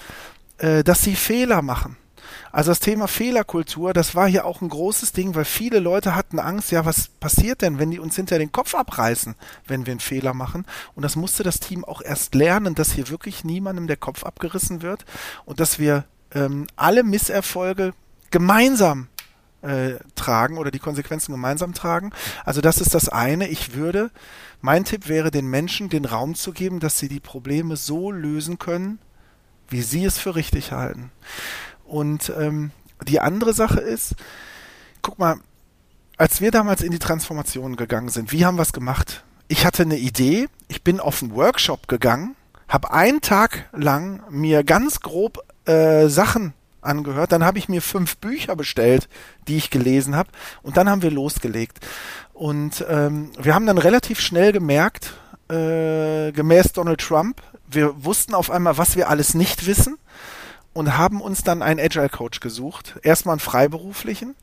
äh, 0.60 0.84
dass 0.84 1.02
sie 1.02 1.16
Fehler 1.16 1.62
machen. 1.62 1.98
Also 2.52 2.72
das 2.72 2.80
Thema 2.80 3.08
Fehlerkultur, 3.08 3.94
das 3.94 4.16
war 4.16 4.28
hier 4.28 4.46
auch 4.46 4.62
ein 4.62 4.70
großes 4.70 5.12
Ding, 5.12 5.36
weil 5.36 5.46
viele 5.46 5.80
Leute 5.80 6.16
hatten 6.16 6.40
Angst, 6.40 6.72
ja, 6.72 6.86
was 6.86 7.08
passiert 7.08 7.62
denn, 7.62 7.80
wenn 7.80 7.92
die 7.92 8.00
uns 8.00 8.16
hinter 8.16 8.38
den 8.38 8.52
Kopf 8.52 8.76
abreißen, 8.76 9.36
wenn 9.68 9.86
wir 9.86 9.92
einen 9.92 10.00
Fehler 10.00 10.34
machen? 10.34 10.66
Und 10.96 11.04
das 11.04 11.16
musste 11.16 11.44
das 11.44 11.60
Team 11.60 11.84
auch 11.84 12.02
erst 12.02 12.36
lernen, 12.36 12.76
dass 12.76 12.92
hier 12.92 13.10
wirklich 13.10 13.44
niemandem 13.44 13.88
der 13.88 13.98
Kopf 13.98 14.24
abgerissen 14.24 14.82
wird 14.82 15.06
und 15.46 15.60
dass 15.60 15.80
wir 15.80 16.06
ähm, 16.34 16.68
alle 16.76 17.04
Misserfolge 17.04 17.94
gemeinsam 18.32 19.08
äh, 19.68 20.00
tragen 20.16 20.58
oder 20.58 20.72
die 20.72 20.80
Konsequenzen 20.80 21.32
gemeinsam 21.32 21.74
tragen. 21.74 22.12
Also 22.46 22.62
das 22.62 22.80
ist 22.80 22.94
das 22.94 23.10
eine. 23.10 23.48
Ich 23.48 23.76
würde, 23.76 24.12
mein 24.62 24.86
Tipp 24.86 25.08
wäre, 25.08 25.32
den 25.32 25.48
Menschen 25.48 25.90
den 25.90 26.06
Raum 26.06 26.36
zu 26.36 26.52
geben, 26.52 26.80
dass 26.80 26.98
sie 27.00 27.10
die 27.10 27.20
Probleme 27.20 27.76
so 27.76 28.12
lösen 28.12 28.58
können, 28.58 29.00
wie 29.70 29.82
sie 29.82 30.06
es 30.06 30.18
für 30.18 30.36
richtig 30.36 30.72
halten. 30.72 31.12
Und 31.86 32.32
ähm, 32.38 32.72
die 33.08 33.20
andere 33.20 33.54
Sache 33.54 33.80
ist, 33.80 34.16
guck 35.02 35.20
mal, 35.20 35.38
als 36.18 36.42
wir 36.42 36.52
damals 36.52 36.82
in 36.82 36.92
die 36.92 37.00
Transformation 37.00 37.76
gegangen 37.76 38.10
sind, 38.10 38.32
wie 38.32 38.46
haben 38.46 38.58
wir 38.58 38.64
es 38.64 38.74
gemacht? 38.74 39.24
Ich 39.48 39.66
hatte 39.66 39.84
eine 39.84 39.98
Idee, 39.98 40.48
ich 40.68 40.84
bin 40.84 41.00
auf 41.00 41.22
einen 41.22 41.36
Workshop 41.36 41.88
gegangen, 41.88 42.36
habe 42.68 42.92
einen 42.92 43.22
Tag 43.22 43.70
lang 43.72 44.24
mir 44.30 44.64
ganz 44.64 45.00
grob 45.00 45.40
äh, 45.66 46.08
Sachen 46.08 46.54
angehört. 46.88 47.32
Dann 47.32 47.44
habe 47.44 47.60
ich 47.60 47.70
mir 47.70 47.82
fünf 47.82 48.18
Bücher 48.18 48.56
bestellt, 48.56 49.08
die 49.48 49.58
ich 49.58 49.70
gelesen 49.70 50.16
habe. 50.16 50.30
Und 50.64 50.78
dann 50.78 50.90
haben 50.90 51.02
wir 51.02 51.12
losgelegt. 51.12 51.80
Und 52.34 52.86
ähm, 52.90 53.32
wir 53.40 53.54
haben 53.54 53.66
dann 53.66 53.78
relativ 53.78 54.20
schnell 54.20 54.52
gemerkt, 54.52 55.14
äh, 55.50 56.32
gemäß 56.32 56.74
Donald 56.74 57.00
Trump, 57.00 57.42
wir 57.70 58.04
wussten 58.04 58.34
auf 58.34 58.50
einmal, 58.50 58.78
was 58.78 58.96
wir 58.96 59.10
alles 59.10 59.34
nicht 59.34 59.66
wissen 59.66 59.98
und 60.74 60.98
haben 60.98 61.22
uns 61.22 61.44
dann 61.44 61.62
einen 61.62 61.80
Agile 61.80 62.10
Coach 62.10 62.40
gesucht. 62.40 63.00
Erstmal 63.02 63.34
einen 63.34 63.40
freiberuflichen, 63.40 64.36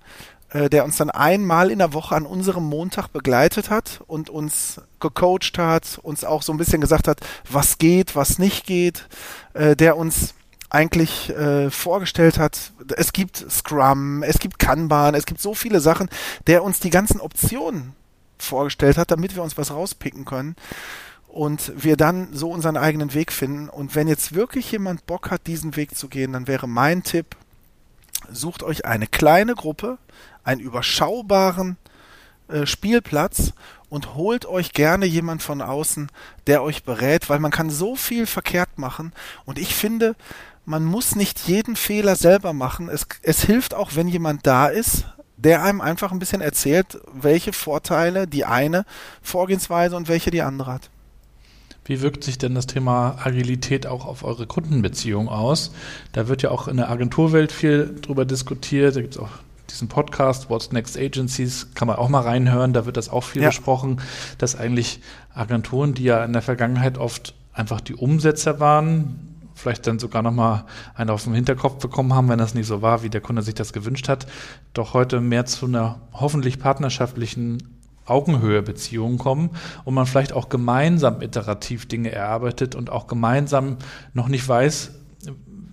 äh, 0.51 0.69
der 0.69 0.85
uns 0.85 0.97
dann 0.97 1.11
einmal 1.11 1.71
in 1.71 1.79
der 1.79 1.93
Woche 1.93 2.15
an 2.17 2.27
unserem 2.27 2.65
Montag 2.65 3.09
begleitet 3.09 3.71
hat 3.71 4.01
und 4.07 4.31
uns 4.31 4.81
gecoacht 5.01 5.59
hat, 5.59 5.99
uns 6.03 6.25
auch 6.25 6.43
so 6.43 6.53
ein 6.53 6.59
bisschen 6.59 6.81
gesagt 6.81 7.09
hat, 7.09 7.21
was 7.51 7.79
geht, 7.79 8.17
was 8.17 8.39
nicht 8.39 8.67
geht, 8.67 9.09
äh, 9.55 9.77
der 9.77 9.97
uns 9.97 10.35
eigentlich 10.75 11.31
äh, 11.31 11.71
vorgestellt 11.71 12.39
hat. 12.39 12.73
Es 12.97 13.13
gibt 13.13 13.45
Scrum, 13.51 14.23
es 14.23 14.39
gibt 14.39 14.59
Kanban, 14.59 15.15
es 15.15 15.25
gibt 15.25 15.41
so 15.41 15.55
viele 15.55 15.81
Sachen, 15.81 16.11
der 16.47 16.63
uns 16.65 16.81
die 16.81 16.91
ganzen 16.91 17.21
Optionen 17.21 17.95
vorgestellt 18.39 18.99
hat, 18.99 19.11
damit 19.11 19.37
wir 19.37 19.43
uns 19.43 19.57
was 19.57 19.71
rauspicken 19.71 20.25
können 20.25 20.57
und 21.29 21.73
wir 21.77 21.97
dann 21.97 22.29
so 22.33 22.51
unseren 22.51 22.77
eigenen 22.77 23.15
Weg 23.15 23.33
finden. 23.33 23.69
Und 23.69 23.95
wenn 23.95 24.09
jetzt 24.09 24.35
wirklich 24.35 24.71
jemand 24.73 25.07
Bock 25.07 25.31
hat, 25.31 25.47
diesen 25.47 25.77
Weg 25.77 25.97
zu 25.97 26.09
gehen, 26.09 26.33
dann 26.33 26.47
wäre 26.47 26.69
mein 26.69 27.03
Tipp, 27.03 27.37
sucht 28.31 28.63
euch 28.63 28.85
eine 28.85 29.07
kleine 29.07 29.55
Gruppe, 29.55 29.99
einen 30.43 30.61
überschaubaren 30.61 31.77
äh, 32.49 32.67
Spielplatz 32.67 33.53
und 33.89 34.15
holt 34.15 34.47
euch 34.47 34.73
gerne 34.73 35.07
jemand 35.07 35.43
von 35.43 35.63
außen, 35.63 36.11
der 36.47 36.63
euch 36.63 36.85
berät, 36.85 37.29
weil 37.29 37.39
man 37.39 37.51
kann 37.51 37.71
so 37.71 37.97
viel 37.97 38.27
verkehrt 38.27 38.79
machen. 38.79 39.13
Und 39.45 39.59
ich 39.59 39.75
finde, 39.75 40.17
man 40.65 40.85
muss 40.85 41.15
nicht 41.15 41.47
jeden 41.47 41.77
Fehler 41.77 42.17
selber 42.17 42.53
machen. 42.53 42.89
Es, 42.89 43.07
es 43.23 43.43
hilft 43.43 43.75
auch, 43.75 43.93
wenn 43.95 44.09
jemand 44.09 44.47
da 44.47 44.67
ist, 44.67 45.07
der 45.37 45.63
einem 45.63 45.81
einfach 45.81 46.13
ein 46.13 46.19
bisschen 46.19 46.41
erzählt, 46.41 46.99
welche 47.13 47.53
Vorteile 47.53 48.27
die 48.27 48.45
eine 48.45 48.85
Vorgehensweise 49.23 49.97
und 49.97 50.09
welche 50.09 50.31
die 50.31 50.43
andere 50.43 50.73
hat. 50.73 50.91
Wie 51.85 52.01
wirkt 52.01 52.25
sich 52.25 52.39
denn 52.39 52.55
das 52.55 52.67
Thema 52.67 53.19
Agilität 53.23 53.87
auch 53.87 54.07
auf 54.07 54.25
eure 54.25 54.47
Kundenbeziehung 54.47 55.29
aus? 55.29 55.73
Da 56.13 56.29
wird 56.29 56.41
ja 56.41 56.51
auch 56.51 56.67
in 56.67 56.79
der 56.79 56.89
Agenturwelt 56.89 57.53
viel 57.53 57.95
drüber 58.01 58.25
diskutiert. 58.25 58.97
Da 58.97 59.03
gibt 59.03 59.15
es 59.15 59.21
auch 59.21 59.29
diesen 59.69 59.89
Podcast, 59.89 60.49
What's 60.49 60.73
Next 60.73 60.97
Agencies, 60.97 61.69
kann 61.75 61.89
man 61.89 61.97
auch 61.97 62.09
mal 62.09 62.21
reinhören. 62.21 62.73
Da 62.73 62.87
wird 62.87 62.97
das 62.97 63.11
auch 63.11 63.25
viel 63.25 63.43
ja. 63.43 63.49
besprochen, 63.49 64.01
dass 64.39 64.57
eigentlich 64.57 65.01
Agenturen, 65.35 65.93
die 65.93 66.05
ja 66.05 66.25
in 66.25 66.33
der 66.33 66.41
Vergangenheit 66.41 66.97
oft 66.97 67.35
einfach 67.53 67.83
die 67.83 67.95
Umsetzer 67.95 68.61
waren, 68.61 69.34
vielleicht 69.65 69.87
dann 69.87 69.99
sogar 69.99 70.21
nochmal 70.23 70.67
einen 70.95 71.09
auf 71.09 71.25
den 71.25 71.33
Hinterkopf 71.33 71.81
bekommen 71.81 72.13
haben, 72.13 72.29
wenn 72.29 72.39
das 72.39 72.55
nicht 72.55 72.67
so 72.67 72.83
war, 72.83 73.03
wie 73.03 73.09
der 73.09 73.23
Kunde 73.23 73.41
sich 73.41 73.55
das 73.55 73.73
gewünscht 73.73 74.11
hat, 74.11 74.27
doch 74.75 74.93
heute 74.93 75.23
mehr 75.23 75.47
zu 75.47 75.65
einer 75.65 76.03
hoffentlich 76.13 76.59
partnerschaftlichen 76.59 77.63
Augenhöhe-Beziehung 78.05 79.17
kommen 79.17 79.49
und 79.85 79.95
man 79.95 80.05
vielleicht 80.05 80.35
auch 80.35 80.51
gemeinsam 80.51 81.23
iterativ 81.23 81.89
Dinge 81.89 82.13
erarbeitet 82.13 82.75
und 82.75 82.91
auch 82.91 83.07
gemeinsam 83.07 83.79
noch 84.13 84.29
nicht 84.29 84.47
weiß, 84.47 84.93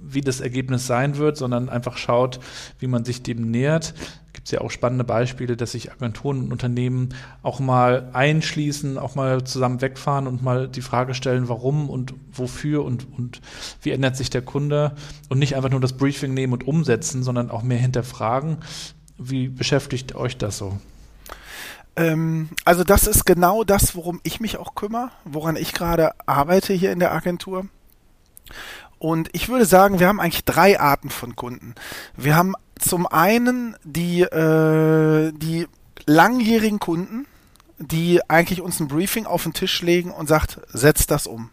wie 0.02 0.22
das 0.22 0.40
Ergebnis 0.40 0.88
sein 0.88 1.18
wird, 1.18 1.36
sondern 1.36 1.68
einfach 1.68 1.98
schaut, 1.98 2.40
wie 2.80 2.88
man 2.88 3.04
sich 3.04 3.24
dem 3.24 3.52
nähert 3.52 3.94
gibt 4.42 4.48
es 4.48 4.52
ja 4.54 4.62
auch 4.62 4.72
spannende 4.72 5.04
Beispiele, 5.04 5.56
dass 5.56 5.74
sich 5.74 5.92
Agenturen 5.92 6.40
und 6.40 6.52
Unternehmen 6.52 7.10
auch 7.44 7.60
mal 7.60 8.10
einschließen, 8.14 8.98
auch 8.98 9.14
mal 9.14 9.44
zusammen 9.44 9.82
wegfahren 9.82 10.26
und 10.26 10.42
mal 10.42 10.68
die 10.68 10.82
Frage 10.82 11.14
stellen, 11.14 11.48
warum 11.48 11.92
und 11.92 12.16
wofür 12.32 12.84
und, 12.84 13.06
und 13.16 13.40
wie 13.84 13.92
ändert 13.92 14.18
sich 14.18 14.32
der 14.32 14.42
Kunde 14.42 14.96
und 15.30 15.38
nicht 15.38 15.56
einfach 15.56 15.70
nur 15.70 15.80
das 15.80 15.94
Briefing 15.94 16.34
nehmen 16.34 16.54
und 16.54 16.68
umsetzen, 16.68 17.22
sondern 17.22 17.52
auch 17.52 17.62
mehr 17.62 17.78
hinterfragen. 17.78 18.58
Wie 19.20 19.48
beschäftigt 19.48 20.16
euch 20.16 20.38
das 20.38 20.58
so? 20.58 20.80
Ähm, 21.96 22.50
also 22.66 22.84
das 22.84 23.06
ist 23.06 23.28
genau 23.28 23.64
das, 23.64 23.96
worum 23.96 24.22
ich 24.24 24.40
mich 24.40 24.58
auch 24.58 24.74
kümmere, 24.74 25.12
woran 25.24 25.56
ich 25.56 25.72
gerade 25.72 26.14
arbeite 26.26 26.74
hier 26.74 26.92
in 26.92 26.98
der 26.98 27.12
Agentur. 27.12 27.68
Und 29.02 29.30
ich 29.34 29.50
würde 29.50 29.66
sagen, 29.66 30.00
wir 30.00 30.08
haben 30.08 30.20
eigentlich 30.20 30.46
drei 30.46 30.80
Arten 30.80 31.10
von 31.10 31.36
Kunden. 31.36 31.74
Wir 32.16 32.36
haben 32.36 32.54
zum 32.78 33.08
einen 33.08 33.76
die, 33.84 34.22
äh, 34.22 35.32
die 35.32 35.66
langjährigen 36.06 36.78
Kunden, 36.78 37.26
die 37.80 38.22
eigentlich 38.30 38.62
uns 38.62 38.80
ein 38.80 38.88
Briefing 38.88 39.26
auf 39.26 39.42
den 39.42 39.54
Tisch 39.54 39.82
legen 39.82 40.12
und 40.12 40.28
sagt, 40.28 40.62
setzt 40.68 41.10
das 41.10 41.26
um. 41.26 41.50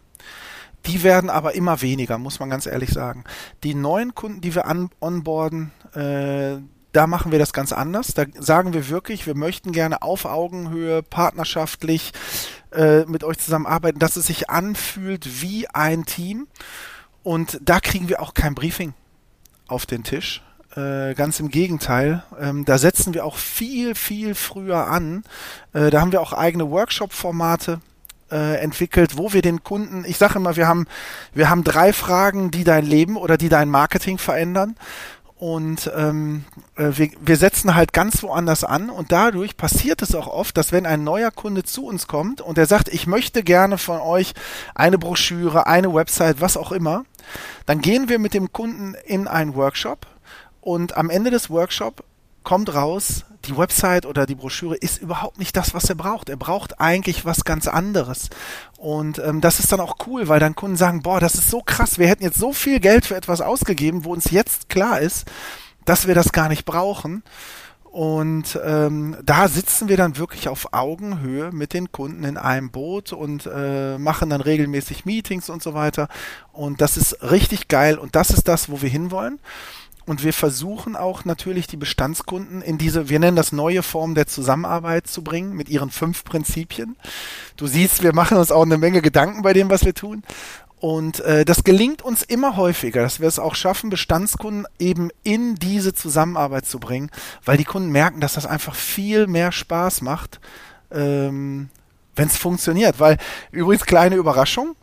Die 0.85 1.01
werden 1.01 1.31
aber 1.31 1.55
immer 1.55 1.81
weniger, 1.81 2.19
muss 2.19 2.39
man 2.39 2.51
ganz 2.51 2.67
ehrlich 2.67 2.91
sagen. 2.91 3.23
Die 3.63 3.73
neuen 3.73 4.13
Kunden, 4.13 4.41
die 4.41 4.53
wir 4.53 4.67
an, 4.67 4.91
onboarden, 5.01 5.71
äh, 5.95 6.61
da 6.91 7.07
machen 7.07 7.31
wir 7.31 7.39
das 7.39 7.51
ganz 7.51 7.73
anders. 7.73 8.13
Da 8.13 8.25
sagen 8.37 8.73
wir 8.73 8.89
wirklich, 8.89 9.25
wir 9.25 9.35
möchten 9.35 9.71
gerne 9.71 10.03
auf 10.03 10.25
Augenhöhe, 10.25 11.01
partnerschaftlich 11.01 12.11
äh, 12.71 13.05
mit 13.05 13.23
euch 13.23 13.39
zusammenarbeiten, 13.39 13.97
dass 13.97 14.17
es 14.17 14.27
sich 14.27 14.51
anfühlt 14.51 15.41
wie 15.41 15.67
ein 15.67 16.05
Team. 16.05 16.45
Und 17.23 17.59
da 17.61 17.79
kriegen 17.79 18.09
wir 18.09 18.21
auch 18.21 18.33
kein 18.33 18.55
Briefing 18.55 18.93
auf 19.67 19.85
den 19.85 20.03
Tisch. 20.03 20.41
Äh, 20.75 21.15
ganz 21.15 21.39
im 21.39 21.49
Gegenteil. 21.49 22.23
Ähm, 22.39 22.63
da 22.65 22.77
setzen 22.77 23.13
wir 23.13 23.25
auch 23.25 23.37
viel, 23.37 23.95
viel 23.95 24.35
früher 24.35 24.87
an. 24.87 25.23
Äh, 25.73 25.89
da 25.89 26.01
haben 26.01 26.11
wir 26.11 26.21
auch 26.21 26.33
eigene 26.33 26.69
Workshop-Formate 26.69 27.81
äh, 28.31 28.57
entwickelt, 28.61 29.17
wo 29.17 29.33
wir 29.33 29.41
den 29.41 29.63
Kunden, 29.63 30.05
ich 30.05 30.17
sage 30.17 30.35
immer, 30.35 30.55
wir 30.55 30.67
haben, 30.67 30.85
wir 31.33 31.49
haben 31.49 31.63
drei 31.63 31.93
Fragen, 31.93 32.51
die 32.51 32.63
dein 32.63 32.85
Leben 32.85 33.17
oder 33.17 33.37
die 33.37 33.49
dein 33.49 33.69
Marketing 33.69 34.19
verändern. 34.19 34.75
Und 35.39 35.89
ähm, 35.95 36.43
äh, 36.75 36.91
wir, 36.97 37.11
wir 37.21 37.37
setzen 37.37 37.73
halt 37.73 37.93
ganz 37.93 38.23
woanders 38.23 38.65
an 38.65 38.89
und 38.89 39.13
dadurch 39.13 39.55
passiert 39.55 40.01
es 40.01 40.13
auch 40.13 40.27
oft, 40.27 40.57
dass 40.57 40.73
wenn 40.73 40.85
ein 40.85 41.05
neuer 41.05 41.31
Kunde 41.31 41.63
zu 41.63 41.85
uns 41.85 42.07
kommt 42.07 42.41
und 42.41 42.57
er 42.57 42.65
sagt, 42.65 42.89
ich 42.89 43.07
möchte 43.07 43.41
gerne 43.41 43.77
von 43.77 44.01
euch 44.01 44.33
eine 44.75 44.97
Broschüre, 44.97 45.65
eine 45.65 45.93
Website, 45.93 46.41
was 46.41 46.57
auch 46.57 46.73
immer, 46.73 47.05
dann 47.65 47.79
gehen 47.79 48.09
wir 48.09 48.19
mit 48.19 48.33
dem 48.33 48.51
Kunden 48.51 48.95
in 49.05 49.29
einen 49.29 49.55
Workshop 49.55 50.07
und 50.59 50.97
am 50.97 51.09
Ende 51.09 51.31
des 51.31 51.49
Workshops 51.49 52.03
kommt 52.43 52.73
raus, 52.73 53.23
die 53.45 53.57
Website 53.57 54.05
oder 54.05 54.25
die 54.25 54.35
Broschüre 54.35 54.75
ist 54.75 55.01
überhaupt 55.01 55.39
nicht 55.39 55.55
das, 55.55 55.73
was 55.73 55.89
er 55.89 55.95
braucht. 55.95 56.29
Er 56.29 56.37
braucht 56.37 56.79
eigentlich 56.79 57.25
was 57.25 57.43
ganz 57.45 57.67
anderes. 57.67 58.29
Und 58.77 59.19
ähm, 59.19 59.41
das 59.41 59.59
ist 59.59 59.71
dann 59.71 59.79
auch 59.79 59.95
cool, 60.07 60.27
weil 60.27 60.39
dann 60.39 60.55
Kunden 60.55 60.77
sagen, 60.77 61.01
boah, 61.01 61.19
das 61.19 61.35
ist 61.35 61.49
so 61.49 61.61
krass, 61.61 61.99
wir 61.99 62.07
hätten 62.07 62.23
jetzt 62.23 62.39
so 62.39 62.53
viel 62.53 62.79
Geld 62.79 63.05
für 63.05 63.15
etwas 63.15 63.41
ausgegeben, 63.41 64.05
wo 64.05 64.13
uns 64.13 64.31
jetzt 64.31 64.69
klar 64.69 64.99
ist, 64.99 65.29
dass 65.85 66.07
wir 66.07 66.15
das 66.15 66.31
gar 66.31 66.49
nicht 66.49 66.65
brauchen. 66.65 67.23
Und 67.91 68.59
ähm, 68.63 69.17
da 69.23 69.47
sitzen 69.47 69.89
wir 69.89 69.97
dann 69.97 70.17
wirklich 70.17 70.47
auf 70.47 70.73
Augenhöhe 70.73 71.51
mit 71.51 71.73
den 71.73 71.91
Kunden 71.91 72.23
in 72.23 72.37
einem 72.37 72.69
Boot 72.69 73.13
und 73.13 73.49
äh, 73.51 73.97
machen 73.97 74.29
dann 74.29 74.41
regelmäßig 74.41 75.05
Meetings 75.05 75.49
und 75.49 75.63
so 75.63 75.73
weiter. 75.73 76.07
Und 76.53 76.81
das 76.81 76.97
ist 76.97 77.23
richtig 77.23 77.67
geil 77.67 77.97
und 77.97 78.15
das 78.15 78.29
ist 78.29 78.47
das, 78.47 78.69
wo 78.69 78.83
wir 78.83 78.89
hinwollen. 78.89 79.39
Und 80.09 80.23
wir 80.23 80.33
versuchen 80.33 80.95
auch 80.95 81.23
natürlich 81.23 81.67
die 81.67 81.77
Bestandskunden 81.77 82.63
in 82.63 82.79
diese, 82.79 83.09
wir 83.09 83.19
nennen 83.19 83.37
das 83.37 83.51
neue 83.51 83.83
Form 83.83 84.15
der 84.15 84.25
Zusammenarbeit 84.25 85.05
zu 85.05 85.23
bringen 85.23 85.55
mit 85.55 85.69
ihren 85.69 85.91
fünf 85.91 86.23
Prinzipien. 86.23 86.95
Du 87.57 87.67
siehst, 87.67 88.01
wir 88.01 88.15
machen 88.15 88.35
uns 88.39 88.51
auch 88.51 88.63
eine 88.63 88.79
Menge 88.79 89.03
Gedanken 89.03 89.43
bei 89.43 89.53
dem, 89.53 89.69
was 89.69 89.85
wir 89.85 89.93
tun. 89.93 90.23
Und 90.79 91.19
äh, 91.19 91.45
das 91.45 91.63
gelingt 91.63 92.01
uns 92.01 92.23
immer 92.23 92.57
häufiger, 92.57 93.03
dass 93.03 93.19
wir 93.19 93.27
es 93.27 93.37
auch 93.37 93.53
schaffen, 93.53 93.91
Bestandskunden 93.91 94.65
eben 94.79 95.11
in 95.21 95.53
diese 95.53 95.93
Zusammenarbeit 95.93 96.65
zu 96.65 96.79
bringen, 96.79 97.11
weil 97.45 97.57
die 97.57 97.63
Kunden 97.63 97.91
merken, 97.91 98.19
dass 98.19 98.33
das 98.33 98.47
einfach 98.47 98.73
viel 98.73 99.27
mehr 99.27 99.51
Spaß 99.51 100.01
macht, 100.01 100.39
ähm, 100.91 101.69
wenn 102.15 102.29
es 102.29 102.37
funktioniert. 102.37 102.99
Weil 102.99 103.19
übrigens 103.51 103.85
kleine 103.85 104.15
Überraschung, 104.15 104.75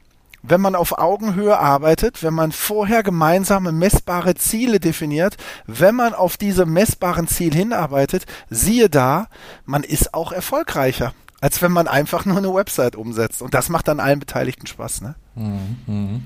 wenn 0.49 0.61
man 0.61 0.75
auf 0.75 0.99
Augenhöhe 0.99 1.59
arbeitet, 1.59 2.23
wenn 2.23 2.35
man 2.35 2.53
vorher 2.53 3.03
gemeinsame 3.03 3.73
messbare 3.73 4.35
Ziele 4.35 4.81
definiert, 4.81 5.37
wenn 5.67 5.95
man 5.95 6.15
auf 6.15 6.37
diese 6.37 6.67
messbaren 6.67 7.29
Ziele 7.29 7.57
hinarbeitet, 7.57 8.27
siehe 8.51 8.89
da, 8.89 9.29
man 9.65 9.83
ist 9.83 10.15
auch 10.15 10.33
erfolgreicher, 10.33 11.13
als 11.41 11.63
wenn 11.63 11.73
man 11.73 11.89
einfach 11.89 12.25
nur 12.25 12.39
eine 12.39 12.55
Website 12.55 12.97
umsetzt. 12.97 13.43
Und 13.43 13.55
das 13.55 13.69
macht 13.69 13.89
dann 13.89 14.01
allen 14.01 14.21
Beteiligten 14.21 14.67
Spaß. 14.67 15.03
Ne? 15.03 15.15
Mhm. 15.35 16.23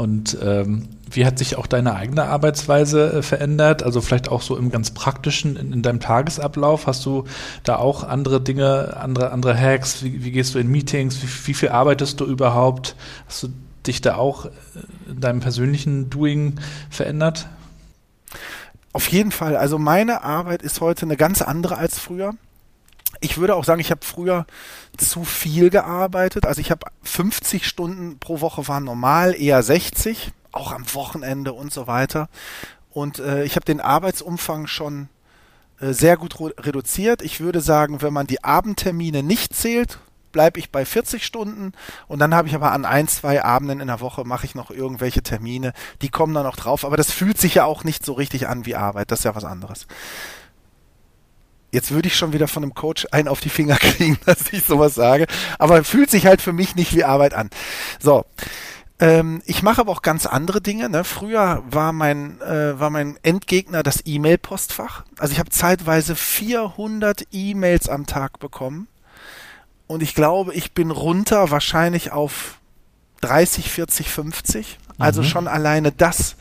Und 0.00 0.38
ähm, 0.42 0.88
wie 1.10 1.26
hat 1.26 1.36
sich 1.36 1.56
auch 1.56 1.66
deine 1.66 1.94
eigene 1.94 2.24
Arbeitsweise 2.24 3.18
äh, 3.18 3.22
verändert? 3.22 3.82
Also 3.82 4.00
vielleicht 4.00 4.30
auch 4.30 4.40
so 4.40 4.56
im 4.56 4.70
ganz 4.70 4.92
praktischen, 4.92 5.56
in, 5.56 5.74
in, 5.74 5.82
deinem 5.82 6.00
Tagesablauf. 6.00 6.86
Hast 6.86 7.04
du 7.04 7.24
da 7.64 7.76
auch 7.76 8.02
andere 8.02 8.40
Dinge, 8.40 8.96
andere, 8.96 9.30
andere 9.30 9.54
Hacks? 9.54 10.02
Wie, 10.02 10.24
wie 10.24 10.30
gehst 10.30 10.54
du 10.54 10.58
in 10.58 10.68
Meetings? 10.68 11.22
Wie, 11.22 11.48
wie, 11.48 11.52
viel 11.52 11.68
arbeitest 11.68 12.18
du 12.18 12.24
überhaupt? 12.24 12.96
Hast 13.26 13.42
du 13.42 13.48
dich 13.86 14.00
da 14.00 14.14
auch 14.14 14.46
äh, 14.46 14.50
in 15.10 15.20
deinem 15.20 15.40
persönlichen 15.40 16.08
Doing 16.08 16.54
verändert? 16.88 17.46
Auf 18.94 19.06
jeden 19.08 19.32
Fall. 19.32 19.54
Also 19.54 19.78
meine 19.78 20.24
Arbeit 20.24 20.62
ist 20.62 20.80
heute 20.80 21.02
eine 21.02 21.18
ganz 21.18 21.42
andere 21.42 21.76
als 21.76 21.98
früher 21.98 22.32
ich 23.20 23.38
würde 23.38 23.54
auch 23.54 23.64
sagen, 23.64 23.80
ich 23.80 23.90
habe 23.90 24.04
früher 24.04 24.46
zu 24.96 25.24
viel 25.24 25.70
gearbeitet. 25.70 26.46
Also 26.46 26.60
ich 26.60 26.70
habe 26.70 26.86
50 27.02 27.66
Stunden 27.66 28.18
pro 28.18 28.40
Woche 28.40 28.66
waren 28.68 28.84
normal, 28.84 29.34
eher 29.40 29.62
60, 29.62 30.32
auch 30.52 30.72
am 30.72 30.92
Wochenende 30.94 31.52
und 31.52 31.72
so 31.72 31.86
weiter. 31.86 32.28
Und 32.90 33.18
äh, 33.18 33.44
ich 33.44 33.56
habe 33.56 33.64
den 33.64 33.80
Arbeitsumfang 33.80 34.66
schon 34.66 35.08
äh, 35.80 35.92
sehr 35.92 36.16
gut 36.16 36.40
reduziert. 36.40 37.22
Ich 37.22 37.40
würde 37.40 37.60
sagen, 37.60 38.02
wenn 38.02 38.12
man 38.12 38.26
die 38.26 38.42
Abendtermine 38.42 39.22
nicht 39.22 39.54
zählt, 39.54 39.98
bleibe 40.32 40.58
ich 40.58 40.70
bei 40.70 40.84
40 40.84 41.24
Stunden 41.24 41.72
und 42.06 42.18
dann 42.20 42.34
habe 42.34 42.48
ich 42.48 42.54
aber 42.54 42.72
an 42.72 42.84
ein, 42.84 43.08
zwei 43.08 43.42
Abenden 43.42 43.80
in 43.80 43.88
der 43.88 44.00
Woche 44.00 44.24
mache 44.24 44.46
ich 44.46 44.54
noch 44.54 44.70
irgendwelche 44.70 45.22
Termine, 45.22 45.72
die 46.02 46.08
kommen 46.08 46.34
dann 46.34 46.44
noch 46.44 46.54
drauf, 46.54 46.84
aber 46.84 46.96
das 46.96 47.10
fühlt 47.10 47.38
sich 47.38 47.56
ja 47.56 47.64
auch 47.64 47.82
nicht 47.82 48.04
so 48.04 48.12
richtig 48.12 48.46
an 48.46 48.64
wie 48.64 48.76
Arbeit, 48.76 49.10
das 49.10 49.20
ist 49.20 49.24
ja 49.24 49.34
was 49.34 49.44
anderes. 49.44 49.88
Jetzt 51.70 51.92
würde 51.92 52.08
ich 52.08 52.16
schon 52.16 52.32
wieder 52.32 52.48
von 52.48 52.62
einem 52.62 52.74
Coach 52.74 53.06
einen 53.12 53.28
auf 53.28 53.40
die 53.40 53.48
Finger 53.48 53.76
kriegen, 53.80 54.18
dass 54.26 54.52
ich 54.52 54.64
sowas 54.64 54.94
sage. 54.94 55.26
Aber 55.58 55.84
fühlt 55.84 56.10
sich 56.10 56.26
halt 56.26 56.40
für 56.40 56.52
mich 56.52 56.74
nicht 56.76 56.94
wie 56.94 57.04
Arbeit 57.04 57.34
an. 57.34 57.50
So. 58.00 58.24
Ähm, 58.98 59.40
ich 59.46 59.62
mache 59.62 59.80
aber 59.80 59.92
auch 59.92 60.02
ganz 60.02 60.26
andere 60.26 60.60
Dinge. 60.60 60.90
Ne? 60.90 61.04
Früher 61.04 61.62
war 61.70 61.92
mein, 61.92 62.40
äh, 62.42 62.78
war 62.78 62.90
mein 62.90 63.18
Endgegner 63.22 63.82
das 63.82 64.02
E-Mail-Postfach. 64.04 65.04
Also 65.18 65.32
ich 65.32 65.38
habe 65.38 65.50
zeitweise 65.50 66.14
400 66.14 67.26
E-Mails 67.32 67.88
am 67.88 68.06
Tag 68.06 68.38
bekommen. 68.40 68.88
Und 69.86 70.02
ich 70.02 70.14
glaube, 70.14 70.54
ich 70.54 70.72
bin 70.72 70.90
runter 70.90 71.50
wahrscheinlich 71.50 72.12
auf 72.12 72.58
30, 73.22 73.70
40, 73.70 74.10
50. 74.10 74.78
Also 74.98 75.22
mhm. 75.22 75.26
schon 75.26 75.48
alleine 75.48 75.92
das 75.92 76.36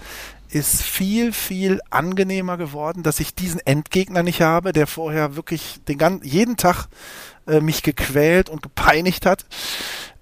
ist 0.52 0.82
viel, 0.82 1.32
viel 1.32 1.80
angenehmer 1.90 2.58
geworden, 2.58 3.04
dass 3.04 3.20
ich 3.20 3.36
diesen 3.36 3.60
Endgegner 3.60 4.24
nicht 4.24 4.42
habe, 4.42 4.74
der 4.74 4.88
vorher 4.88 5.36
wirklich 5.36 5.80
den 5.88 5.98
ganzen, 5.98 6.26
jeden 6.28 6.58
Tag 6.58 6.88
äh, 7.48 7.62
mich 7.62 7.84
gequält 7.84 8.50
und 8.50 8.62
gepeinigt 8.62 9.26
hat. 9.26 9.46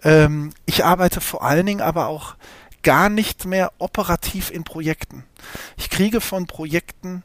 Ähm, 0.03 0.51
ich 0.65 0.83
arbeite 0.83 1.21
vor 1.21 1.43
allen 1.43 1.65
Dingen 1.65 1.81
aber 1.81 2.07
auch 2.07 2.35
gar 2.83 3.09
nicht 3.09 3.45
mehr 3.45 3.71
operativ 3.79 4.51
in 4.51 4.63
Projekten. 4.63 5.23
Ich 5.77 5.89
kriege 5.89 6.21
von 6.21 6.45
Projekten 6.45 7.23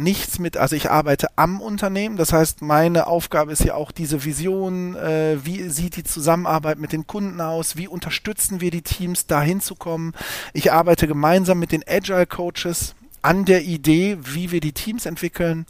nichts 0.00 0.38
mit, 0.38 0.56
also 0.56 0.74
ich 0.74 0.90
arbeite 0.90 1.28
am 1.36 1.60
Unternehmen, 1.60 2.16
das 2.16 2.32
heißt, 2.32 2.62
meine 2.62 3.06
Aufgabe 3.06 3.52
ist 3.52 3.64
ja 3.64 3.74
auch 3.74 3.92
diese 3.92 4.24
Vision, 4.24 4.96
äh, 4.96 5.38
wie 5.44 5.68
sieht 5.68 5.96
die 5.96 6.04
Zusammenarbeit 6.04 6.78
mit 6.78 6.92
den 6.92 7.06
Kunden 7.06 7.40
aus, 7.40 7.76
wie 7.76 7.88
unterstützen 7.88 8.60
wir 8.60 8.70
die 8.70 8.82
Teams, 8.82 9.26
da 9.26 9.42
hinzukommen. 9.42 10.12
Ich 10.52 10.72
arbeite 10.72 11.06
gemeinsam 11.06 11.58
mit 11.58 11.72
den 11.72 11.84
Agile 11.86 12.26
Coaches 12.26 12.94
an 13.22 13.44
der 13.44 13.62
Idee, 13.62 14.18
wie 14.22 14.50
wir 14.50 14.60
die 14.60 14.72
Teams 14.72 15.06
entwickeln. 15.06 15.66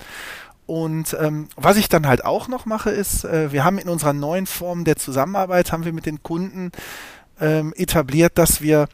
Und 0.66 1.16
ähm, 1.20 1.48
was 1.56 1.76
ich 1.76 1.88
dann 1.88 2.06
halt 2.06 2.24
auch 2.24 2.46
noch 2.46 2.64
mache, 2.64 2.90
ist, 2.90 3.24
äh, 3.24 3.52
wir 3.52 3.64
haben 3.64 3.78
in 3.78 3.88
unserer 3.88 4.12
neuen 4.12 4.46
Form 4.46 4.84
der 4.84 4.96
Zusammenarbeit, 4.96 5.72
haben 5.72 5.84
wir 5.84 5.92
mit 5.92 6.06
den 6.06 6.22
Kunden 6.22 6.70
ähm, 7.40 7.74
etabliert, 7.76 8.38
dass 8.38 8.60
wir 8.60 8.86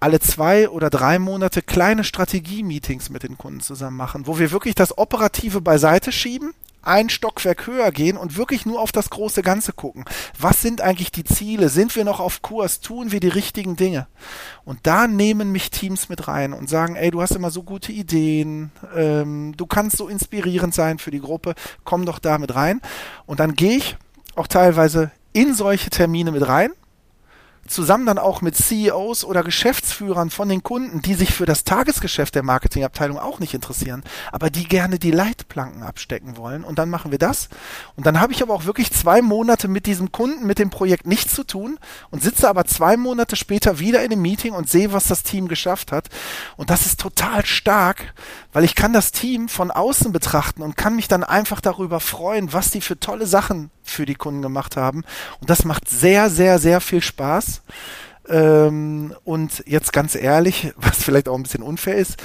alle 0.00 0.18
zwei 0.18 0.68
oder 0.68 0.88
drei 0.88 1.18
Monate 1.18 1.62
kleine 1.62 2.04
Strategie-Meetings 2.04 3.10
mit 3.10 3.22
den 3.22 3.36
Kunden 3.36 3.60
zusammen 3.60 3.98
machen, 3.98 4.26
wo 4.26 4.38
wir 4.38 4.50
wirklich 4.50 4.74
das 4.74 4.96
Operative 4.96 5.60
beiseite 5.60 6.10
schieben, 6.10 6.54
ein 6.82 7.10
Stockwerk 7.10 7.66
höher 7.66 7.92
gehen 7.92 8.16
und 8.16 8.38
wirklich 8.38 8.64
nur 8.64 8.80
auf 8.80 8.92
das 8.92 9.10
große 9.10 9.42
Ganze 9.42 9.74
gucken. 9.74 10.06
Was 10.38 10.62
sind 10.62 10.80
eigentlich 10.80 11.12
die 11.12 11.24
Ziele? 11.24 11.68
Sind 11.68 11.94
wir 11.94 12.04
noch 12.04 12.20
auf 12.20 12.40
Kurs? 12.40 12.80
Tun 12.80 13.12
wir 13.12 13.20
die 13.20 13.28
richtigen 13.28 13.76
Dinge? 13.76 14.06
Und 14.64 14.80
da 14.84 15.06
nehmen 15.06 15.52
mich 15.52 15.70
Teams 15.70 16.08
mit 16.08 16.26
rein 16.26 16.54
und 16.54 16.70
sagen, 16.70 16.96
ey, 16.96 17.10
du 17.10 17.20
hast 17.20 17.32
immer 17.32 17.50
so 17.50 17.62
gute 17.62 17.92
Ideen, 17.92 18.72
ähm, 18.96 19.54
du 19.56 19.66
kannst 19.66 19.98
so 19.98 20.08
inspirierend 20.08 20.74
sein 20.74 20.98
für 20.98 21.10
die 21.10 21.20
Gruppe, 21.20 21.54
komm 21.84 22.06
doch 22.06 22.18
da 22.18 22.38
mit 22.38 22.54
rein. 22.54 22.80
Und 23.26 23.40
dann 23.40 23.54
gehe 23.54 23.76
ich 23.76 23.98
auch 24.34 24.46
teilweise 24.46 25.10
in 25.34 25.54
solche 25.54 25.90
Termine 25.90 26.32
mit 26.32 26.48
rein 26.48 26.70
zusammen 27.70 28.06
dann 28.06 28.18
auch 28.18 28.42
mit 28.42 28.56
CEOs 28.56 29.24
oder 29.24 29.42
Geschäftsführern 29.42 30.30
von 30.30 30.48
den 30.48 30.62
Kunden, 30.62 31.02
die 31.02 31.14
sich 31.14 31.32
für 31.32 31.46
das 31.46 31.64
Tagesgeschäft 31.64 32.34
der 32.34 32.42
Marketingabteilung 32.42 33.18
auch 33.18 33.38
nicht 33.38 33.54
interessieren, 33.54 34.02
aber 34.32 34.50
die 34.50 34.64
gerne 34.64 34.98
die 34.98 35.10
Leitplanken 35.50 35.82
abstecken 35.82 36.36
wollen. 36.36 36.64
Und 36.64 36.78
dann 36.78 36.90
machen 36.90 37.10
wir 37.10 37.18
das. 37.18 37.48
Und 37.96 38.06
dann 38.06 38.20
habe 38.20 38.32
ich 38.32 38.42
aber 38.42 38.54
auch 38.54 38.64
wirklich 38.64 38.92
zwei 38.92 39.22
Monate 39.22 39.68
mit 39.68 39.86
diesem 39.86 40.12
Kunden, 40.12 40.46
mit 40.46 40.58
dem 40.58 40.70
Projekt 40.70 41.06
nichts 41.06 41.34
zu 41.34 41.44
tun 41.44 41.78
und 42.10 42.22
sitze 42.22 42.48
aber 42.48 42.64
zwei 42.64 42.96
Monate 42.96 43.36
später 43.36 43.78
wieder 43.78 44.00
in 44.00 44.12
einem 44.12 44.22
Meeting 44.22 44.54
und 44.54 44.68
sehe, 44.68 44.92
was 44.92 45.04
das 45.04 45.22
Team 45.22 45.48
geschafft 45.48 45.92
hat. 45.92 46.08
Und 46.56 46.70
das 46.70 46.86
ist 46.86 47.00
total 47.00 47.44
stark, 47.44 48.14
weil 48.52 48.64
ich 48.64 48.74
kann 48.74 48.92
das 48.92 49.12
Team 49.12 49.48
von 49.48 49.70
außen 49.70 50.12
betrachten 50.12 50.62
und 50.62 50.76
kann 50.76 50.96
mich 50.96 51.08
dann 51.08 51.24
einfach 51.24 51.60
darüber 51.60 52.00
freuen, 52.00 52.52
was 52.52 52.70
die 52.70 52.80
für 52.80 52.98
tolle 52.98 53.26
Sachen 53.26 53.70
für 53.82 54.06
die 54.06 54.14
Kunden 54.14 54.42
gemacht 54.42 54.76
haben. 54.76 55.04
Und 55.40 55.50
das 55.50 55.64
macht 55.64 55.88
sehr, 55.88 56.30
sehr, 56.30 56.58
sehr 56.58 56.80
viel 56.80 57.02
Spaß. 57.02 57.62
Ähm, 58.28 59.14
und 59.24 59.64
jetzt 59.66 59.92
ganz 59.92 60.14
ehrlich, 60.14 60.72
was 60.76 61.02
vielleicht 61.02 61.28
auch 61.28 61.36
ein 61.36 61.42
bisschen 61.42 61.62
unfair 61.62 61.96
ist, 61.96 62.16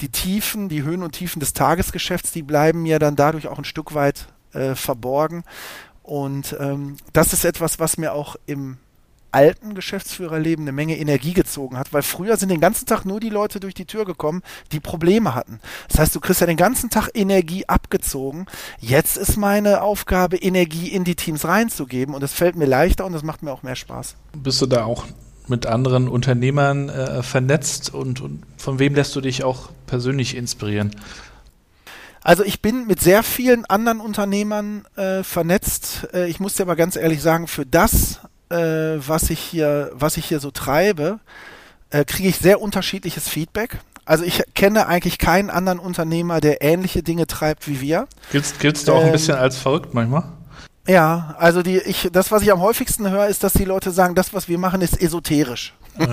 die 0.00 0.08
Tiefen, 0.08 0.68
die 0.68 0.82
Höhen 0.82 1.02
und 1.02 1.12
Tiefen 1.12 1.40
des 1.40 1.52
Tagesgeschäfts, 1.52 2.32
die 2.32 2.42
bleiben 2.42 2.82
mir 2.82 2.98
dann 2.98 3.16
dadurch 3.16 3.48
auch 3.48 3.58
ein 3.58 3.64
Stück 3.64 3.94
weit 3.94 4.26
äh, 4.52 4.74
verborgen. 4.74 5.44
Und 6.02 6.56
ähm, 6.58 6.96
das 7.12 7.32
ist 7.32 7.44
etwas, 7.44 7.78
was 7.78 7.96
mir 7.96 8.12
auch 8.14 8.36
im 8.46 8.78
alten 9.32 9.74
Geschäftsführerleben 9.74 10.64
eine 10.64 10.72
Menge 10.72 10.98
Energie 10.98 11.34
gezogen 11.34 11.78
hat, 11.78 11.92
weil 11.92 12.02
früher 12.02 12.36
sind 12.36 12.48
den 12.48 12.60
ganzen 12.60 12.86
Tag 12.86 13.04
nur 13.04 13.20
die 13.20 13.28
Leute 13.28 13.60
durch 13.60 13.74
die 13.74 13.84
Tür 13.84 14.04
gekommen, 14.04 14.42
die 14.72 14.80
Probleme 14.80 15.34
hatten. 15.34 15.60
Das 15.88 16.00
heißt, 16.00 16.14
du 16.14 16.20
kriegst 16.20 16.40
ja 16.40 16.46
den 16.46 16.56
ganzen 16.56 16.90
Tag 16.90 17.10
Energie 17.14 17.64
abgezogen. 17.66 18.46
Jetzt 18.80 19.16
ist 19.16 19.36
meine 19.36 19.82
Aufgabe, 19.82 20.36
Energie 20.36 20.88
in 20.88 21.04
die 21.04 21.14
Teams 21.14 21.44
reinzugeben 21.44 22.14
und 22.14 22.22
es 22.22 22.32
fällt 22.32 22.56
mir 22.56 22.66
leichter 22.66 23.06
und 23.06 23.14
es 23.14 23.22
macht 23.22 23.42
mir 23.42 23.52
auch 23.52 23.62
mehr 23.62 23.76
Spaß. 23.76 24.16
Bist 24.36 24.60
du 24.62 24.66
da 24.66 24.84
auch 24.84 25.04
mit 25.50 25.66
anderen 25.66 26.08
Unternehmern 26.08 26.88
äh, 26.88 27.22
vernetzt 27.22 27.92
und, 27.92 28.20
und 28.20 28.42
von 28.56 28.78
wem 28.78 28.94
lässt 28.94 29.14
du 29.14 29.20
dich 29.20 29.44
auch 29.44 29.70
persönlich 29.86 30.36
inspirieren? 30.36 30.92
Also 32.22 32.44
ich 32.44 32.60
bin 32.60 32.86
mit 32.86 33.00
sehr 33.00 33.22
vielen 33.22 33.64
anderen 33.64 34.00
Unternehmern 34.00 34.84
äh, 34.96 35.22
vernetzt. 35.22 36.08
Äh, 36.12 36.28
ich 36.28 36.40
muss 36.40 36.54
dir 36.54 36.64
aber 36.64 36.76
ganz 36.76 36.96
ehrlich 36.96 37.22
sagen, 37.22 37.46
für 37.46 37.64
das, 37.64 38.20
äh, 38.50 38.56
was 38.56 39.30
ich 39.30 39.40
hier, 39.40 39.90
was 39.94 40.16
ich 40.16 40.26
hier 40.26 40.40
so 40.40 40.50
treibe, 40.50 41.18
äh, 41.90 42.04
kriege 42.04 42.28
ich 42.28 42.36
sehr 42.36 42.60
unterschiedliches 42.60 43.28
Feedback. 43.28 43.80
Also 44.04 44.24
ich 44.24 44.42
kenne 44.54 44.86
eigentlich 44.86 45.18
keinen 45.18 45.50
anderen 45.50 45.78
Unternehmer, 45.78 46.40
der 46.40 46.62
ähnliche 46.62 47.02
Dinge 47.02 47.26
treibt 47.26 47.68
wie 47.68 47.80
wir. 47.80 48.06
Gilt's, 48.32 48.54
gilt's 48.58 48.84
du 48.84 48.92
auch 48.92 49.00
ähm, 49.00 49.06
ein 49.06 49.12
bisschen 49.12 49.36
als 49.36 49.56
verrückt 49.56 49.94
manchmal? 49.94 50.24
Ja, 50.86 51.36
also 51.38 51.62
die, 51.62 51.78
ich, 51.78 52.08
das, 52.12 52.32
was 52.32 52.42
ich 52.42 52.50
am 52.50 52.60
häufigsten 52.60 53.08
höre, 53.08 53.28
ist, 53.28 53.44
dass 53.44 53.52
die 53.52 53.64
Leute 53.64 53.90
sagen, 53.90 54.14
das, 54.14 54.32
was 54.32 54.48
wir 54.48 54.58
machen, 54.58 54.80
ist 54.80 55.00
esoterisch. 55.00 55.74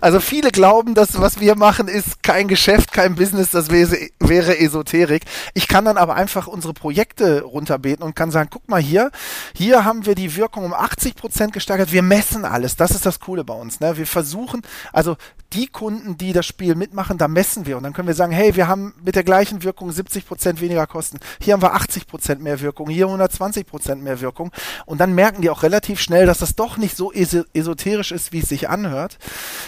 also 0.00 0.20
viele 0.20 0.50
glauben, 0.50 0.94
dass 0.94 1.18
was 1.18 1.40
wir 1.40 1.56
machen, 1.56 1.88
ist 1.88 2.22
kein 2.22 2.48
Geschäft, 2.48 2.92
kein 2.92 3.14
Business, 3.14 3.50
das 3.50 3.70
wäre, 3.70 3.96
wäre 4.20 4.58
Esoterik. 4.58 5.24
Ich 5.54 5.68
kann 5.68 5.84
dann 5.84 5.96
aber 5.96 6.14
einfach 6.14 6.46
unsere 6.46 6.74
Projekte 6.74 7.42
runterbeten 7.42 8.04
und 8.04 8.14
kann 8.14 8.30
sagen, 8.30 8.50
guck 8.52 8.68
mal 8.68 8.80
hier, 8.80 9.10
hier 9.56 9.84
haben 9.84 10.06
wir 10.06 10.14
die 10.14 10.36
Wirkung 10.36 10.64
um 10.64 10.74
80 10.74 11.16
Prozent 11.16 11.52
gesteigert. 11.52 11.92
Wir 11.92 12.02
messen 12.02 12.44
alles. 12.44 12.76
Das 12.76 12.92
ist 12.92 13.06
das 13.06 13.20
Coole 13.20 13.44
bei 13.44 13.54
uns. 13.54 13.80
Ne? 13.80 13.96
Wir 13.96 14.06
versuchen, 14.06 14.62
also 14.92 15.16
die 15.54 15.66
Kunden, 15.68 16.16
die 16.16 16.32
das 16.32 16.46
Spiel 16.46 16.74
mitmachen, 16.74 17.18
da 17.18 17.28
messen 17.28 17.66
wir 17.66 17.76
und 17.76 17.82
dann 17.84 17.92
können 17.92 18.08
wir 18.08 18.14
sagen, 18.14 18.32
hey, 18.32 18.56
wir 18.56 18.68
haben 18.68 18.94
mit 19.04 19.14
der 19.16 19.24
gleichen 19.24 19.62
Wirkung 19.62 19.90
70 19.90 20.26
Prozent 20.26 20.60
weniger 20.60 20.86
Kosten. 20.86 21.18
Hier 21.40 21.54
haben 21.54 21.62
wir 21.62 21.74
80 21.74 22.06
Prozent 22.06 22.42
mehr 22.42 22.60
Wirkung, 22.60 22.88
hier 22.88 23.06
120 23.06 23.66
Prozent 23.66 24.02
mehr 24.02 24.20
Wirkung 24.20 24.50
und 24.86 24.98
dann 25.00 25.14
merken 25.14 25.42
die 25.42 25.50
auch 25.50 25.62
relativ 25.62 26.00
schnell, 26.00 26.26
dass 26.26 26.38
das 26.38 26.56
doch 26.56 26.76
nicht 26.76 26.96
so 26.96 27.12
esoterisch 27.12 28.12
ist, 28.12 28.32
wie 28.32 28.40
es 28.40 28.48
sich 28.48 28.68
anhört. 28.68 29.18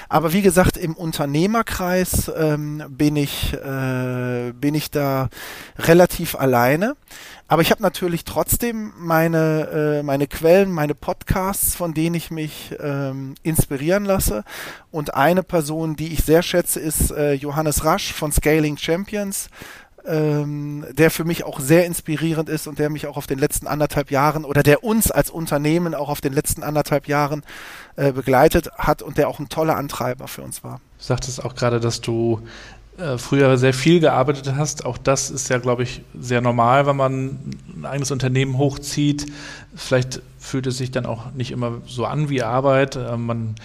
Aber 0.09 0.33
wie 0.33 0.43
gesagt, 0.43 0.77
im 0.77 0.95
Unternehmerkreis 0.95 2.31
ähm, 2.37 2.85
bin 2.89 3.17
ich 3.17 3.55
äh, 3.55 4.53
bin 4.53 4.75
ich 4.75 4.91
da 4.91 5.29
relativ 5.79 6.35
alleine. 6.35 6.97
Aber 7.49 7.63
ich 7.63 7.71
habe 7.71 7.83
natürlich 7.83 8.25
trotzdem 8.25 8.93
meine, 8.99 9.99
äh, 10.01 10.03
meine 10.03 10.27
Quellen, 10.27 10.73
meine 10.73 10.95
Podcasts, 10.95 11.77
von 11.77 11.95
denen 11.95 12.17
ich 12.17 12.31
mich 12.31 12.75
ähm, 12.81 13.37
inspirieren 13.45 14.05
lasse. 14.05 14.43
Und 14.91 15.15
eine 15.15 15.45
Person, 15.45 15.95
die 15.95 16.13
ich 16.13 16.25
sehr 16.25 16.43
schätze, 16.43 16.81
ist 16.81 17.13
äh, 17.13 17.35
Johannes 17.35 17.85
Rasch 17.85 18.13
von 18.13 18.33
Scaling 18.33 18.77
Champions 18.77 19.49
ähm, 20.07 20.87
der 20.93 21.11
für 21.11 21.25
mich 21.25 21.45
auch 21.45 21.61
sehr 21.61 21.85
inspirierend 21.85 22.49
ist 22.49 22.67
und 22.67 22.79
der 22.79 22.91
mich 22.91 23.07
auch 23.07 23.17
auf 23.17 23.27
den 23.27 23.39
letzten 23.39 23.67
anderthalb 23.67 24.11
Jahren 24.11 24.45
oder 24.45 24.63
der 24.63 24.85
uns 24.85 25.11
als 25.11 25.31
Unternehmen 25.31 25.95
auch 25.95 26.09
auf 26.09 26.21
den 26.21 26.33
letzten 26.33 26.63
anderthalb 26.63 27.09
Jahren 27.09 27.43
äh, 27.97 28.13
begleitet 28.13 28.71
hat 28.79 29.03
und 29.03 29.19
der 29.19 29.29
auch 29.29 29.39
ein 29.39 29.49
toller 29.49 29.77
Antreiber 29.77 30.29
für 30.29 30.43
uns 30.43 30.63
war. 30.63 30.81
Du 30.99 31.05
sagtest 31.05 31.45
auch 31.45 31.55
gerade, 31.55 31.81
dass 31.81 32.01
du 32.01 32.41
äh, 32.99 33.19
früher 33.19 33.59
sehr 33.59 33.75
viel 33.75 34.01
gearbeitet 34.01 34.55
hast. 34.57 34.87
Auch 34.87 34.97
das 34.97 35.31
ist 35.31 35.51
ja, 35.51 35.59
glaube 35.59 35.83
ich, 35.83 36.03
sehr 36.19 36.41
normal, 36.41 36.87
wenn 36.87 36.97
man 36.97 37.39
ein 37.77 37.85
eigenes 37.85 38.11
Unternehmen 38.11 38.57
hochzieht. 38.57 39.27
Vielleicht 39.75 40.23
fühlt 40.39 40.67
es 40.67 40.79
sich 40.79 40.93
dann 40.93 41.05
auch 41.05 41.33
nicht 41.33 41.51
immer 41.51 41.83
so 41.87 42.07
an 42.07 42.31
wie 42.31 42.43
Arbeit. 42.43 42.97
Äh, 42.97 43.17
man 43.17 43.57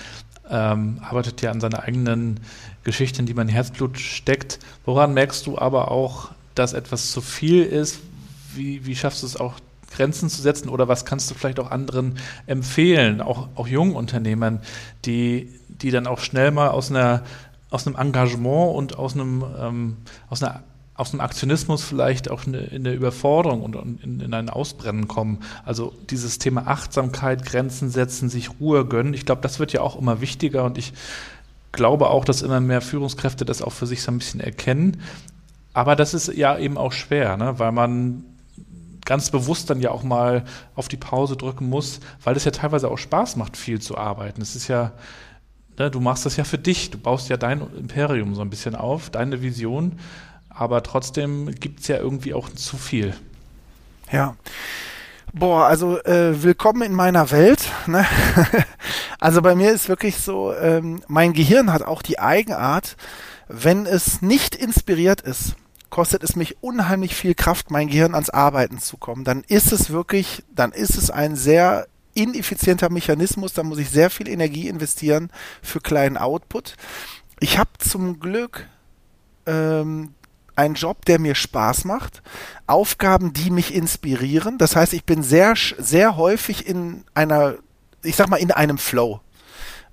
ähm, 0.49 0.99
arbeitet 1.01 1.41
ja 1.41 1.51
an 1.51 1.61
seiner 1.61 1.83
eigenen 1.83 2.41
Geschichte, 2.83 3.19
in 3.19 3.25
die 3.25 3.33
man 3.33 3.47
Herzblut 3.47 3.99
steckt. 3.99 4.59
Woran 4.85 5.13
merkst 5.13 5.47
du 5.47 5.57
aber 5.57 5.91
auch, 5.91 6.31
dass 6.55 6.73
etwas 6.73 7.11
zu 7.11 7.21
viel 7.21 7.63
ist? 7.63 7.99
Wie, 8.53 8.85
wie 8.85 8.95
schaffst 8.95 9.23
du 9.23 9.27
es 9.27 9.37
auch, 9.37 9.53
Grenzen 9.95 10.29
zu 10.29 10.41
setzen 10.41 10.69
oder 10.69 10.87
was 10.87 11.05
kannst 11.05 11.29
du 11.29 11.35
vielleicht 11.35 11.59
auch 11.59 11.69
anderen 11.69 12.17
empfehlen, 12.47 13.21
auch, 13.21 13.49
auch 13.55 13.67
jungen 13.67 13.93
Unternehmern, 13.95 14.61
die, 15.05 15.49
die 15.67 15.91
dann 15.91 16.07
auch 16.07 16.19
schnell 16.19 16.51
mal 16.51 16.69
aus 16.69 16.89
einer 16.89 17.23
aus 17.71 17.87
einem 17.87 17.95
Engagement 17.95 18.75
und 18.75 18.99
aus 18.99 19.15
einem, 19.15 19.43
ähm, 19.59 19.97
aus 20.29 20.43
einer 20.43 20.61
aus 20.93 21.13
einem 21.13 21.21
Aktionismus 21.21 21.83
vielleicht 21.83 22.29
auch 22.29 22.45
in 22.45 22.53
eine 22.53 22.93
Überforderung 22.93 23.63
und 23.63 23.75
in, 24.03 24.19
in, 24.19 24.33
ein 24.35 24.51
Ausbrennen 24.51 25.07
kommen. 25.07 25.39
Also 25.65 25.93
dieses 26.11 26.37
Thema 26.37 26.67
Achtsamkeit, 26.67 27.43
Grenzen 27.43 27.89
setzen, 27.89 28.29
sich 28.29 28.59
Ruhe 28.59 28.85
gönnen, 28.85 29.15
ich 29.15 29.25
glaube, 29.25 29.41
das 29.41 29.57
wird 29.57 29.73
ja 29.73 29.81
auch 29.81 29.97
immer 29.97 30.21
wichtiger 30.21 30.63
und 30.63 30.77
ich 30.77 30.93
glaube 31.71 32.09
auch, 32.09 32.23
dass 32.23 32.43
immer 32.43 32.59
mehr 32.59 32.81
Führungskräfte 32.81 33.45
das 33.45 33.63
auch 33.63 33.71
für 33.71 33.87
sich 33.87 34.03
so 34.03 34.11
ein 34.11 34.19
bisschen 34.19 34.41
erkennen. 34.41 35.01
Aber 35.73 35.95
das 35.95 36.13
ist 36.13 36.27
ja 36.35 36.57
eben 36.57 36.77
auch 36.77 36.91
schwer, 36.91 37.35
ne? 37.35 37.57
weil 37.57 37.71
man 37.71 38.23
ganz 39.05 39.31
bewusst 39.31 39.69
dann 39.69 39.81
ja 39.81 39.89
auch 39.89 40.03
mal 40.03 40.43
auf 40.75 40.87
die 40.87 40.97
Pause 40.97 41.35
drücken 41.35 41.67
muss, 41.67 41.99
weil 42.23 42.35
es 42.35 42.45
ja 42.45 42.51
teilweise 42.51 42.89
auch 42.89 42.97
Spaß 42.97 43.37
macht, 43.37 43.57
viel 43.57 43.81
zu 43.81 43.97
arbeiten. 43.97 44.41
Es 44.41 44.55
ist 44.55 44.67
ja, 44.67 44.91
du 45.77 45.99
machst 45.99 46.25
das 46.25 46.37
ja 46.37 46.43
für 46.43 46.57
dich, 46.57 46.91
du 46.91 46.97
baust 46.97 47.29
ja 47.29 47.37
dein 47.37 47.61
Imperium 47.61 48.35
so 48.35 48.41
ein 48.41 48.49
bisschen 48.49 48.75
auf, 48.75 49.09
deine 49.09 49.41
Vision 49.41 49.97
aber 50.53 50.83
trotzdem 50.83 51.53
gibt 51.55 51.79
es 51.81 51.87
ja 51.87 51.97
irgendwie 51.97 52.33
auch 52.33 52.49
zu 52.49 52.77
viel. 52.77 53.15
Ja. 54.11 54.35
Boah, 55.33 55.65
also 55.65 55.97
äh, 56.03 56.43
willkommen 56.43 56.81
in 56.81 56.93
meiner 56.93 57.31
Welt. 57.31 57.71
Ne? 57.87 58.05
also 59.19 59.41
bei 59.41 59.55
mir 59.55 59.71
ist 59.71 59.87
wirklich 59.87 60.17
so, 60.17 60.53
ähm, 60.53 61.01
mein 61.07 61.31
Gehirn 61.31 61.71
hat 61.71 61.83
auch 61.83 62.01
die 62.01 62.19
Eigenart, 62.19 62.97
wenn 63.47 63.85
es 63.85 64.21
nicht 64.21 64.55
inspiriert 64.55 65.21
ist, 65.21 65.55
kostet 65.89 66.23
es 66.23 66.35
mich 66.35 66.61
unheimlich 66.61 67.15
viel 67.15 67.33
Kraft, 67.33 67.71
mein 67.71 67.87
Gehirn 67.87 68.13
ans 68.13 68.29
Arbeiten 68.29 68.79
zu 68.79 68.97
kommen. 68.97 69.23
Dann 69.23 69.43
ist 69.47 69.71
es 69.71 69.89
wirklich, 69.89 70.43
dann 70.53 70.73
ist 70.73 70.97
es 70.97 71.09
ein 71.11 71.37
sehr 71.37 71.87
ineffizienter 72.13 72.89
Mechanismus, 72.89 73.53
da 73.53 73.63
muss 73.63 73.79
ich 73.79 73.89
sehr 73.89 74.09
viel 74.09 74.27
Energie 74.27 74.67
investieren 74.67 75.29
für 75.61 75.79
kleinen 75.79 76.17
Output. 76.17 76.75
Ich 77.39 77.57
habe 77.57 77.71
zum 77.79 78.19
Glück 78.19 78.67
ähm, 79.45 80.13
ein 80.55 80.73
Job, 80.75 81.05
der 81.05 81.19
mir 81.19 81.35
Spaß 81.35 81.85
macht, 81.85 82.21
Aufgaben, 82.67 83.33
die 83.33 83.49
mich 83.49 83.73
inspirieren. 83.73 84.57
Das 84.57 84.75
heißt, 84.75 84.93
ich 84.93 85.05
bin 85.05 85.23
sehr, 85.23 85.55
sehr 85.55 86.17
häufig 86.17 86.67
in 86.67 87.03
einer, 87.13 87.55
ich 88.03 88.15
sag 88.15 88.29
mal, 88.29 88.37
in 88.37 88.51
einem 88.51 88.77
Flow. 88.77 89.21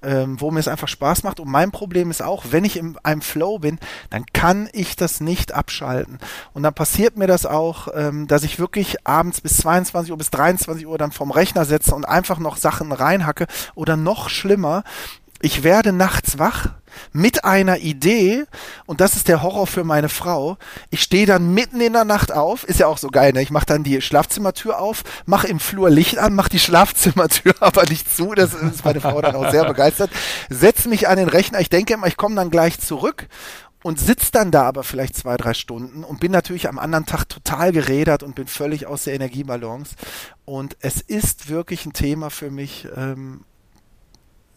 Ähm, 0.01 0.41
wo 0.41 0.51
mir 0.53 0.61
es 0.61 0.69
einfach 0.69 0.87
Spaß 0.87 1.25
macht. 1.25 1.41
Und 1.41 1.51
mein 1.51 1.73
Problem 1.73 2.11
ist 2.11 2.23
auch, 2.23 2.45
wenn 2.51 2.65
ich 2.65 2.77
in 2.77 2.97
einem 3.03 3.21
Flow 3.21 3.59
bin, 3.59 3.79
dann 4.11 4.25
kann 4.33 4.69
ich 4.73 4.95
das 4.95 5.21
nicht 5.21 5.53
abschalten. 5.53 6.19
Und 6.53 6.63
dann 6.63 6.75
passiert 6.75 7.17
mir 7.17 7.27
das 7.27 7.47
auch, 7.47 7.89
ähm, 7.95 8.29
dass 8.29 8.45
ich 8.45 8.61
wirklich 8.61 9.07
abends 9.07 9.41
bis 9.41 9.57
22 9.59 10.13
Uhr, 10.13 10.19
bis 10.19 10.31
23 10.31 10.87
Uhr 10.87 10.99
dann 10.99 11.11
vom 11.11 11.33
Rechner 11.33 11.65
setze 11.65 11.95
und 11.95 12.05
einfach 12.05 12.39
noch 12.39 12.57
Sachen 12.57 12.93
reinhacke. 12.93 13.47
Oder 13.75 13.97
noch 13.97 14.29
schlimmer, 14.29 14.85
ich 15.41 15.63
werde 15.63 15.93
nachts 15.93 16.39
wach 16.39 16.71
mit 17.13 17.45
einer 17.45 17.79
Idee 17.79 18.45
und 18.87 19.01
das 19.01 19.17
ist 19.17 19.29
der 19.29 19.43
Horror 19.43 19.67
für 19.67 19.85
meine 19.85 20.09
Frau. 20.09 20.57
Ich 20.91 21.03
stehe 21.03 21.27
dann 21.27 21.55
mitten 21.55 21.81
in 21.81 21.93
der 21.93 22.05
Nacht 22.05 22.33
auf, 22.33 22.65
ist 22.65 22.81
ja 22.81 22.87
auch 22.87 22.99
so 22.99 23.09
geil, 23.09 23.33
ne? 23.33 23.43
Ich 23.43 23.51
mache 23.51 23.67
dann 23.67 23.85
die 23.85 24.01
Schlafzimmertür 24.01 24.81
auf, 24.81 25.05
mache 25.27 25.47
im 25.47 25.61
Flur 25.61 25.91
Licht 25.91 26.19
an, 26.19 26.35
mache 26.35 26.51
die 26.51 26.59
Schlafzimmertür 26.59 27.55
aber 27.61 27.85
nicht 27.85 28.15
zu, 28.15 28.35
das 28.35 28.55
ist 28.55 28.85
meine 28.85 29.01
Frau 29.01 29.21
dann 29.21 29.37
auch 29.37 29.51
sehr 29.51 29.65
begeistert. 29.65 30.11
Setze 30.49 30.89
mich 30.89 31.09
an 31.09 31.19
den 31.19 31.29
Rechner, 31.29 31.61
ich 31.61 31.71
denke 31.71 31.95
immer, 31.95 32.07
ich 32.07 32.17
komme 32.17 32.35
dann 32.35 32.51
gleich 32.51 32.81
zurück 32.81 33.29
und 33.83 34.01
sitze 34.01 34.33
dann 34.33 34.51
da 34.51 34.65
aber 34.65 34.83
vielleicht 34.83 35.17
zwei, 35.17 35.37
drei 35.37 35.55
Stunden 35.55 36.03
und 36.03 36.21
bin 36.21 36.33
natürlich 36.33 36.69
am 36.69 36.79
anderen 36.79 37.07
Tag 37.07 37.29
total 37.29 37.73
gerädert 37.73 38.23
und 38.23 38.35
bin 38.35 38.47
völlig 38.47 38.87
aus 38.87 39.05
der 39.05 39.15
Energiebalance. 39.15 39.95
Und 40.45 40.77
es 40.81 41.01
ist 41.01 41.49
wirklich 41.49 41.87
ein 41.87 41.93
Thema 41.93 42.31
für 42.31 42.51
mich, 42.51 42.89
ähm, 42.97 43.45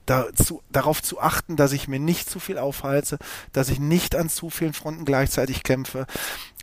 dazu, 0.05 0.61
darauf 0.71 1.01
zu 1.01 1.19
achten, 1.19 1.55
dass 1.55 1.71
ich 1.71 1.87
mir 1.87 1.99
nicht 1.99 2.29
zu 2.29 2.39
viel 2.39 2.57
aufhalte, 2.57 3.17
dass 3.53 3.69
ich 3.69 3.79
nicht 3.79 4.15
an 4.15 4.29
zu 4.29 4.49
vielen 4.49 4.73
Fronten 4.73 5.05
gleichzeitig 5.05 5.63
kämpfe. 5.63 6.05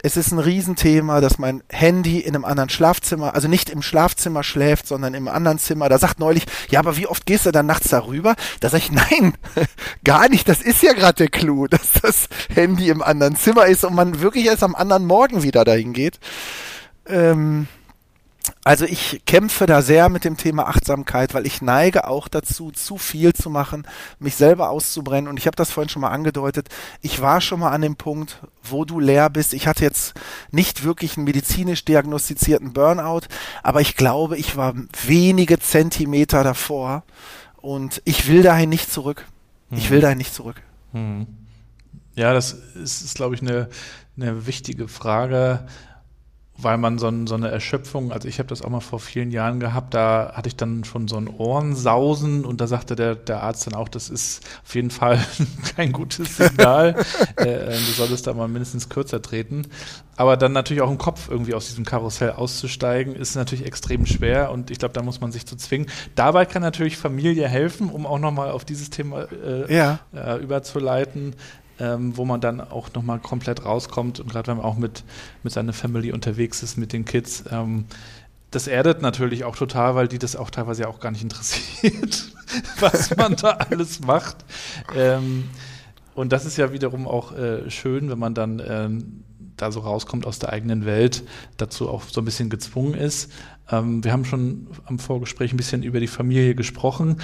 Es 0.01 0.17
ist 0.17 0.31
ein 0.31 0.39
Riesenthema, 0.39 1.21
dass 1.21 1.39
mein 1.39 1.63
Handy 1.69 2.21
in 2.21 2.35
einem 2.35 2.45
anderen 2.45 2.69
Schlafzimmer, 2.69 3.35
also 3.35 3.49
nicht 3.49 3.69
im 3.69 3.83
Schlafzimmer 3.83 4.45
schläft, 4.45 4.87
sondern 4.87 5.15
im 5.15 5.27
anderen 5.27 5.59
Zimmer. 5.59 5.89
Da 5.89 5.99
sagt 5.99 6.21
neulich, 6.21 6.47
ja, 6.69 6.79
aber 6.79 6.97
wie 6.97 7.09
oft 7.09 7.27
gehst 7.27 7.47
du 7.47 7.51
dann 7.51 7.67
nachts 7.67 7.89
darüber? 7.89 8.37
Da 8.61 8.71
sage 8.71 8.85
ich, 8.85 8.93
nein, 8.93 9.35
gar 10.05 10.29
nicht. 10.29 10.49
Das 10.49 10.63
ist 10.63 10.83
ja 10.83 10.93
gerade 10.93 11.15
der 11.15 11.29
Clou, 11.29 11.67
dass 11.71 11.95
das 12.01 12.29
Handy 12.55 12.91
im 12.91 13.03
anderen 13.03 13.35
Zimmer 13.35 13.67
ist 13.67 13.85
und 13.85 13.95
man 13.95 14.21
wirklich 14.21 14.47
erst 14.47 14.63
am 14.63 14.77
anderen 14.77 15.05
Morgen 15.05 15.43
wieder 15.43 15.65
dahin 15.65 15.93
geht. 15.93 16.21
Ähm, 17.07 17.67
also 18.65 18.85
ich 18.85 19.23
kämpfe 19.27 19.67
da 19.67 19.83
sehr 19.83 20.09
mit 20.09 20.25
dem 20.25 20.37
Thema 20.37 20.69
Achtsamkeit, 20.69 21.35
weil 21.35 21.47
ich 21.47 21.63
neige 21.63 22.07
auch 22.07 22.29
dazu, 22.29 22.71
zu 22.71 22.99
viel 22.99 23.33
zu 23.33 23.51
machen, 23.51 23.87
mich 24.19 24.37
selber 24.37 24.71
auszubrennen. 24.71 25.29
Und 25.29 25.39
ich 25.39 25.47
habe 25.47 25.57
das 25.57 25.71
vorhin 25.71 25.89
schon 25.89 26.03
mal 26.03 26.11
angedeutet. 26.11 26.69
Ich 27.01 27.21
war 27.21 27.41
schon 27.41 27.61
mal 27.61 27.71
an 27.71 27.83
dem 27.83 27.97
Punkt, 27.97 28.41
wo 28.63 28.85
du 28.85 29.01
leer 29.01 29.31
bist. 29.31 29.55
Ich 29.55 29.67
hatte 29.67 29.85
jetzt 29.85 30.15
nicht 30.51 30.85
wirklich 30.85 31.17
einen 31.17 31.25
medizinisch 31.25 31.85
diagnostizierten 31.85 32.73
Burnout, 32.73 33.23
aber 33.63 33.81
ich 33.81 33.97
glaube, 33.97 34.37
ich 34.37 34.57
war 34.57 34.75
wenige 35.07 35.59
Zentimeter 35.59 36.45
davor. 36.45 37.05
Und 37.57 38.03
ich 38.05 38.29
will 38.29 38.43
dahin 38.43 38.69
nicht 38.69 38.93
zurück. 38.93 39.27
Ich 39.71 39.85
hm. 39.85 39.91
will 39.91 40.01
dahin 40.01 40.19
nicht 40.19 40.35
zurück. 40.35 40.63
Hm. 40.93 41.27
Ja, 42.15 42.33
das 42.33 42.53
ist, 42.53 43.03
ist 43.03 43.15
glaube 43.15 43.35
ich, 43.35 43.43
eine, 43.43 43.69
eine 44.17 44.47
wichtige 44.47 44.89
Frage 44.89 45.67
weil 46.61 46.77
man 46.77 46.99
so, 46.99 47.11
so 47.27 47.37
eine 47.37 47.51
Erschöpfung, 47.51 48.11
also 48.11 48.27
ich 48.27 48.41
habe 48.41 48.49
das 48.49 48.63
auch 48.63 48.69
mal 48.69 48.81
vor 48.81 48.99
vielen 48.99 49.31
Jahren 49.31 49.61
gehabt, 49.61 49.95
da 49.95 50.33
hatte 50.35 50.49
ich 50.49 50.57
dann 50.57 50.83
schon 50.83 51.07
so 51.07 51.17
ein 51.17 51.29
Ohrensausen 51.29 52.45
und 52.45 52.61
da 52.61 52.67
sagte 52.67 52.97
der, 52.97 53.15
der 53.15 53.45
Arzt 53.45 53.67
dann 53.69 53.75
auch, 53.75 53.89
das 53.89 54.11
ist 54.11 54.45
auf 54.65 54.75
jeden 54.75 54.91
Fall 54.91 55.25
kein 55.77 55.93
gutes 55.93 56.37
Signal, 56.37 56.97
äh, 57.37 57.49
äh, 57.49 57.71
du 57.71 57.93
solltest 57.93 58.27
da 58.27 58.35
mal 58.35 58.49
mindestens 58.49 58.89
kürzer 58.89 59.23
treten. 59.23 59.67
Aber 60.17 60.37
dann 60.37 60.53
natürlich 60.53 60.83
auch 60.83 60.91
im 60.91 60.99
Kopf 60.99 61.29
irgendwie 61.31 61.55
aus 61.55 61.69
diesem 61.69 61.85
Karussell 61.85 62.33
auszusteigen, 62.33 63.15
ist 63.15 63.37
natürlich 63.37 63.65
extrem 63.65 64.05
schwer 64.05 64.51
und 64.51 64.73
ich 64.73 64.81
glaube, 64.81 64.95
da 64.95 65.03
muss 65.03 65.21
man 65.21 65.31
sich 65.31 65.47
zu 65.47 65.55
zwingen. 65.55 65.89
Dabei 66.17 66.45
kann 66.45 66.61
natürlich 66.61 66.97
Familie 66.97 67.47
helfen, 67.47 67.89
um 67.89 68.05
auch 68.05 68.19
nochmal 68.19 68.51
auf 68.51 68.65
dieses 68.65 68.91
Thema 68.91 69.29
äh, 69.31 69.73
ja. 69.73 70.01
äh, 70.13 70.43
überzuleiten 70.43 71.37
ähm, 71.79 72.17
wo 72.17 72.25
man 72.25 72.41
dann 72.41 72.61
auch 72.61 72.93
nochmal 72.95 73.19
komplett 73.19 73.65
rauskommt 73.65 74.21
und 74.21 74.31
gerade 74.31 74.49
wenn 74.49 74.57
man 74.59 74.67
auch 74.67 74.77
mit, 74.77 75.05
mit 75.43 75.53
seiner 75.53 75.73
Family 75.73 76.13
unterwegs 76.13 76.63
ist, 76.63 76.77
mit 76.77 76.93
den 76.93 77.05
Kids, 77.05 77.45
ähm, 77.51 77.87
das 78.51 78.67
erdet 78.67 79.03
natürlich 79.03 79.45
auch 79.45 79.57
total, 79.57 79.95
weil 79.95 80.09
die 80.09 80.19
das 80.19 80.35
auch 80.35 80.51
teilweise 80.51 80.89
auch 80.89 81.01
gar 81.01 81.11
nicht 81.11 81.23
interessiert, 81.23 82.33
was 82.81 83.15
man 83.17 83.37
da 83.37 83.51
alles 83.51 84.01
macht. 84.01 84.37
Ähm, 84.97 85.51
und 86.15 86.33
das 86.33 86.47
ist 86.47 86.57
ja 86.57 86.73
wiederum 86.73 87.07
auch 87.07 87.37
äh, 87.37 87.71
schön, 87.71 88.11
wenn 88.11 88.19
man 88.19 88.35
dann 88.35 88.63
ähm, 88.67 89.25
da 89.59 89.71
so 89.71 89.81
rauskommt 89.81 90.27
aus 90.27 90.39
der 90.39 90.53
eigenen 90.53 90.87
Welt, 90.87 91.25
dazu 91.57 91.89
auch 91.89 92.05
so 92.05 92.21
ein 92.21 92.25
bisschen 92.25 92.49
gezwungen 92.49 92.95
ist. 92.95 93.31
Ähm, 93.71 94.03
wir 94.03 94.13
haben 94.13 94.25
schon 94.25 94.69
am 94.87 94.99
Vorgespräch 94.99 95.53
ein 95.53 95.59
bisschen 95.59 95.83
über 95.83 96.01
die 96.01 96.07
Familie 96.07 96.55
gesprochen 96.55 97.19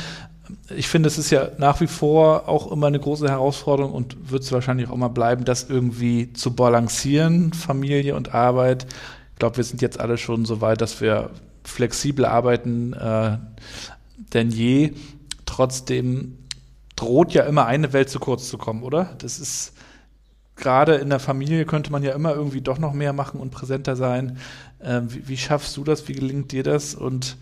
ich 0.74 0.89
finde, 0.89 1.07
es 1.07 1.18
ist 1.18 1.30
ja 1.30 1.49
nach 1.59 1.80
wie 1.80 1.87
vor 1.87 2.49
auch 2.49 2.70
immer 2.70 2.89
eine 2.89 3.01
große 3.01 3.28
Herausforderung 3.28 3.93
und 3.93 4.30
wird 4.30 4.43
es 4.43 4.53
wahrscheinlich 4.53 4.89
auch 4.89 4.95
immer 4.95 5.09
bleiben, 5.09 5.45
das 5.45 5.68
irgendwie 5.68 6.32
zu 6.32 6.55
balancieren, 6.55 7.53
Familie 7.53 8.14
und 8.14 8.35
Arbeit. 8.35 8.87
Ich 9.32 9.39
glaube, 9.39 9.57
wir 9.57 9.64
sind 9.64 9.82
jetzt 9.82 10.01
alle 10.01 10.18
schon 10.18 10.45
so 10.45 10.61
weit, 10.61 10.80
dass 10.80 11.01
wir 11.01 11.30
flexibel 11.64 12.24
arbeiten 12.24 12.93
äh, 12.93 13.39
denn 14.32 14.51
je. 14.51 14.93
Trotzdem 15.47 16.39
droht 16.97 17.32
ja 17.32 17.45
immer 17.45 17.66
eine 17.66 17.93
Welt 17.93 18.11
zu 18.11 18.18
kurz 18.18 18.49
zu 18.49 18.59
kommen, 18.59 18.82
oder? 18.82 19.14
Das 19.18 19.39
ist 19.39 19.72
gerade 20.57 20.96
in 20.96 21.11
der 21.11 21.20
Familie 21.20 21.64
könnte 21.64 21.90
man 21.90 22.02
ja 22.02 22.14
immer 22.14 22.34
irgendwie 22.34 22.61
doch 22.61 22.78
noch 22.78 22.92
mehr 22.92 23.12
machen 23.12 23.40
und 23.40 23.50
präsenter 23.50 23.96
sein. 23.96 24.38
Äh, 24.78 25.00
wie, 25.07 25.28
wie 25.28 25.36
schaffst 25.36 25.76
du 25.76 25.84
das? 25.84 26.09
Wie 26.09 26.12
gelingt 26.12 26.52
dir 26.52 26.62
das? 26.62 26.94
Und 26.94 27.36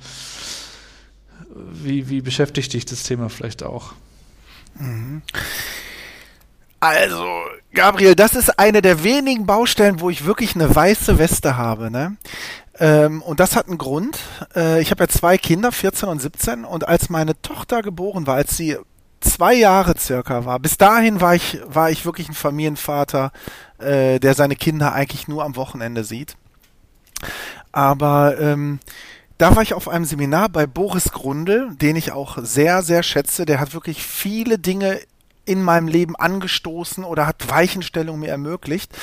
wie, 1.54 2.08
wie 2.08 2.20
beschäftigt 2.20 2.72
dich 2.72 2.84
das 2.84 3.02
Thema 3.02 3.28
vielleicht 3.28 3.62
auch? 3.62 3.92
Mhm. 4.78 5.22
Also, 6.80 7.24
Gabriel, 7.72 8.16
das 8.16 8.34
ist 8.34 8.58
eine 8.58 8.82
der 8.82 9.04
wenigen 9.04 9.46
Baustellen, 9.46 10.00
wo 10.00 10.10
ich 10.10 10.24
wirklich 10.24 10.56
eine 10.56 10.74
weiße 10.74 11.18
Weste 11.18 11.56
habe. 11.56 11.92
Ne? 11.92 12.16
Ähm, 12.80 13.22
und 13.22 13.38
das 13.38 13.54
hat 13.54 13.68
einen 13.68 13.78
Grund. 13.78 14.18
Äh, 14.56 14.80
ich 14.82 14.90
habe 14.90 15.04
ja 15.04 15.08
zwei 15.08 15.38
Kinder, 15.38 15.70
14 15.70 16.08
und 16.08 16.20
17, 16.20 16.64
und 16.64 16.88
als 16.88 17.08
meine 17.08 17.40
Tochter 17.40 17.82
geboren 17.82 18.26
war, 18.26 18.34
als 18.34 18.56
sie 18.56 18.76
zwei 19.22 19.54
Jahre 19.54 19.94
circa 19.98 20.44
war, 20.44 20.58
bis 20.60 20.76
dahin 20.76 21.20
war 21.20 21.34
ich, 21.34 21.60
war 21.66 21.90
ich 21.90 22.04
wirklich 22.04 22.28
ein 22.28 22.34
Familienvater, 22.34 23.32
äh, 23.78 24.20
der 24.20 24.34
seine 24.34 24.56
Kinder 24.56 24.92
eigentlich 24.92 25.28
nur 25.28 25.44
am 25.44 25.56
Wochenende 25.56 26.04
sieht. 26.04 26.36
Aber 27.72 28.38
ähm, 28.38 28.80
da 29.38 29.56
war 29.56 29.62
ich 29.62 29.74
auf 29.74 29.88
einem 29.88 30.04
Seminar 30.04 30.48
bei 30.48 30.66
Boris 30.66 31.10
Grundl, 31.12 31.74
den 31.74 31.96
ich 31.96 32.12
auch 32.12 32.38
sehr, 32.42 32.82
sehr 32.82 33.02
schätze. 33.02 33.46
Der 33.46 33.60
hat 33.60 33.74
wirklich 33.74 34.02
viele 34.02 34.58
Dinge 34.58 35.00
in 35.44 35.62
meinem 35.62 35.88
Leben 35.88 36.14
angestoßen 36.14 37.02
oder 37.02 37.26
hat 37.26 37.50
Weichenstellung 37.50 38.20
mir 38.20 38.28
ermöglicht. 38.28 38.96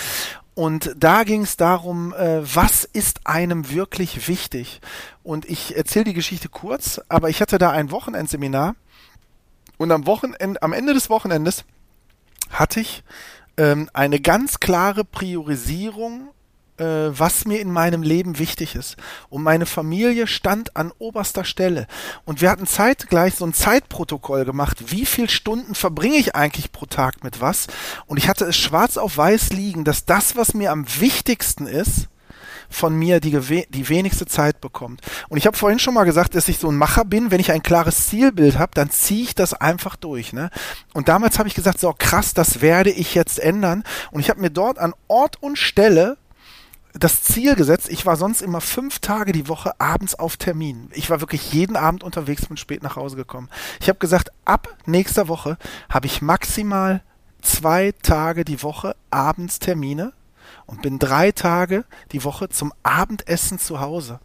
Und 0.53 0.93
da 0.97 1.23
ging 1.23 1.43
es 1.43 1.57
darum, 1.57 2.13
äh, 2.13 2.41
was 2.43 2.83
ist 2.83 3.25
einem 3.25 3.71
wirklich 3.71 4.27
wichtig? 4.27 4.81
Und 5.23 5.49
ich 5.49 5.75
erzähle 5.75 6.05
die 6.05 6.13
Geschichte 6.13 6.49
kurz, 6.49 7.01
aber 7.07 7.29
ich 7.29 7.41
hatte 7.41 7.57
da 7.57 7.71
ein 7.71 7.91
Wochenendseminar 7.91 8.75
und 9.79 9.91
am 9.91 10.05
Wochenende, 10.05 10.61
am 10.61 10.73
Ende 10.73 10.93
des 10.93 11.09
Wochenendes 11.09 11.65
hatte 12.51 12.81
ich 12.81 13.03
ähm, 13.57 13.89
eine 13.93 14.19
ganz 14.19 14.59
klare 14.59 15.03
Priorisierung 15.03 16.29
äh, 16.79 17.11
was 17.17 17.45
mir 17.45 17.59
in 17.59 17.71
meinem 17.71 18.03
Leben 18.03 18.39
wichtig 18.39 18.75
ist. 18.75 18.95
Und 19.29 19.43
meine 19.43 19.65
Familie 19.65 20.27
stand 20.27 20.75
an 20.75 20.91
oberster 20.97 21.43
Stelle. 21.43 21.87
Und 22.25 22.41
wir 22.41 22.49
hatten 22.49 22.67
zeitgleich 22.67 23.35
so 23.35 23.45
ein 23.45 23.53
Zeitprotokoll 23.53 24.45
gemacht. 24.45 24.91
Wie 24.91 25.05
viele 25.05 25.29
Stunden 25.29 25.75
verbringe 25.75 26.17
ich 26.17 26.35
eigentlich 26.35 26.71
pro 26.71 26.85
Tag 26.85 27.23
mit 27.23 27.41
was? 27.41 27.67
Und 28.05 28.17
ich 28.17 28.29
hatte 28.29 28.45
es 28.45 28.57
schwarz 28.57 28.97
auf 28.97 29.17
weiß 29.17 29.49
liegen, 29.51 29.83
dass 29.83 30.05
das, 30.05 30.35
was 30.35 30.53
mir 30.53 30.71
am 30.71 30.85
wichtigsten 30.99 31.67
ist, 31.67 32.07
von 32.69 32.95
mir 32.95 33.19
die, 33.19 33.31
die 33.69 33.89
wenigste 33.89 34.25
Zeit 34.25 34.61
bekommt. 34.61 35.01
Und 35.27 35.37
ich 35.37 35.47
habe 35.47 35.57
vorhin 35.57 35.79
schon 35.79 35.93
mal 35.93 36.03
gesagt, 36.03 36.35
dass 36.35 36.47
ich 36.47 36.59
so 36.59 36.69
ein 36.69 36.77
Macher 36.77 37.05
bin. 37.05 37.31
Wenn 37.31 37.39
ich 37.39 37.51
ein 37.51 37.63
klares 37.63 38.07
Zielbild 38.07 38.57
habe, 38.57 38.71
dann 38.75 38.89
ziehe 38.91 39.23
ich 39.23 39.35
das 39.35 39.53
einfach 39.53 39.95
durch. 39.95 40.33
Ne? 40.33 40.49
Und 40.93 41.09
damals 41.09 41.39
habe 41.39 41.49
ich 41.49 41.55
gesagt, 41.55 41.79
so 41.79 41.93
krass, 41.97 42.33
das 42.33 42.61
werde 42.61 42.91
ich 42.91 43.15
jetzt 43.15 43.39
ändern. 43.39 43.83
Und 44.11 44.21
ich 44.21 44.29
habe 44.29 44.41
mir 44.41 44.51
dort 44.51 44.79
an 44.79 44.93
Ort 45.07 45.41
und 45.41 45.57
Stelle 45.57 46.17
das 46.93 47.21
Ziel 47.23 47.55
gesetzt, 47.55 47.87
ich 47.89 48.05
war 48.05 48.15
sonst 48.15 48.41
immer 48.41 48.61
fünf 48.61 48.99
Tage 48.99 49.31
die 49.31 49.47
Woche 49.47 49.79
abends 49.79 50.15
auf 50.15 50.37
Termin. 50.37 50.89
Ich 50.93 51.09
war 51.09 51.21
wirklich 51.21 51.53
jeden 51.53 51.75
Abend 51.75 52.03
unterwegs, 52.03 52.47
bin 52.47 52.57
spät 52.57 52.81
nach 52.81 52.95
Hause 52.95 53.15
gekommen. 53.15 53.49
Ich 53.79 53.89
habe 53.89 53.99
gesagt, 53.99 54.31
ab 54.45 54.75
nächster 54.85 55.27
Woche 55.27 55.57
habe 55.89 56.07
ich 56.07 56.21
maximal 56.21 57.03
zwei 57.41 57.93
Tage 58.01 58.43
die 58.43 58.63
Woche 58.63 58.95
abends 59.11 59.59
Termine 59.59 60.13
und 60.69 60.83
bin 60.83 60.99
drei 60.99 61.31
Tage 61.31 61.83
die 62.11 62.23
Woche 62.23 62.49
zum 62.49 62.73
Abendessen 62.83 63.57
zu 63.59 63.79
Hause. 63.79 64.19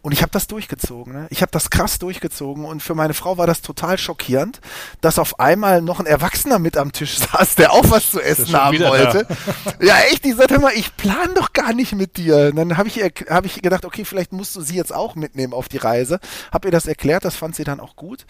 Und 0.00 0.12
ich 0.12 0.22
habe 0.22 0.32
das 0.32 0.46
durchgezogen. 0.46 1.12
Ne? 1.12 1.26
Ich 1.30 1.42
habe 1.42 1.52
das 1.52 1.68
krass 1.68 1.98
durchgezogen. 1.98 2.64
Und 2.64 2.82
für 2.82 2.94
meine 2.94 3.14
Frau 3.14 3.36
war 3.36 3.46
das 3.46 3.60
total 3.60 3.98
schockierend, 3.98 4.60
dass 5.02 5.18
auf 5.18 5.38
einmal 5.38 5.82
noch 5.82 6.00
ein 6.00 6.06
Erwachsener 6.06 6.58
mit 6.58 6.76
am 6.76 6.90
Tisch 6.90 7.18
saß, 7.32 7.54
der 7.56 7.72
auch 7.72 7.88
was 7.90 8.10
zu 8.10 8.20
essen 8.20 8.52
haben 8.54 8.80
wollte. 8.80 9.26
Da. 9.28 9.84
Ja, 9.84 9.98
echt, 10.10 10.24
die 10.24 10.32
sagte 10.32 10.54
immer, 10.54 10.72
ich 10.72 10.96
plan 10.96 11.34
doch 11.34 11.52
gar 11.52 11.74
nicht 11.74 11.94
mit 11.94 12.16
dir. 12.16 12.48
Und 12.50 12.56
dann 12.56 12.76
habe 12.78 12.88
ich, 12.88 12.98
hab 12.98 13.44
ich 13.44 13.60
gedacht, 13.62 13.84
okay, 13.84 14.04
vielleicht 14.04 14.32
musst 14.32 14.56
du 14.56 14.62
sie 14.62 14.74
jetzt 14.74 14.92
auch 14.92 15.14
mitnehmen 15.14 15.52
auf 15.52 15.68
die 15.68 15.78
Reise. 15.78 16.18
Hab 16.50 16.64
ihr 16.64 16.70
das 16.72 16.86
erklärt, 16.86 17.24
das 17.24 17.36
fand 17.36 17.54
sie 17.54 17.64
dann 17.64 17.78
auch 17.78 17.94
gut. 17.94 18.24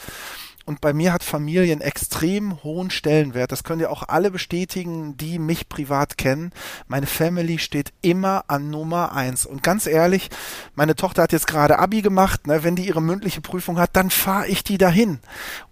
Und 0.64 0.80
bei 0.80 0.92
mir 0.92 1.12
hat 1.12 1.24
Familie 1.24 1.72
einen 1.72 1.80
extrem 1.80 2.62
hohen 2.62 2.90
Stellenwert. 2.90 3.50
Das 3.50 3.64
können 3.64 3.80
ja 3.80 3.90
auch 3.90 4.04
alle 4.08 4.30
bestätigen, 4.30 5.16
die 5.16 5.38
mich 5.38 5.68
privat 5.68 6.16
kennen. 6.16 6.52
Meine 6.86 7.06
Family 7.06 7.58
steht 7.58 7.92
immer 8.00 8.44
an 8.46 8.70
Nummer 8.70 9.12
eins. 9.12 9.44
Und 9.44 9.62
ganz 9.62 9.86
ehrlich, 9.86 10.30
meine 10.74 10.94
Tochter 10.94 11.22
hat 11.22 11.32
jetzt 11.32 11.48
gerade 11.48 11.78
Abi 11.78 12.02
gemacht. 12.02 12.46
Ne? 12.46 12.62
Wenn 12.62 12.76
die 12.76 12.86
ihre 12.86 13.02
mündliche 13.02 13.40
Prüfung 13.40 13.78
hat, 13.78 13.90
dann 13.94 14.10
fahre 14.10 14.46
ich 14.46 14.62
die 14.62 14.78
dahin. 14.78 15.18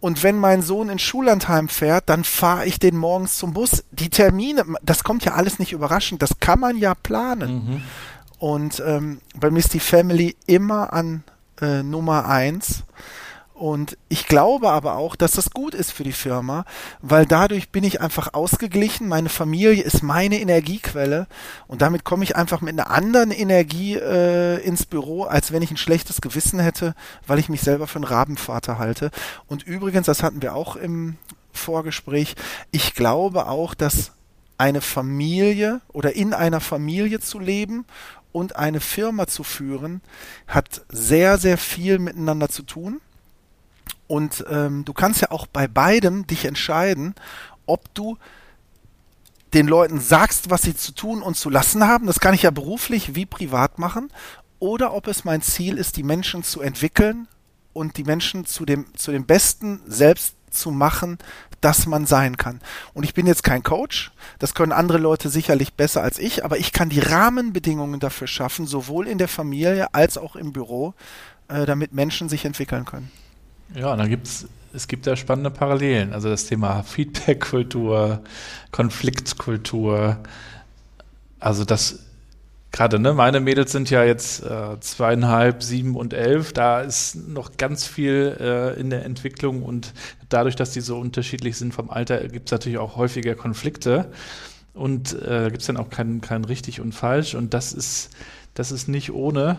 Und 0.00 0.22
wenn 0.22 0.36
mein 0.36 0.62
Sohn 0.62 0.88
ins 0.88 1.02
Schullandheim 1.02 1.68
fährt, 1.68 2.08
dann 2.08 2.24
fahre 2.24 2.66
ich 2.66 2.78
den 2.78 2.96
morgens 2.96 3.36
zum 3.36 3.52
Bus. 3.52 3.84
Die 3.92 4.10
Termine, 4.10 4.64
das 4.82 5.04
kommt 5.04 5.24
ja 5.24 5.34
alles 5.34 5.58
nicht 5.58 5.72
überraschend. 5.72 6.22
Das 6.22 6.40
kann 6.40 6.58
man 6.58 6.76
ja 6.76 6.94
planen. 6.94 7.52
Mhm. 7.52 7.82
Und 8.38 8.82
ähm, 8.84 9.20
bei 9.36 9.50
mir 9.50 9.60
ist 9.60 9.74
die 9.74 9.80
Family 9.80 10.34
immer 10.46 10.92
an 10.92 11.22
äh, 11.60 11.82
Nummer 11.82 12.26
eins. 12.26 12.84
Und 13.60 13.98
ich 14.08 14.26
glaube 14.26 14.70
aber 14.70 14.96
auch, 14.96 15.14
dass 15.16 15.32
das 15.32 15.50
gut 15.50 15.74
ist 15.74 15.92
für 15.92 16.02
die 16.02 16.12
Firma, 16.12 16.64
weil 17.02 17.26
dadurch 17.26 17.68
bin 17.68 17.84
ich 17.84 18.00
einfach 18.00 18.32
ausgeglichen. 18.32 19.06
Meine 19.06 19.28
Familie 19.28 19.82
ist 19.82 20.02
meine 20.02 20.40
Energiequelle 20.40 21.26
und 21.66 21.82
damit 21.82 22.02
komme 22.02 22.24
ich 22.24 22.36
einfach 22.36 22.62
mit 22.62 22.72
einer 22.72 22.90
anderen 22.90 23.30
Energie 23.30 23.96
äh, 23.96 24.64
ins 24.64 24.86
Büro, 24.86 25.24
als 25.24 25.52
wenn 25.52 25.60
ich 25.60 25.70
ein 25.70 25.76
schlechtes 25.76 26.22
Gewissen 26.22 26.58
hätte, 26.58 26.94
weil 27.26 27.38
ich 27.38 27.50
mich 27.50 27.60
selber 27.60 27.86
für 27.86 27.96
einen 27.96 28.04
Rabenvater 28.04 28.78
halte. 28.78 29.10
Und 29.46 29.62
übrigens, 29.64 30.06
das 30.06 30.22
hatten 30.22 30.40
wir 30.40 30.54
auch 30.54 30.76
im 30.76 31.18
Vorgespräch, 31.52 32.36
ich 32.70 32.94
glaube 32.94 33.46
auch, 33.46 33.74
dass 33.74 34.12
eine 34.56 34.80
Familie 34.80 35.82
oder 35.88 36.16
in 36.16 36.32
einer 36.32 36.60
Familie 36.60 37.20
zu 37.20 37.38
leben 37.38 37.84
und 38.32 38.56
eine 38.56 38.80
Firma 38.80 39.26
zu 39.26 39.42
führen, 39.42 40.00
hat 40.46 40.80
sehr, 40.88 41.36
sehr 41.36 41.58
viel 41.58 41.98
miteinander 41.98 42.48
zu 42.48 42.62
tun. 42.62 43.02
Und 44.10 44.44
ähm, 44.50 44.84
du 44.84 44.92
kannst 44.92 45.20
ja 45.20 45.30
auch 45.30 45.46
bei 45.46 45.68
beidem 45.68 46.26
dich 46.26 46.44
entscheiden, 46.44 47.14
ob 47.66 47.94
du 47.94 48.18
den 49.54 49.68
Leuten 49.68 50.00
sagst, 50.00 50.50
was 50.50 50.62
sie 50.62 50.74
zu 50.74 50.90
tun 50.90 51.22
und 51.22 51.36
zu 51.36 51.48
lassen 51.48 51.86
haben. 51.86 52.08
Das 52.08 52.18
kann 52.18 52.34
ich 52.34 52.42
ja 52.42 52.50
beruflich 52.50 53.14
wie 53.14 53.24
privat 53.24 53.78
machen. 53.78 54.10
Oder 54.58 54.94
ob 54.94 55.06
es 55.06 55.24
mein 55.24 55.42
Ziel 55.42 55.78
ist, 55.78 55.96
die 55.96 56.02
Menschen 56.02 56.42
zu 56.42 56.60
entwickeln 56.60 57.28
und 57.72 57.98
die 57.98 58.02
Menschen 58.02 58.46
zu 58.46 58.64
dem, 58.64 58.86
zu 58.96 59.12
dem 59.12 59.26
Besten 59.26 59.80
selbst 59.86 60.34
zu 60.50 60.72
machen, 60.72 61.18
dass 61.60 61.86
man 61.86 62.04
sein 62.04 62.36
kann. 62.36 62.60
Und 62.94 63.04
ich 63.04 63.14
bin 63.14 63.28
jetzt 63.28 63.44
kein 63.44 63.62
Coach, 63.62 64.10
das 64.40 64.54
können 64.54 64.72
andere 64.72 64.98
Leute 64.98 65.28
sicherlich 65.28 65.74
besser 65.74 66.02
als 66.02 66.18
ich, 66.18 66.44
aber 66.44 66.58
ich 66.58 66.72
kann 66.72 66.88
die 66.88 66.98
Rahmenbedingungen 66.98 68.00
dafür 68.00 68.26
schaffen, 68.26 68.66
sowohl 68.66 69.06
in 69.06 69.18
der 69.18 69.28
Familie 69.28 69.94
als 69.94 70.18
auch 70.18 70.34
im 70.34 70.52
Büro, 70.52 70.94
äh, 71.46 71.64
damit 71.64 71.94
Menschen 71.94 72.28
sich 72.28 72.44
entwickeln 72.44 72.84
können. 72.84 73.12
Ja, 73.74 73.96
da 73.96 74.06
gibt's 74.06 74.46
es 74.72 74.88
gibt 74.88 75.06
da 75.06 75.16
spannende 75.16 75.50
Parallelen. 75.50 76.12
Also 76.12 76.28
das 76.28 76.46
Thema 76.46 76.82
Feedback-Kultur, 76.82 78.22
Konfliktkultur. 78.70 80.18
Also 81.38 81.64
das 81.64 82.06
gerade, 82.72 83.00
ne, 83.00 83.12
meine 83.12 83.40
Mädels 83.40 83.72
sind 83.72 83.90
ja 83.90 84.04
jetzt 84.04 84.44
äh, 84.44 84.78
zweieinhalb, 84.80 85.62
sieben 85.62 85.96
und 85.96 86.12
elf. 86.12 86.52
Da 86.52 86.80
ist 86.82 87.16
noch 87.28 87.56
ganz 87.56 87.86
viel 87.86 88.36
äh, 88.38 88.78
in 88.80 88.90
der 88.90 89.04
Entwicklung 89.04 89.62
und 89.62 89.92
dadurch, 90.28 90.54
dass 90.54 90.70
die 90.70 90.80
so 90.80 90.98
unterschiedlich 90.98 91.56
sind 91.56 91.74
vom 91.74 91.90
Alter, 91.90 92.28
gibt 92.28 92.48
es 92.48 92.52
natürlich 92.52 92.78
auch 92.78 92.96
häufiger 92.96 93.34
Konflikte. 93.34 94.12
Und 94.72 95.20
äh, 95.20 95.48
gibt 95.50 95.68
dann 95.68 95.76
auch 95.76 95.90
kein, 95.90 96.20
kein 96.20 96.44
richtig 96.44 96.80
und 96.80 96.92
falsch. 96.92 97.34
Und 97.34 97.54
das 97.54 97.72
ist, 97.72 98.10
das 98.54 98.70
ist 98.70 98.86
nicht 98.86 99.12
ohne. 99.12 99.58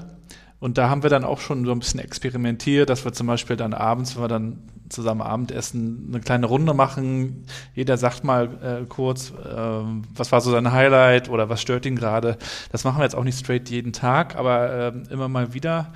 Und 0.62 0.78
da 0.78 0.92
haben 0.92 1.02
wir 1.02 1.10
dann 1.10 1.24
auch 1.24 1.40
schon 1.40 1.66
so 1.66 1.72
ein 1.72 1.80
bisschen 1.80 2.00
experimentiert, 2.00 2.88
dass 2.92 3.04
wir 3.04 3.14
zum 3.14 3.26
Beispiel 3.26 3.56
dann 3.56 3.74
abends, 3.74 4.16
wenn 4.16 4.24
wir 4.24 4.28
dann 4.28 4.60
zusammen 4.90 5.22
Abendessen 5.22 6.10
eine 6.10 6.22
kleine 6.22 6.46
Runde 6.46 6.76
machen, 6.76 7.46
jeder 7.74 7.98
sagt 7.98 8.24
mal 8.24 8.84
äh, 8.84 8.86
kurz, 8.86 9.32
äh, 9.32 9.56
was 10.16 10.32
war 10.32 10.40
so 10.40 10.52
sein 10.52 10.72
Highlight 10.72 11.30
oder 11.30 11.50
was 11.50 11.64
stört 11.64 11.88
ihn 11.88 11.96
gerade. 11.96 12.38
Das 12.72 12.84
machen 12.84 13.00
wir 13.00 13.04
jetzt 13.04 13.16
auch 13.16 13.24
nicht 13.24 13.40
straight 13.40 13.72
jeden 13.72 13.92
Tag, 13.92 14.36
aber 14.36 14.94
äh, 14.94 14.94
immer 15.12 15.28
mal 15.28 15.56
wieder. 15.56 15.94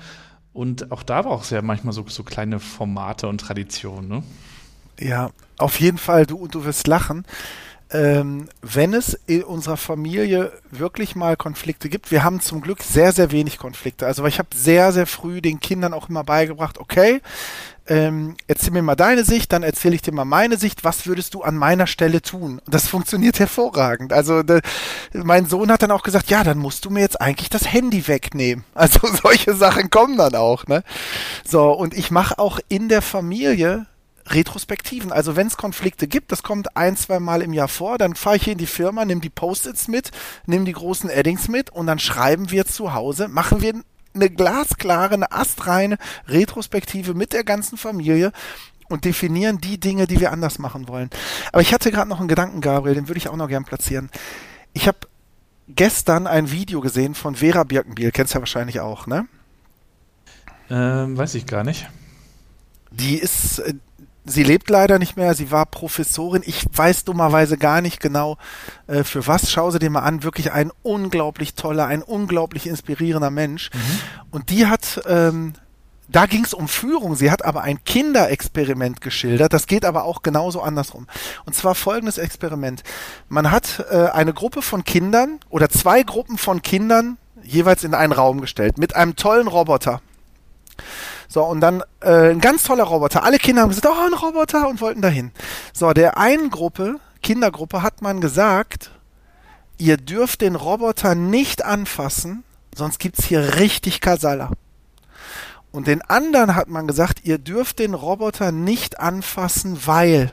Und 0.52 0.90
auch 0.90 1.04
da 1.04 1.24
war 1.24 1.30
auch 1.30 1.44
sehr 1.44 1.62
manchmal 1.62 1.92
so, 1.92 2.04
so 2.08 2.24
kleine 2.24 2.58
Formate 2.58 3.28
und 3.28 3.40
Traditionen. 3.40 4.08
Ne? 4.08 4.22
Ja, 4.98 5.30
auf 5.58 5.78
jeden 5.78 5.98
Fall, 5.98 6.26
du, 6.26 6.48
du 6.48 6.64
wirst 6.64 6.88
lachen 6.88 7.24
ähm, 7.90 8.48
wenn 8.62 8.94
es 8.94 9.14
in 9.26 9.44
unserer 9.44 9.76
Familie 9.76 10.52
wirklich 10.70 11.14
mal 11.14 11.36
Konflikte 11.36 11.88
gibt, 11.88 12.10
wir 12.10 12.24
haben 12.24 12.40
zum 12.40 12.60
Glück 12.60 12.82
sehr, 12.82 13.12
sehr 13.12 13.30
wenig 13.30 13.58
Konflikte. 13.58 14.06
Also 14.06 14.24
ich 14.26 14.38
habe 14.38 14.48
sehr, 14.54 14.92
sehr 14.92 15.06
früh 15.06 15.40
den 15.40 15.60
Kindern 15.60 15.94
auch 15.94 16.08
immer 16.08 16.24
beigebracht, 16.24 16.78
okay, 16.78 17.20
ähm, 17.88 18.36
erzähl 18.48 18.72
mir 18.72 18.82
mal 18.82 18.96
deine 18.96 19.24
Sicht, 19.24 19.52
dann 19.52 19.62
erzähle 19.62 19.94
ich 19.94 20.02
dir 20.02 20.12
mal 20.12 20.24
meine 20.24 20.56
Sicht, 20.56 20.82
was 20.82 21.06
würdest 21.06 21.34
du 21.34 21.42
an 21.42 21.56
meiner 21.56 21.86
Stelle 21.86 22.20
tun? 22.20 22.60
Das 22.66 22.88
funktioniert 22.88 23.38
hervorragend. 23.38 24.12
Also 24.12 24.42
de, 24.42 24.60
mein 25.12 25.46
Sohn 25.46 25.70
hat 25.70 25.82
dann 25.82 25.92
auch 25.92 26.02
gesagt, 26.02 26.28
ja, 26.28 26.42
dann 26.42 26.58
musst 26.58 26.84
du 26.84 26.90
mir 26.90 27.00
jetzt 27.00 27.20
eigentlich 27.20 27.50
das 27.50 27.72
Handy 27.72 28.08
wegnehmen. 28.08 28.64
Also 28.74 29.00
solche 29.22 29.54
Sachen 29.54 29.90
kommen 29.90 30.16
dann 30.16 30.34
auch. 30.34 30.66
Ne? 30.66 30.82
So, 31.44 31.72
und 31.72 31.96
ich 31.96 32.10
mache 32.10 32.38
auch 32.38 32.60
in 32.68 32.88
der 32.88 33.02
Familie 33.02 33.86
Retrospektiven. 34.26 35.12
Also 35.12 35.36
wenn 35.36 35.46
es 35.46 35.56
Konflikte 35.56 36.08
gibt, 36.08 36.32
das 36.32 36.42
kommt 36.42 36.76
ein, 36.76 36.96
zwei 36.96 37.20
Mal 37.20 37.42
im 37.42 37.52
Jahr 37.52 37.68
vor, 37.68 37.98
dann 37.98 38.14
fahre 38.14 38.36
ich 38.36 38.44
hier 38.44 38.52
in 38.52 38.58
die 38.58 38.66
Firma, 38.66 39.04
nehme 39.04 39.20
die 39.20 39.30
Post-its 39.30 39.88
mit, 39.88 40.10
nehme 40.46 40.64
die 40.64 40.72
großen 40.72 41.10
Eddings 41.10 41.48
mit 41.48 41.70
und 41.70 41.86
dann 41.86 41.98
schreiben 41.98 42.50
wir 42.50 42.66
zu 42.66 42.94
Hause, 42.94 43.28
machen 43.28 43.62
wir 43.62 43.74
eine 44.14 44.30
glasklare, 44.30 45.14
eine 45.14 45.32
astreine 45.32 45.98
Retrospektive 46.26 47.14
mit 47.14 47.32
der 47.32 47.44
ganzen 47.44 47.76
Familie 47.76 48.32
und 48.88 49.04
definieren 49.04 49.58
die 49.58 49.78
Dinge, 49.78 50.06
die 50.06 50.20
wir 50.20 50.32
anders 50.32 50.58
machen 50.58 50.88
wollen. 50.88 51.10
Aber 51.52 51.62
ich 51.62 51.74
hatte 51.74 51.90
gerade 51.90 52.08
noch 52.08 52.20
einen 52.20 52.28
Gedanken, 52.28 52.60
Gabriel, 52.60 52.94
den 52.94 53.08
würde 53.08 53.18
ich 53.18 53.28
auch 53.28 53.36
noch 53.36 53.48
gern 53.48 53.64
platzieren. 53.64 54.10
Ich 54.72 54.88
habe 54.88 54.98
gestern 55.68 56.26
ein 56.26 56.50
Video 56.50 56.80
gesehen 56.80 57.14
von 57.14 57.36
Vera 57.36 57.64
Birkenbiel, 57.64 58.12
kennst 58.12 58.34
du 58.34 58.38
ja 58.38 58.42
wahrscheinlich 58.42 58.80
auch, 58.80 59.06
ne? 59.06 59.26
Ähm, 60.68 61.16
weiß 61.16 61.34
ich 61.34 61.46
gar 61.46 61.64
nicht. 61.64 61.88
Die 62.90 63.16
ist, 63.16 63.60
äh, 63.60 63.74
Sie 64.28 64.42
lebt 64.42 64.68
leider 64.70 64.98
nicht 64.98 65.16
mehr, 65.16 65.34
sie 65.34 65.52
war 65.52 65.66
Professorin. 65.66 66.42
Ich 66.44 66.66
weiß 66.72 67.04
dummerweise 67.04 67.56
gar 67.56 67.80
nicht 67.80 68.00
genau, 68.00 68.38
äh, 68.88 69.04
für 69.04 69.26
was. 69.28 69.50
Schau 69.52 69.70
sie 69.70 69.78
dir 69.78 69.90
mal 69.90 70.00
an. 70.00 70.24
Wirklich 70.24 70.50
ein 70.52 70.72
unglaublich 70.82 71.54
toller, 71.54 71.86
ein 71.86 72.02
unglaublich 72.02 72.66
inspirierender 72.66 73.30
Mensch. 73.30 73.70
Mhm. 73.72 73.78
Und 74.32 74.50
die 74.50 74.66
hat, 74.66 75.00
ähm, 75.06 75.52
da 76.08 76.26
ging 76.26 76.44
es 76.44 76.54
um 76.54 76.66
Führung. 76.66 77.14
Sie 77.14 77.30
hat 77.30 77.44
aber 77.44 77.62
ein 77.62 77.84
Kinderexperiment 77.84 79.00
geschildert. 79.00 79.52
Das 79.52 79.68
geht 79.68 79.84
aber 79.84 80.04
auch 80.04 80.22
genauso 80.22 80.60
andersrum. 80.60 81.06
Und 81.44 81.54
zwar 81.54 81.76
folgendes 81.76 82.18
Experiment. 82.18 82.82
Man 83.28 83.52
hat 83.52 83.86
äh, 83.90 84.08
eine 84.08 84.34
Gruppe 84.34 84.60
von 84.60 84.82
Kindern 84.82 85.38
oder 85.50 85.68
zwei 85.68 86.02
Gruppen 86.02 86.36
von 86.36 86.62
Kindern 86.62 87.16
jeweils 87.44 87.84
in 87.84 87.94
einen 87.94 88.12
Raum 88.12 88.40
gestellt 88.40 88.76
mit 88.76 88.96
einem 88.96 89.14
tollen 89.14 89.46
Roboter. 89.46 90.00
So, 91.28 91.44
und 91.44 91.60
dann 91.60 91.82
äh, 92.00 92.30
ein 92.30 92.40
ganz 92.40 92.62
toller 92.62 92.84
Roboter. 92.84 93.22
Alle 93.22 93.38
Kinder 93.38 93.62
haben 93.62 93.70
gesagt, 93.70 93.86
oh, 93.86 94.06
ein 94.06 94.14
Roboter 94.14 94.68
und 94.68 94.80
wollten 94.80 95.02
dahin. 95.02 95.32
So, 95.72 95.92
der 95.92 96.18
einen 96.18 96.50
Gruppe, 96.50 97.00
Kindergruppe, 97.22 97.82
hat 97.82 98.02
man 98.02 98.20
gesagt, 98.20 98.90
ihr 99.78 99.96
dürft 99.96 100.40
den 100.40 100.54
Roboter 100.54 101.14
nicht 101.14 101.64
anfassen, 101.64 102.44
sonst 102.74 102.98
gibt's 102.98 103.24
hier 103.24 103.56
richtig 103.56 104.00
Kasala. 104.00 104.50
Und 105.72 105.88
den 105.88 106.00
anderen 106.02 106.54
hat 106.54 106.68
man 106.68 106.86
gesagt, 106.86 107.20
ihr 107.24 107.38
dürft 107.38 107.80
den 107.80 107.92
Roboter 107.94 108.50
nicht 108.52 108.98
anfassen, 108.98 109.78
weil. 109.84 110.32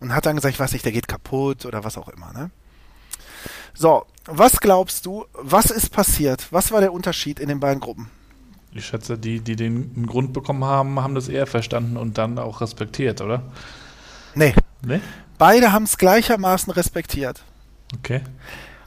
Und 0.00 0.14
hat 0.14 0.26
dann 0.26 0.36
gesagt, 0.36 0.54
ich 0.54 0.60
weiß 0.60 0.72
nicht, 0.72 0.84
der 0.84 0.92
geht 0.92 1.08
kaputt 1.08 1.64
oder 1.64 1.84
was 1.84 1.96
auch 1.96 2.08
immer, 2.08 2.32
ne? 2.32 2.50
So, 3.72 4.04
was 4.26 4.60
glaubst 4.60 5.06
du, 5.06 5.24
was 5.32 5.66
ist 5.66 5.90
passiert? 5.90 6.48
Was 6.50 6.72
war 6.72 6.80
der 6.80 6.92
Unterschied 6.92 7.40
in 7.40 7.48
den 7.48 7.60
beiden 7.60 7.80
Gruppen? 7.80 8.10
Ich 8.72 8.86
schätze, 8.86 9.18
die, 9.18 9.40
die 9.40 9.56
den 9.56 10.06
Grund 10.06 10.32
bekommen 10.32 10.64
haben, 10.64 11.00
haben 11.00 11.14
das 11.14 11.28
eher 11.28 11.46
verstanden 11.46 11.96
und 11.96 12.18
dann 12.18 12.38
auch 12.38 12.60
respektiert, 12.60 13.20
oder? 13.20 13.42
Nee. 14.34 14.54
Nee? 14.84 15.00
Beide 15.38 15.72
haben 15.72 15.84
es 15.84 15.98
gleichermaßen 15.98 16.72
respektiert. 16.72 17.42
Okay. 17.98 18.20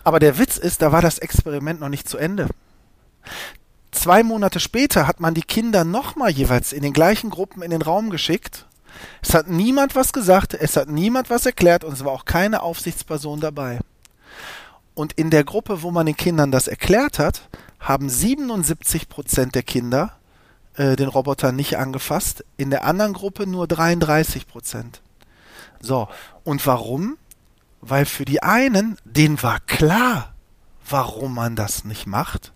Aber 0.04 0.20
der 0.20 0.38
Witz 0.38 0.58
ist, 0.58 0.82
da 0.82 0.92
war 0.92 1.02
das 1.02 1.18
Experiment 1.18 1.80
noch 1.80 1.90
nicht 1.90 2.08
zu 2.08 2.18
Ende. 2.18 2.48
Zwei 3.92 4.24
Monate 4.24 4.60
später 4.60 5.08
hat 5.08 5.20
man 5.20 5.34
die 5.34 5.44
Kinder 5.44 5.84
nochmal 5.84 6.32
jeweils 6.32 6.74
in 6.74 6.82
den 6.82 6.94
gleichen 6.94 7.30
Gruppen 7.30 7.62
in 7.62 7.72
den 7.72 7.82
Raum 7.82 8.10
geschickt. 8.10 8.66
Es 9.22 9.34
hat 9.34 9.48
niemand 9.48 9.96
was 9.96 10.14
gesagt, 10.14 10.54
es 10.54 10.78
hat 10.78 10.90
niemand 10.90 11.30
was 11.30 11.46
erklärt 11.46 11.84
und 11.84 11.94
es 11.94 12.04
war 12.04 12.12
auch 12.12 12.26
keine 12.26 12.62
Aufsichtsperson 12.62 13.40
dabei. 13.40 13.80
Und 14.94 15.14
in 15.14 15.30
der 15.30 15.44
Gruppe, 15.44 15.82
wo 15.82 15.92
man 15.92 16.06
den 16.06 16.18
Kindern 16.18 16.52
das 16.52 16.68
erklärt 16.68 17.20
hat, 17.20 17.48
haben 17.84 18.10
77 18.10 19.10
Prozent 19.10 19.56
der 19.56 19.64
Kinder 19.64 20.14
äh, 20.76 20.96
den 20.96 21.08
Roboter 21.08 21.52
nicht 21.52 21.78
angefasst, 21.78 22.44
in 22.58 22.72
der 22.72 22.84
anderen 22.86 23.14
Gruppe 23.14 23.46
nur 23.46 23.68
33 23.68 24.48
Prozent. 24.48 25.02
So, 25.82 26.08
und 26.44 26.66
warum? 26.66 27.18
Weil 27.82 28.06
für 28.06 28.26
die 28.26 28.42
einen, 28.42 28.98
denen 29.04 29.44
war 29.44 29.60
klar, 29.60 30.34
warum 30.90 31.36
man 31.36 31.56
das 31.56 31.84
nicht 31.84 32.08
macht. 32.08 32.54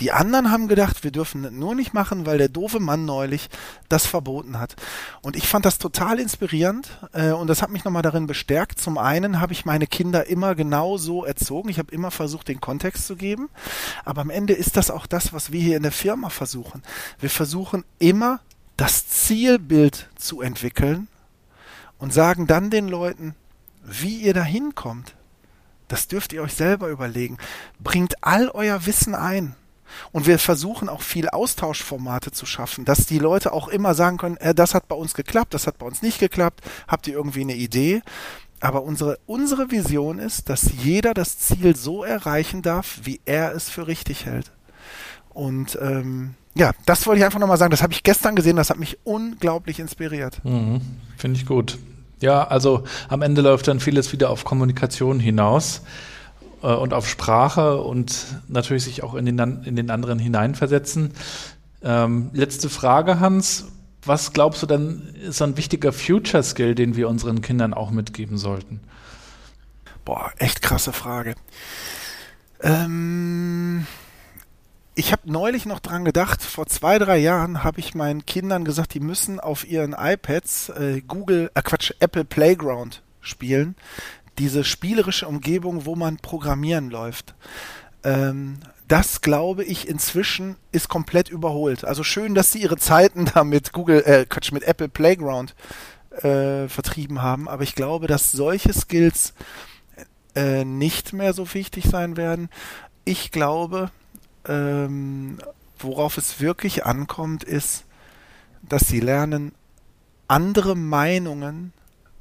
Die 0.00 0.12
anderen 0.12 0.50
haben 0.52 0.68
gedacht, 0.68 1.02
wir 1.02 1.10
dürfen 1.10 1.58
nur 1.58 1.74
nicht 1.74 1.92
machen, 1.92 2.24
weil 2.24 2.38
der 2.38 2.48
doofe 2.48 2.78
Mann 2.78 3.04
neulich 3.04 3.48
das 3.88 4.06
verboten 4.06 4.60
hat. 4.60 4.76
Und 5.22 5.34
ich 5.34 5.48
fand 5.48 5.64
das 5.64 5.78
total 5.78 6.20
inspirierend 6.20 6.88
äh, 7.12 7.32
und 7.32 7.48
das 7.48 7.62
hat 7.62 7.70
mich 7.70 7.84
nochmal 7.84 8.02
darin 8.02 8.26
bestärkt. 8.26 8.80
Zum 8.80 8.96
einen 8.96 9.40
habe 9.40 9.52
ich 9.52 9.64
meine 9.64 9.86
Kinder 9.86 10.26
immer 10.26 10.54
genau 10.54 10.98
so 10.98 11.24
erzogen. 11.24 11.68
Ich 11.68 11.78
habe 11.78 11.92
immer 11.92 12.10
versucht, 12.10 12.48
den 12.48 12.60
Kontext 12.60 13.06
zu 13.06 13.16
geben. 13.16 13.48
Aber 14.04 14.20
am 14.20 14.30
Ende 14.30 14.52
ist 14.52 14.76
das 14.76 14.90
auch 14.90 15.06
das, 15.06 15.32
was 15.32 15.50
wir 15.50 15.60
hier 15.60 15.76
in 15.76 15.82
der 15.82 15.92
Firma 15.92 16.28
versuchen. 16.28 16.82
Wir 17.18 17.30
versuchen 17.30 17.84
immer 17.98 18.40
das 18.76 19.08
Zielbild 19.08 20.08
zu 20.16 20.40
entwickeln 20.40 21.08
und 21.98 22.12
sagen 22.12 22.46
dann 22.46 22.70
den 22.70 22.86
Leuten, 22.86 23.34
wie 23.82 24.18
ihr 24.18 24.34
da 24.34 24.44
hinkommt. 24.44 25.14
Das 25.88 26.06
dürft 26.06 26.32
ihr 26.32 26.42
euch 26.42 26.54
selber 26.54 26.88
überlegen. 26.88 27.38
Bringt 27.80 28.22
all 28.22 28.48
euer 28.50 28.86
Wissen 28.86 29.14
ein 29.14 29.56
Und 30.12 30.26
wir 30.26 30.38
versuchen 30.38 30.88
auch 30.88 31.02
viel 31.02 31.28
Austauschformate 31.28 32.32
zu 32.32 32.46
schaffen, 32.46 32.84
dass 32.84 33.06
die 33.06 33.18
Leute 33.18 33.52
auch 33.52 33.68
immer 33.68 33.94
sagen 33.94 34.18
können, 34.18 34.36
äh, 34.38 34.54
das 34.54 34.74
hat 34.74 34.88
bei 34.88 34.96
uns 34.96 35.14
geklappt, 35.14 35.54
das 35.54 35.66
hat 35.66 35.78
bei 35.78 35.86
uns 35.86 36.02
nicht 36.02 36.18
geklappt, 36.18 36.60
habt 36.86 37.06
ihr 37.06 37.14
irgendwie 37.14 37.42
eine 37.42 37.54
Idee? 37.54 38.02
Aber 38.60 38.82
unsere, 38.82 39.18
unsere 39.26 39.70
Vision 39.70 40.18
ist, 40.18 40.48
dass 40.48 40.70
jeder 40.82 41.14
das 41.14 41.38
Ziel 41.38 41.76
so 41.76 42.02
erreichen 42.02 42.62
darf, 42.62 43.00
wie 43.04 43.20
er 43.24 43.54
es 43.54 43.68
für 43.68 43.86
richtig 43.86 44.26
hält. 44.26 44.50
Und 45.30 45.78
ähm, 45.80 46.34
ja, 46.56 46.72
das 46.86 47.06
wollte 47.06 47.20
ich 47.20 47.24
einfach 47.24 47.38
nochmal 47.38 47.56
sagen. 47.56 47.70
Das 47.70 47.82
habe 47.82 47.92
ich 47.92 48.02
gestern 48.02 48.34
gesehen, 48.34 48.56
das 48.56 48.70
hat 48.70 48.78
mich 48.78 48.98
unglaublich 49.04 49.78
inspiriert. 49.78 50.44
Mhm, 50.44 50.80
Finde 51.16 51.38
ich 51.38 51.46
gut. 51.46 51.78
Ja, 52.20 52.48
also 52.48 52.82
am 53.08 53.22
Ende 53.22 53.42
läuft 53.42 53.68
dann 53.68 53.78
vieles 53.78 54.12
wieder 54.12 54.30
auf 54.30 54.44
Kommunikation 54.44 55.20
hinaus 55.20 55.82
äh, 56.62 56.66
und 56.66 56.92
auf 56.94 57.08
Sprache 57.08 57.80
und 57.82 58.26
natürlich 58.48 58.84
sich 58.84 59.02
auch 59.02 59.14
in 59.14 59.26
den, 59.26 59.38
in 59.64 59.76
den 59.76 59.90
anderen 59.90 60.18
hineinversetzen. 60.18 61.12
Ähm, 61.82 62.30
letzte 62.32 62.68
Frage, 62.68 63.20
Hans. 63.20 63.66
Was 64.04 64.32
glaubst 64.32 64.62
du 64.62 64.66
denn, 64.66 65.14
ist 65.22 65.42
ein 65.42 65.56
wichtiger 65.56 65.92
Future 65.92 66.42
Skill, 66.42 66.74
den 66.74 66.96
wir 66.96 67.08
unseren 67.08 67.42
Kindern 67.42 67.74
auch 67.74 67.90
mitgeben 67.90 68.38
sollten? 68.38 68.80
Boah, 70.04 70.32
echt 70.38 70.62
krasse 70.62 70.92
Frage. 70.92 71.34
Ähm, 72.62 73.86
ich 74.94 75.12
habe 75.12 75.30
neulich 75.30 75.66
noch 75.66 75.80
dran 75.80 76.04
gedacht, 76.04 76.42
vor 76.42 76.66
zwei, 76.66 76.98
drei 76.98 77.18
Jahren 77.18 77.62
habe 77.62 77.80
ich 77.80 77.94
meinen 77.94 78.24
Kindern 78.24 78.64
gesagt, 78.64 78.94
die 78.94 79.00
müssen 79.00 79.38
auf 79.38 79.68
ihren 79.68 79.92
iPads 79.92 80.70
äh, 80.70 81.02
Google, 81.06 81.50
äh 81.54 81.62
Quatsch, 81.62 81.92
Apple 82.00 82.24
Playground 82.24 83.02
spielen. 83.20 83.76
Diese 84.38 84.64
spielerische 84.64 85.26
Umgebung, 85.28 85.84
wo 85.84 85.96
man 85.96 86.16
programmieren 86.16 86.90
läuft. 86.90 87.34
Ähm, 88.04 88.58
das 88.86 89.20
glaube 89.20 89.64
ich 89.64 89.86
inzwischen 89.86 90.56
ist 90.72 90.88
komplett 90.88 91.28
überholt. 91.28 91.84
Also 91.84 92.02
schön, 92.04 92.34
dass 92.34 92.52
sie 92.52 92.62
ihre 92.62 92.78
Zeiten 92.78 93.26
da 93.26 93.44
mit 93.44 93.72
Google, 93.72 94.02
äh, 94.04 94.24
Quatsch, 94.26 94.52
mit 94.52 94.62
Apple 94.62 94.88
Playground 94.88 95.54
äh, 96.22 96.68
vertrieben 96.68 97.22
haben, 97.22 97.48
aber 97.48 97.62
ich 97.62 97.74
glaube, 97.74 98.06
dass 98.06 98.32
solche 98.32 98.72
Skills 98.72 99.34
äh, 100.34 100.64
nicht 100.64 101.12
mehr 101.12 101.34
so 101.34 101.52
wichtig 101.54 101.84
sein 101.84 102.16
werden. 102.16 102.48
Ich 103.04 103.30
glaube, 103.30 103.90
ähm, 104.46 105.38
worauf 105.78 106.16
es 106.16 106.40
wirklich 106.40 106.86
ankommt, 106.86 107.44
ist, 107.44 107.84
dass 108.62 108.88
sie 108.88 109.00
lernen, 109.00 109.52
andere 110.26 110.76
Meinungen 110.76 111.72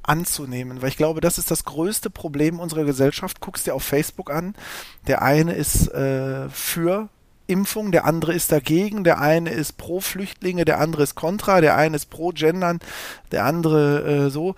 anzunehmen, 0.08 0.82
weil 0.82 0.89
ich 0.89 0.97
glaube, 0.97 1.22
das 1.22 1.38
ist 1.38 1.51
das 1.51 1.66
größte 1.66 2.10
Problem 2.10 2.60
unserer 2.60 2.86
Gesellschaft. 2.86 3.41
Guckst 3.41 3.68
dir 3.68 3.76
auf 3.76 3.84
Facebook 3.84 4.32
an, 4.32 4.55
der 5.05 5.22
eine 5.22 5.53
ist 5.53 5.89
äh, 5.89 6.49
für 6.49 7.10
Impfung, 7.47 7.91
der 7.91 8.05
andere 8.05 8.34
ist 8.34 8.51
dagegen, 8.51 9.03
der 9.03 9.20
eine 9.20 9.51
ist 9.51 9.78
pro 9.78 10.01
Flüchtlinge, 10.01 10.66
der 10.66 10.80
andere 10.80 11.03
ist 11.03 11.16
kontra, 11.16 11.62
der 11.62 11.78
eine 11.78 11.95
ist 11.95 12.10
pro 12.10 12.30
Gendern, 12.30 12.80
der 13.32 13.45
andere 13.45 14.26
äh, 14.26 14.30
so. 14.30 14.55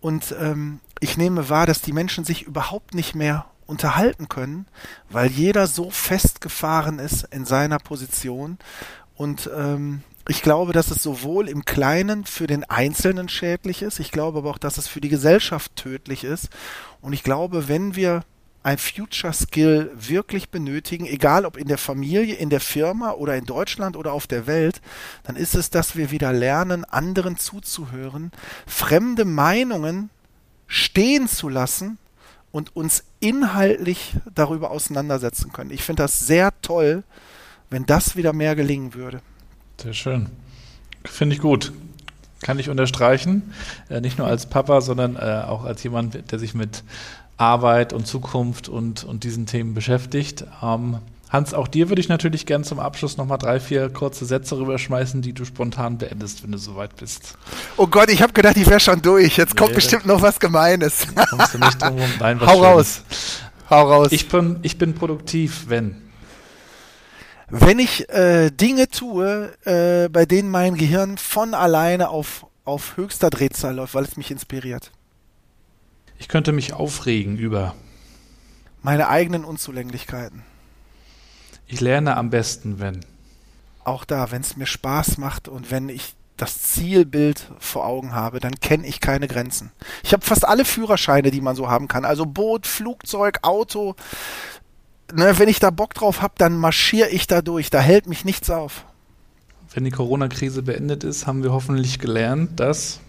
Und 0.00 0.34
ähm, 0.40 0.80
ich 1.00 1.16
nehme 1.16 1.48
wahr, 1.48 1.66
dass 1.66 1.82
die 1.82 1.92
Menschen 1.92 2.24
sich 2.24 2.42
überhaupt 2.42 2.94
nicht 2.94 3.14
mehr 3.14 3.46
unterhalten 3.66 4.28
können, 4.28 4.66
weil 5.10 5.30
jeder 5.30 5.66
so 5.66 5.90
festgefahren 5.90 6.98
ist 6.98 7.24
in 7.30 7.44
seiner 7.44 7.78
Position. 7.78 8.58
Und 9.14 9.50
ähm, 9.54 10.02
ich 10.30 10.42
glaube, 10.42 10.72
dass 10.72 10.92
es 10.92 11.02
sowohl 11.02 11.48
im 11.48 11.64
Kleinen 11.64 12.24
für 12.24 12.46
den 12.46 12.62
Einzelnen 12.62 13.28
schädlich 13.28 13.82
ist, 13.82 13.98
ich 13.98 14.12
glaube 14.12 14.38
aber 14.38 14.50
auch, 14.50 14.58
dass 14.58 14.78
es 14.78 14.86
für 14.86 15.00
die 15.00 15.08
Gesellschaft 15.08 15.74
tödlich 15.74 16.22
ist. 16.22 16.50
Und 17.00 17.12
ich 17.14 17.24
glaube, 17.24 17.66
wenn 17.66 17.96
wir 17.96 18.22
ein 18.62 18.78
Future 18.78 19.32
Skill 19.32 19.90
wirklich 19.92 20.50
benötigen, 20.50 21.04
egal 21.04 21.44
ob 21.44 21.56
in 21.56 21.66
der 21.66 21.78
Familie, 21.78 22.36
in 22.36 22.48
der 22.48 22.60
Firma 22.60 23.10
oder 23.10 23.34
in 23.34 23.44
Deutschland 23.44 23.96
oder 23.96 24.12
auf 24.12 24.28
der 24.28 24.46
Welt, 24.46 24.80
dann 25.24 25.34
ist 25.34 25.56
es, 25.56 25.68
dass 25.68 25.96
wir 25.96 26.12
wieder 26.12 26.32
lernen, 26.32 26.84
anderen 26.84 27.36
zuzuhören, 27.36 28.30
fremde 28.68 29.24
Meinungen 29.24 30.10
stehen 30.68 31.26
zu 31.26 31.48
lassen 31.48 31.98
und 32.52 32.76
uns 32.76 33.02
inhaltlich 33.18 34.14
darüber 34.32 34.70
auseinandersetzen 34.70 35.52
können. 35.52 35.72
Ich 35.72 35.82
finde 35.82 36.04
das 36.04 36.20
sehr 36.20 36.52
toll, 36.62 37.02
wenn 37.68 37.84
das 37.84 38.14
wieder 38.14 38.32
mehr 38.32 38.54
gelingen 38.54 38.94
würde. 38.94 39.22
Sehr 39.82 39.94
schön. 39.94 40.28
Finde 41.04 41.34
ich 41.34 41.40
gut. 41.40 41.72
Kann 42.42 42.58
ich 42.58 42.68
unterstreichen. 42.68 43.54
Äh, 43.88 44.00
nicht 44.00 44.18
nur 44.18 44.26
als 44.26 44.46
Papa, 44.46 44.80
sondern 44.80 45.16
äh, 45.16 45.44
auch 45.46 45.64
als 45.64 45.82
jemand, 45.82 46.30
der 46.32 46.38
sich 46.38 46.54
mit 46.54 46.82
Arbeit 47.36 47.92
und 47.92 48.06
Zukunft 48.06 48.68
und, 48.68 49.04
und 49.04 49.24
diesen 49.24 49.46
Themen 49.46 49.74
beschäftigt. 49.74 50.44
Ähm, 50.62 50.98
Hans, 51.30 51.54
auch 51.54 51.68
dir 51.68 51.88
würde 51.88 52.00
ich 52.00 52.08
natürlich 52.08 52.44
gern 52.44 52.64
zum 52.64 52.80
Abschluss 52.80 53.16
nochmal 53.16 53.38
drei, 53.38 53.60
vier 53.60 53.88
kurze 53.88 54.24
Sätze 54.24 54.58
rüberschmeißen, 54.58 55.22
die 55.22 55.32
du 55.32 55.44
spontan 55.44 55.96
beendest, 55.96 56.42
wenn 56.42 56.50
du 56.50 56.58
soweit 56.58 56.96
bist. 56.96 57.38
Oh 57.76 57.86
Gott, 57.86 58.10
ich 58.10 58.20
habe 58.20 58.32
gedacht, 58.32 58.56
ich 58.56 58.66
wäre 58.66 58.80
schon 58.80 59.00
durch. 59.00 59.36
Jetzt 59.36 59.56
kommt 59.56 59.74
bestimmt 59.74 60.06
noch 60.06 60.20
was 60.20 60.40
Gemeines. 60.40 61.06
Kommst 61.30 61.54
du 61.54 61.58
nicht 61.58 61.80
drum 61.80 61.98
rum? 61.98 62.10
Nein, 62.18 62.40
was 62.40 62.48
Hau 62.48 62.54
Schönes. 62.54 62.66
raus. 62.66 63.02
Hau 63.70 63.88
raus. 63.88 64.08
Ich 64.10 64.28
bin, 64.28 64.58
ich 64.62 64.76
bin 64.76 64.94
produktiv, 64.94 65.66
wenn. 65.68 66.09
Wenn 67.50 67.80
ich 67.80 68.08
äh, 68.10 68.50
Dinge 68.50 68.88
tue, 68.88 69.52
äh, 69.64 70.08
bei 70.08 70.24
denen 70.24 70.50
mein 70.50 70.76
Gehirn 70.76 71.18
von 71.18 71.54
alleine 71.54 72.08
auf, 72.08 72.46
auf 72.64 72.96
höchster 72.96 73.28
Drehzahl 73.28 73.74
läuft, 73.74 73.94
weil 73.94 74.04
es 74.04 74.16
mich 74.16 74.30
inspiriert. 74.30 74.92
Ich 76.18 76.28
könnte 76.28 76.52
mich 76.52 76.72
aufregen 76.72 77.36
über 77.36 77.74
meine 78.82 79.08
eigenen 79.08 79.44
Unzulänglichkeiten. 79.44 80.42
Ich 81.66 81.80
lerne 81.80 82.16
am 82.16 82.30
besten, 82.30 82.78
wenn. 82.78 83.00
Auch 83.82 84.04
da, 84.04 84.30
wenn 84.30 84.42
es 84.42 84.56
mir 84.56 84.66
Spaß 84.66 85.18
macht 85.18 85.48
und 85.48 85.70
wenn 85.70 85.88
ich 85.88 86.14
das 86.36 86.62
Zielbild 86.62 87.50
vor 87.58 87.84
Augen 87.84 88.14
habe, 88.14 88.40
dann 88.40 88.58
kenne 88.60 88.86
ich 88.86 89.00
keine 89.00 89.28
Grenzen. 89.28 89.72
Ich 90.02 90.12
habe 90.12 90.24
fast 90.24 90.46
alle 90.46 90.64
Führerscheine, 90.64 91.30
die 91.30 91.40
man 91.40 91.56
so 91.56 91.68
haben 91.68 91.88
kann. 91.88 92.04
Also 92.04 92.26
Boot, 92.26 92.66
Flugzeug, 92.66 93.40
Auto. 93.42 93.94
Ne, 95.14 95.38
wenn 95.38 95.48
ich 95.48 95.58
da 95.58 95.70
Bock 95.70 95.94
drauf 95.94 96.22
habe, 96.22 96.34
dann 96.38 96.56
marschiere 96.56 97.08
ich 97.08 97.26
da 97.26 97.42
durch. 97.42 97.70
Da 97.70 97.80
hält 97.80 98.06
mich 98.06 98.24
nichts 98.24 98.50
auf. 98.50 98.84
Wenn 99.72 99.84
die 99.84 99.90
Corona-Krise 99.90 100.62
beendet 100.62 101.04
ist, 101.04 101.26
haben 101.26 101.42
wir 101.42 101.52
hoffentlich 101.52 101.98
gelernt, 101.98 102.58
dass. 102.58 103.00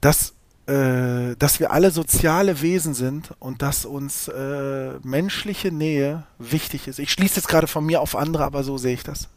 Dass 0.00 0.34
äh, 0.66 1.36
dass 1.36 1.60
wir 1.60 1.72
alle 1.72 1.90
soziale 1.90 2.62
Wesen 2.62 2.94
sind 2.94 3.32
und 3.38 3.60
dass 3.60 3.84
uns 3.84 4.28
äh, 4.28 4.92
menschliche 5.02 5.70
Nähe 5.70 6.22
wichtig 6.38 6.88
ist. 6.88 6.98
Ich 6.98 7.12
schließe 7.12 7.36
jetzt 7.36 7.48
gerade 7.48 7.66
von 7.66 7.84
mir 7.84 8.00
auf 8.00 8.16
andere, 8.16 8.44
aber 8.44 8.64
so 8.64 8.78
sehe 8.78 8.94
ich 8.94 9.02
das. 9.02 9.28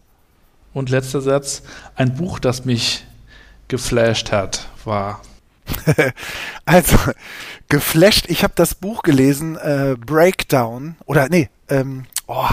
Und 0.73 0.89
letzter 0.89 1.19
Satz, 1.19 1.63
ein 1.95 2.15
Buch, 2.15 2.39
das 2.39 2.63
mich 2.63 3.05
geflasht 3.67 4.31
hat, 4.31 4.69
war. 4.85 5.21
also, 6.65 6.97
geflasht, 7.69 8.25
ich 8.29 8.43
habe 8.43 8.53
das 8.55 8.75
Buch 8.75 9.03
gelesen, 9.03 9.57
äh, 9.57 9.95
Breakdown, 9.99 10.95
oder 11.05 11.27
nee, 11.29 11.49
ähm, 11.69 12.05
oh, 12.27 12.49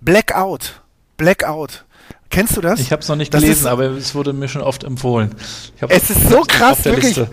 Blackout. 0.00 0.82
Blackout. 1.16 1.84
Kennst 2.30 2.56
du 2.56 2.60
das? 2.60 2.78
Ich 2.80 2.92
habe 2.92 3.02
es 3.02 3.08
noch 3.08 3.16
nicht 3.16 3.32
das 3.32 3.40
gelesen, 3.40 3.60
ist, 3.60 3.66
aber 3.66 3.84
es 3.84 4.14
wurde 4.14 4.32
mir 4.32 4.48
schon 4.48 4.62
oft 4.62 4.84
empfohlen. 4.84 5.34
es 5.88 6.10
ist 6.10 6.28
so 6.28 6.42
krass, 6.42 6.84
wirklich. 6.84 7.16
Liste. 7.16 7.30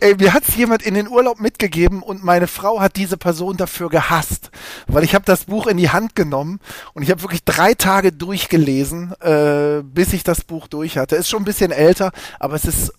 Ey, 0.00 0.16
mir 0.16 0.34
hat's 0.34 0.54
jemand 0.56 0.82
in 0.82 0.94
den 0.94 1.08
Urlaub 1.08 1.40
mitgegeben 1.40 2.02
und 2.02 2.22
meine 2.22 2.46
Frau 2.46 2.80
hat 2.80 2.96
diese 2.96 3.16
Person 3.16 3.56
dafür 3.56 3.88
gehasst, 3.88 4.50
weil 4.86 5.02
ich 5.02 5.14
habe 5.14 5.24
das 5.24 5.44
Buch 5.44 5.66
in 5.66 5.76
die 5.76 5.90
Hand 5.90 6.14
genommen 6.14 6.60
und 6.92 7.02
ich 7.02 7.10
habe 7.10 7.22
wirklich 7.22 7.44
drei 7.44 7.74
Tage 7.74 8.12
durchgelesen, 8.12 9.14
äh, 9.20 9.82
bis 9.82 10.12
ich 10.12 10.22
das 10.22 10.42
Buch 10.42 10.68
durch 10.68 10.98
hatte. 10.98 11.16
Ist 11.16 11.28
schon 11.28 11.42
ein 11.42 11.46
bisschen 11.46 11.70
älter, 11.70 12.12
aber 12.38 12.54
es 12.54 12.64
ist 12.64 12.92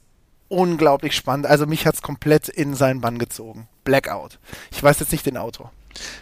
unglaublich 0.56 1.16
spannend. 1.16 1.46
Also 1.46 1.68
mich 1.68 1.86
hat's 1.86 2.02
komplett 2.02 2.48
in 2.48 2.74
seinen 2.76 3.02
Bann 3.02 3.20
gezogen. 3.20 3.68
Blackout. 3.84 4.40
Ich 4.72 4.82
weiß 4.82 5.00
jetzt 5.00 5.12
nicht 5.12 5.26
den 5.26 5.38
Autor. 5.38 5.72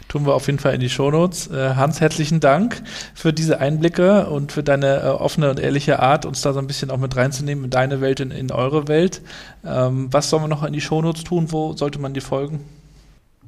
Tun 0.08 0.26
wir 0.26 0.34
auf 0.34 0.48
jeden 0.48 0.60
Fall 0.60 0.74
in 0.74 0.80
die 0.80 0.90
Shownotes. 0.90 1.48
Äh, 1.48 1.76
Hans, 1.76 2.02
herzlichen 2.02 2.40
Dank 2.40 2.84
für 3.16 3.34
diese 3.34 3.60
Einblicke 3.60 4.28
und 4.28 4.52
für 4.52 4.64
deine 4.64 5.02
äh, 5.02 5.08
offene 5.08 5.50
und 5.50 5.60
ehrliche 5.60 6.00
Art, 6.00 6.26
uns 6.26 6.42
da 6.42 6.54
so 6.54 6.60
ein 6.60 6.68
bisschen 6.68 6.92
auch 6.92 6.98
mit 6.98 7.16
reinzunehmen 7.16 7.66
in 7.66 7.70
deine 7.70 8.02
Welt, 8.02 8.20
in, 8.20 8.32
in 8.32 8.52
eure 8.52 8.88
Welt. 8.88 9.22
Ähm, 9.66 10.10
was 10.12 10.30
sollen 10.30 10.44
wir 10.44 10.48
noch 10.48 10.64
in 10.64 10.74
die 10.74 10.82
Shownotes 10.82 11.24
tun? 11.24 11.52
Wo 11.52 11.74
sollte 11.74 12.00
man 12.00 12.14
dir 12.14 12.22
folgen? 12.22 12.64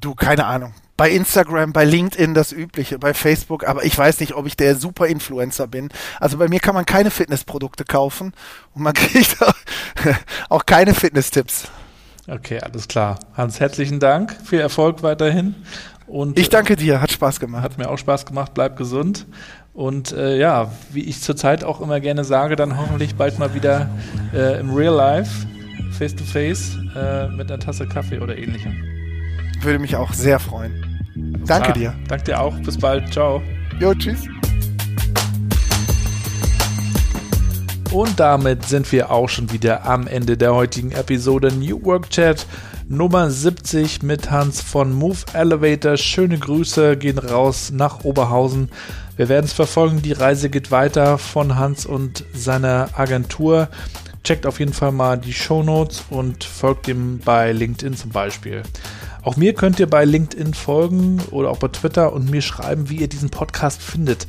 Du, 0.00 0.14
keine 0.14 0.46
Ahnung. 0.46 0.74
Bei 0.96 1.10
Instagram, 1.10 1.72
bei 1.72 1.84
LinkedIn 1.84 2.34
das 2.34 2.52
Übliche, 2.52 2.98
bei 2.98 3.12
Facebook, 3.12 3.66
aber 3.66 3.84
ich 3.84 3.96
weiß 3.96 4.20
nicht, 4.20 4.34
ob 4.34 4.46
ich 4.46 4.56
der 4.56 4.76
Super-Influencer 4.76 5.66
bin. 5.66 5.90
Also 6.20 6.38
bei 6.38 6.48
mir 6.48 6.60
kann 6.60 6.74
man 6.74 6.86
keine 6.86 7.10
Fitnessprodukte 7.10 7.84
kaufen 7.84 8.32
und 8.74 8.82
man 8.82 8.94
kriegt 8.94 9.42
auch, 9.42 9.54
auch 10.48 10.66
keine 10.66 10.94
Fitness-Tipps. 10.94 11.68
Okay, 12.28 12.60
alles 12.60 12.88
klar. 12.88 13.20
Hans, 13.34 13.60
herzlichen 13.60 14.00
Dank. 14.00 14.36
Viel 14.44 14.60
Erfolg 14.60 15.02
weiterhin 15.02 15.54
und, 16.06 16.38
ich 16.38 16.48
danke 16.48 16.76
dir, 16.76 17.00
hat 17.00 17.10
Spaß 17.10 17.40
gemacht. 17.40 17.62
Hat 17.62 17.78
mir 17.78 17.90
auch 17.90 17.98
Spaß 17.98 18.26
gemacht, 18.26 18.52
bleib 18.54 18.76
gesund. 18.76 19.26
Und 19.74 20.12
äh, 20.12 20.38
ja, 20.38 20.72
wie 20.92 21.02
ich 21.02 21.20
zurzeit 21.20 21.64
auch 21.64 21.80
immer 21.80 22.00
gerne 22.00 22.24
sage, 22.24 22.56
dann 22.56 22.78
hoffentlich 22.78 23.16
bald 23.16 23.38
mal 23.38 23.54
wieder 23.54 23.90
äh, 24.32 24.58
im 24.60 24.72
Real 24.72 24.94
Life, 24.94 25.46
face 25.90 26.14
to 26.14 26.24
face, 26.24 26.78
äh, 26.96 27.28
mit 27.28 27.50
einer 27.50 27.60
Tasse 27.60 27.86
Kaffee 27.86 28.20
oder 28.20 28.38
ähnlichem. 28.38 28.74
Würde 29.60 29.78
mich 29.78 29.96
auch 29.96 30.12
sehr 30.12 30.38
freuen. 30.38 30.85
Danke 31.46 31.68
ah, 31.70 31.72
dir. 31.72 31.94
Danke 32.08 32.24
dir 32.24 32.40
auch. 32.40 32.56
Bis 32.60 32.76
bald. 32.78 33.12
Ciao. 33.12 33.42
Jo, 33.80 33.94
tschüss. 33.94 34.24
Und 37.90 38.20
damit 38.20 38.64
sind 38.66 38.90
wir 38.92 39.10
auch 39.10 39.28
schon 39.28 39.50
wieder 39.52 39.86
am 39.86 40.06
Ende 40.06 40.36
der 40.36 40.54
heutigen 40.54 40.92
Episode 40.92 41.52
New 41.52 41.82
Work 41.84 42.10
Chat 42.10 42.46
Nummer 42.88 43.30
70 43.30 44.02
mit 44.02 44.30
Hans 44.30 44.60
von 44.60 44.92
Move 44.92 45.18
Elevator. 45.32 45.96
Schöne 45.96 46.38
Grüße 46.38 46.96
gehen 46.96 47.18
raus 47.18 47.70
nach 47.72 48.04
Oberhausen. 48.04 48.70
Wir 49.16 49.28
werden 49.28 49.46
es 49.46 49.52
verfolgen. 49.52 50.02
Die 50.02 50.12
Reise 50.12 50.50
geht 50.50 50.70
weiter 50.70 51.16
von 51.16 51.56
Hans 51.56 51.86
und 51.86 52.24
seiner 52.34 52.90
Agentur. 52.92 53.68
Checkt 54.24 54.44
auf 54.44 54.60
jeden 54.60 54.72
Fall 54.72 54.92
mal 54.92 55.16
die 55.16 55.32
Show 55.32 55.62
Notes 55.62 56.04
und 56.10 56.44
folgt 56.44 56.88
ihm 56.88 57.20
bei 57.24 57.52
LinkedIn 57.52 57.96
zum 57.96 58.10
Beispiel. 58.10 58.62
Auch 59.26 59.36
mir 59.36 59.54
könnt 59.54 59.80
ihr 59.80 59.90
bei 59.90 60.04
LinkedIn 60.04 60.54
folgen 60.54 61.20
oder 61.32 61.50
auch 61.50 61.58
bei 61.58 61.66
Twitter 61.66 62.12
und 62.12 62.30
mir 62.30 62.42
schreiben, 62.42 62.88
wie 62.90 62.98
ihr 62.98 63.08
diesen 63.08 63.28
Podcast 63.28 63.82
findet. 63.82 64.28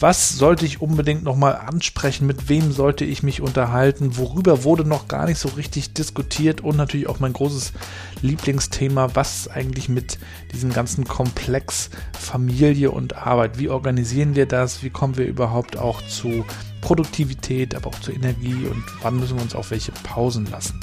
Was 0.00 0.30
sollte 0.30 0.64
ich 0.64 0.80
unbedingt 0.80 1.22
nochmal 1.22 1.54
ansprechen? 1.54 2.26
Mit 2.26 2.48
wem 2.48 2.72
sollte 2.72 3.04
ich 3.04 3.22
mich 3.22 3.42
unterhalten? 3.42 4.16
Worüber 4.16 4.64
wurde 4.64 4.86
noch 4.86 5.06
gar 5.06 5.26
nicht 5.26 5.38
so 5.38 5.48
richtig 5.48 5.92
diskutiert? 5.92 6.62
Und 6.62 6.78
natürlich 6.78 7.10
auch 7.10 7.20
mein 7.20 7.34
großes 7.34 7.74
Lieblingsthema, 8.22 9.10
was 9.12 9.48
eigentlich 9.48 9.90
mit 9.90 10.18
diesem 10.54 10.72
ganzen 10.72 11.04
Komplex 11.04 11.90
Familie 12.18 12.90
und 12.90 13.14
Arbeit? 13.14 13.58
Wie 13.58 13.68
organisieren 13.68 14.34
wir 14.34 14.46
das? 14.46 14.82
Wie 14.82 14.88
kommen 14.88 15.18
wir 15.18 15.26
überhaupt 15.26 15.76
auch 15.76 16.00
zu 16.06 16.46
Produktivität, 16.80 17.74
aber 17.74 17.88
auch 17.88 18.00
zu 18.00 18.12
Energie? 18.12 18.66
Und 18.66 18.82
wann 19.02 19.20
müssen 19.20 19.36
wir 19.36 19.42
uns 19.42 19.54
auch 19.54 19.70
welche 19.70 19.92
Pausen 19.92 20.46
lassen? 20.46 20.80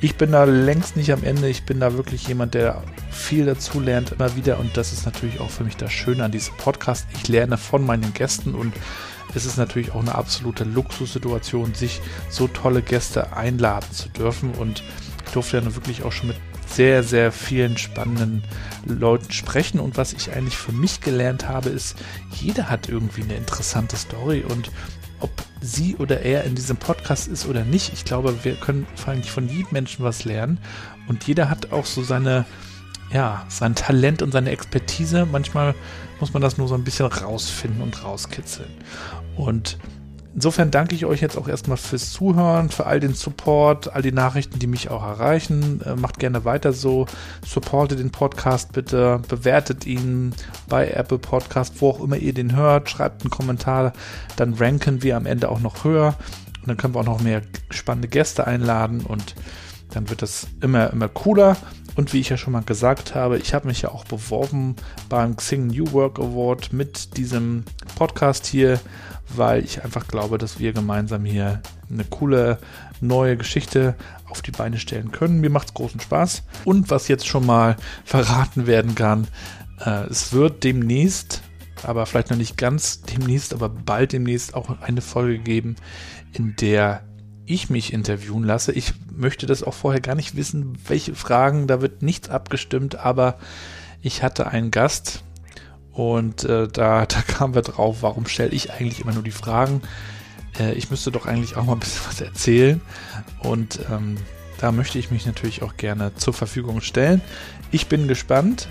Ich 0.00 0.16
bin 0.16 0.32
da 0.32 0.44
längst 0.44 0.96
nicht 0.96 1.10
am 1.12 1.24
Ende. 1.24 1.48
Ich 1.48 1.64
bin 1.64 1.80
da 1.80 1.94
wirklich 1.94 2.28
jemand, 2.28 2.52
der 2.52 2.82
viel 3.10 3.46
dazu 3.46 3.80
lernt 3.80 4.12
immer 4.12 4.36
wieder. 4.36 4.58
Und 4.58 4.76
das 4.76 4.92
ist 4.92 5.06
natürlich 5.06 5.40
auch 5.40 5.48
für 5.48 5.64
mich 5.64 5.76
das 5.76 5.90
Schöne 5.90 6.24
an 6.24 6.32
diesem 6.32 6.54
Podcast. 6.56 7.06
Ich 7.14 7.28
lerne 7.28 7.56
von 7.56 7.84
meinen 7.84 8.12
Gästen 8.12 8.54
und 8.54 8.74
es 9.34 9.46
ist 9.46 9.56
natürlich 9.56 9.92
auch 9.92 10.00
eine 10.00 10.14
absolute 10.14 10.64
Luxussituation, 10.64 11.74
sich 11.74 12.00
so 12.28 12.46
tolle 12.46 12.82
Gäste 12.82 13.34
einladen 13.34 13.90
zu 13.90 14.10
dürfen. 14.10 14.50
Und 14.52 14.82
ich 15.24 15.32
durfte 15.32 15.58
ja 15.58 15.74
wirklich 15.74 16.02
auch 16.02 16.12
schon 16.12 16.28
mit 16.28 16.36
sehr, 16.66 17.02
sehr 17.02 17.32
vielen 17.32 17.78
spannenden 17.78 18.42
Leuten 18.84 19.32
sprechen. 19.32 19.80
Und 19.80 19.96
was 19.96 20.12
ich 20.12 20.32
eigentlich 20.32 20.58
für 20.58 20.72
mich 20.72 21.00
gelernt 21.00 21.48
habe, 21.48 21.70
ist, 21.70 21.96
jeder 22.32 22.68
hat 22.68 22.88
irgendwie 22.88 23.22
eine 23.22 23.36
interessante 23.36 23.96
Story 23.96 24.44
und 24.46 24.70
ob 25.20 25.30
sie 25.60 25.96
oder 25.96 26.20
er 26.20 26.44
in 26.44 26.54
diesem 26.54 26.76
Podcast 26.76 27.28
ist 27.28 27.46
oder 27.46 27.64
nicht. 27.64 27.92
Ich 27.92 28.04
glaube, 28.04 28.44
wir 28.44 28.54
können 28.54 28.86
eigentlich 29.06 29.30
von 29.30 29.48
jedem 29.48 29.68
Menschen 29.72 30.04
was 30.04 30.24
lernen 30.24 30.58
und 31.08 31.26
jeder 31.26 31.50
hat 31.50 31.72
auch 31.72 31.86
so 31.86 32.02
seine, 32.02 32.44
ja, 33.12 33.44
sein 33.48 33.74
Talent 33.74 34.22
und 34.22 34.32
seine 34.32 34.50
Expertise. 34.50 35.26
Manchmal 35.26 35.74
muss 36.20 36.32
man 36.32 36.42
das 36.42 36.58
nur 36.58 36.68
so 36.68 36.74
ein 36.74 36.84
bisschen 36.84 37.06
rausfinden 37.06 37.82
und 37.82 38.02
rauskitzeln. 38.04 38.70
Und 39.36 39.78
Insofern 40.36 40.70
danke 40.70 40.94
ich 40.94 41.06
euch 41.06 41.22
jetzt 41.22 41.38
auch 41.38 41.48
erstmal 41.48 41.78
fürs 41.78 42.12
Zuhören, 42.12 42.68
für 42.68 42.84
all 42.84 43.00
den 43.00 43.14
Support, 43.14 43.94
all 43.94 44.02
die 44.02 44.12
Nachrichten, 44.12 44.58
die 44.58 44.66
mich 44.66 44.90
auch 44.90 45.02
erreichen. 45.02 45.80
Äh, 45.80 45.96
macht 45.96 46.18
gerne 46.18 46.44
weiter 46.44 46.74
so. 46.74 47.06
Supportet 47.42 48.00
den 48.00 48.10
Podcast 48.10 48.72
bitte, 48.72 49.22
bewertet 49.28 49.86
ihn 49.86 50.34
bei 50.68 50.90
Apple 50.90 51.18
Podcast, 51.18 51.80
wo 51.80 51.88
auch 51.88 52.00
immer 52.00 52.18
ihr 52.18 52.34
den 52.34 52.54
hört. 52.54 52.90
Schreibt 52.90 53.22
einen 53.22 53.30
Kommentar, 53.30 53.94
dann 54.36 54.52
ranken 54.52 55.02
wir 55.02 55.16
am 55.16 55.24
Ende 55.24 55.48
auch 55.48 55.60
noch 55.60 55.84
höher. 55.84 56.14
Und 56.60 56.68
dann 56.68 56.76
können 56.76 56.94
wir 56.94 57.00
auch 57.00 57.06
noch 57.06 57.22
mehr 57.22 57.40
spannende 57.70 58.08
Gäste 58.08 58.46
einladen 58.46 59.00
und 59.00 59.36
dann 59.92 60.10
wird 60.10 60.20
das 60.20 60.48
immer, 60.60 60.90
immer 60.90 61.08
cooler. 61.08 61.56
Und 61.94 62.12
wie 62.12 62.20
ich 62.20 62.28
ja 62.28 62.36
schon 62.36 62.52
mal 62.52 62.62
gesagt 62.62 63.14
habe, 63.14 63.38
ich 63.38 63.54
habe 63.54 63.68
mich 63.68 63.80
ja 63.80 63.88
auch 63.88 64.04
beworben 64.04 64.76
beim 65.08 65.34
Xing 65.36 65.68
New 65.68 65.92
Work 65.92 66.18
Award 66.18 66.74
mit 66.74 67.16
diesem 67.16 67.64
Podcast 67.94 68.44
hier 68.44 68.78
weil 69.28 69.64
ich 69.64 69.82
einfach 69.84 70.06
glaube, 70.06 70.38
dass 70.38 70.58
wir 70.58 70.72
gemeinsam 70.72 71.24
hier 71.24 71.60
eine 71.90 72.04
coole 72.04 72.58
neue 73.00 73.36
Geschichte 73.36 73.94
auf 74.28 74.42
die 74.42 74.50
Beine 74.50 74.78
stellen 74.78 75.12
können. 75.12 75.40
Mir 75.40 75.50
macht 75.50 75.68
es 75.68 75.74
großen 75.74 76.00
Spaß. 76.00 76.42
Und 76.64 76.90
was 76.90 77.08
jetzt 77.08 77.26
schon 77.26 77.46
mal 77.46 77.76
verraten 78.04 78.66
werden 78.66 78.94
kann, 78.94 79.26
äh, 79.84 80.06
es 80.06 80.32
wird 80.32 80.64
demnächst, 80.64 81.42
aber 81.82 82.06
vielleicht 82.06 82.30
noch 82.30 82.36
nicht 82.36 82.56
ganz 82.56 83.02
demnächst, 83.02 83.52
aber 83.52 83.68
bald 83.68 84.12
demnächst 84.12 84.54
auch 84.54 84.80
eine 84.80 85.00
Folge 85.00 85.38
geben, 85.38 85.76
in 86.32 86.56
der 86.56 87.02
ich 87.46 87.70
mich 87.70 87.92
interviewen 87.92 88.42
lasse. 88.42 88.72
Ich 88.72 88.94
möchte 89.14 89.46
das 89.46 89.62
auch 89.62 89.74
vorher 89.74 90.00
gar 90.00 90.14
nicht 90.14 90.36
wissen, 90.36 90.78
welche 90.86 91.14
Fragen, 91.14 91.66
da 91.66 91.80
wird 91.80 92.02
nichts 92.02 92.28
abgestimmt, 92.28 92.96
aber 92.96 93.38
ich 94.02 94.22
hatte 94.22 94.48
einen 94.48 94.70
Gast, 94.70 95.22
und 95.96 96.44
äh, 96.44 96.68
da, 96.68 97.06
da 97.06 97.22
kamen 97.22 97.54
wir 97.54 97.62
drauf, 97.62 97.98
warum 98.02 98.26
stelle 98.26 98.50
ich 98.50 98.72
eigentlich 98.72 99.00
immer 99.00 99.14
nur 99.14 99.22
die 99.22 99.30
Fragen? 99.30 99.80
Äh, 100.58 100.74
ich 100.74 100.90
müsste 100.90 101.10
doch 101.10 101.26
eigentlich 101.26 101.56
auch 101.56 101.64
mal 101.64 101.72
ein 101.72 101.80
bisschen 101.80 102.02
was 102.08 102.20
erzählen. 102.20 102.80
Und 103.40 103.80
ähm, 103.90 104.16
da 104.58 104.72
möchte 104.72 104.98
ich 104.98 105.10
mich 105.10 105.26
natürlich 105.26 105.62
auch 105.62 105.76
gerne 105.76 106.14
zur 106.14 106.34
Verfügung 106.34 106.80
stellen. 106.82 107.22
Ich 107.70 107.86
bin 107.86 108.08
gespannt. 108.08 108.68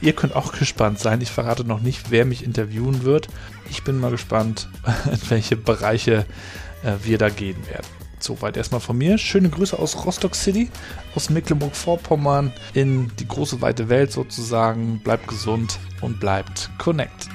Ihr 0.00 0.12
könnt 0.12 0.36
auch 0.36 0.52
gespannt 0.58 1.00
sein. 1.00 1.20
Ich 1.20 1.30
verrate 1.30 1.64
noch 1.64 1.80
nicht, 1.80 2.10
wer 2.10 2.24
mich 2.24 2.44
interviewen 2.44 3.02
wird. 3.02 3.28
Ich 3.70 3.82
bin 3.82 3.98
mal 3.98 4.10
gespannt, 4.10 4.68
in 5.12 5.30
welche 5.30 5.56
Bereiche 5.56 6.26
äh, 6.84 6.92
wir 7.02 7.18
da 7.18 7.28
gehen 7.28 7.66
werden. 7.66 7.86
Soweit 8.22 8.56
erstmal 8.56 8.80
von 8.80 8.98
mir. 8.98 9.18
Schöne 9.18 9.48
Grüße 9.50 9.78
aus 9.78 10.04
Rostock 10.04 10.34
City, 10.34 10.70
aus 11.14 11.30
Mecklenburg-Vorpommern 11.30 12.52
in 12.74 13.10
die 13.18 13.28
große 13.28 13.60
weite 13.60 13.88
Welt 13.88 14.12
sozusagen. 14.12 15.00
Bleibt 15.00 15.28
gesund 15.28 15.78
und 16.00 16.20
bleibt 16.20 16.70
connected. 16.78 17.30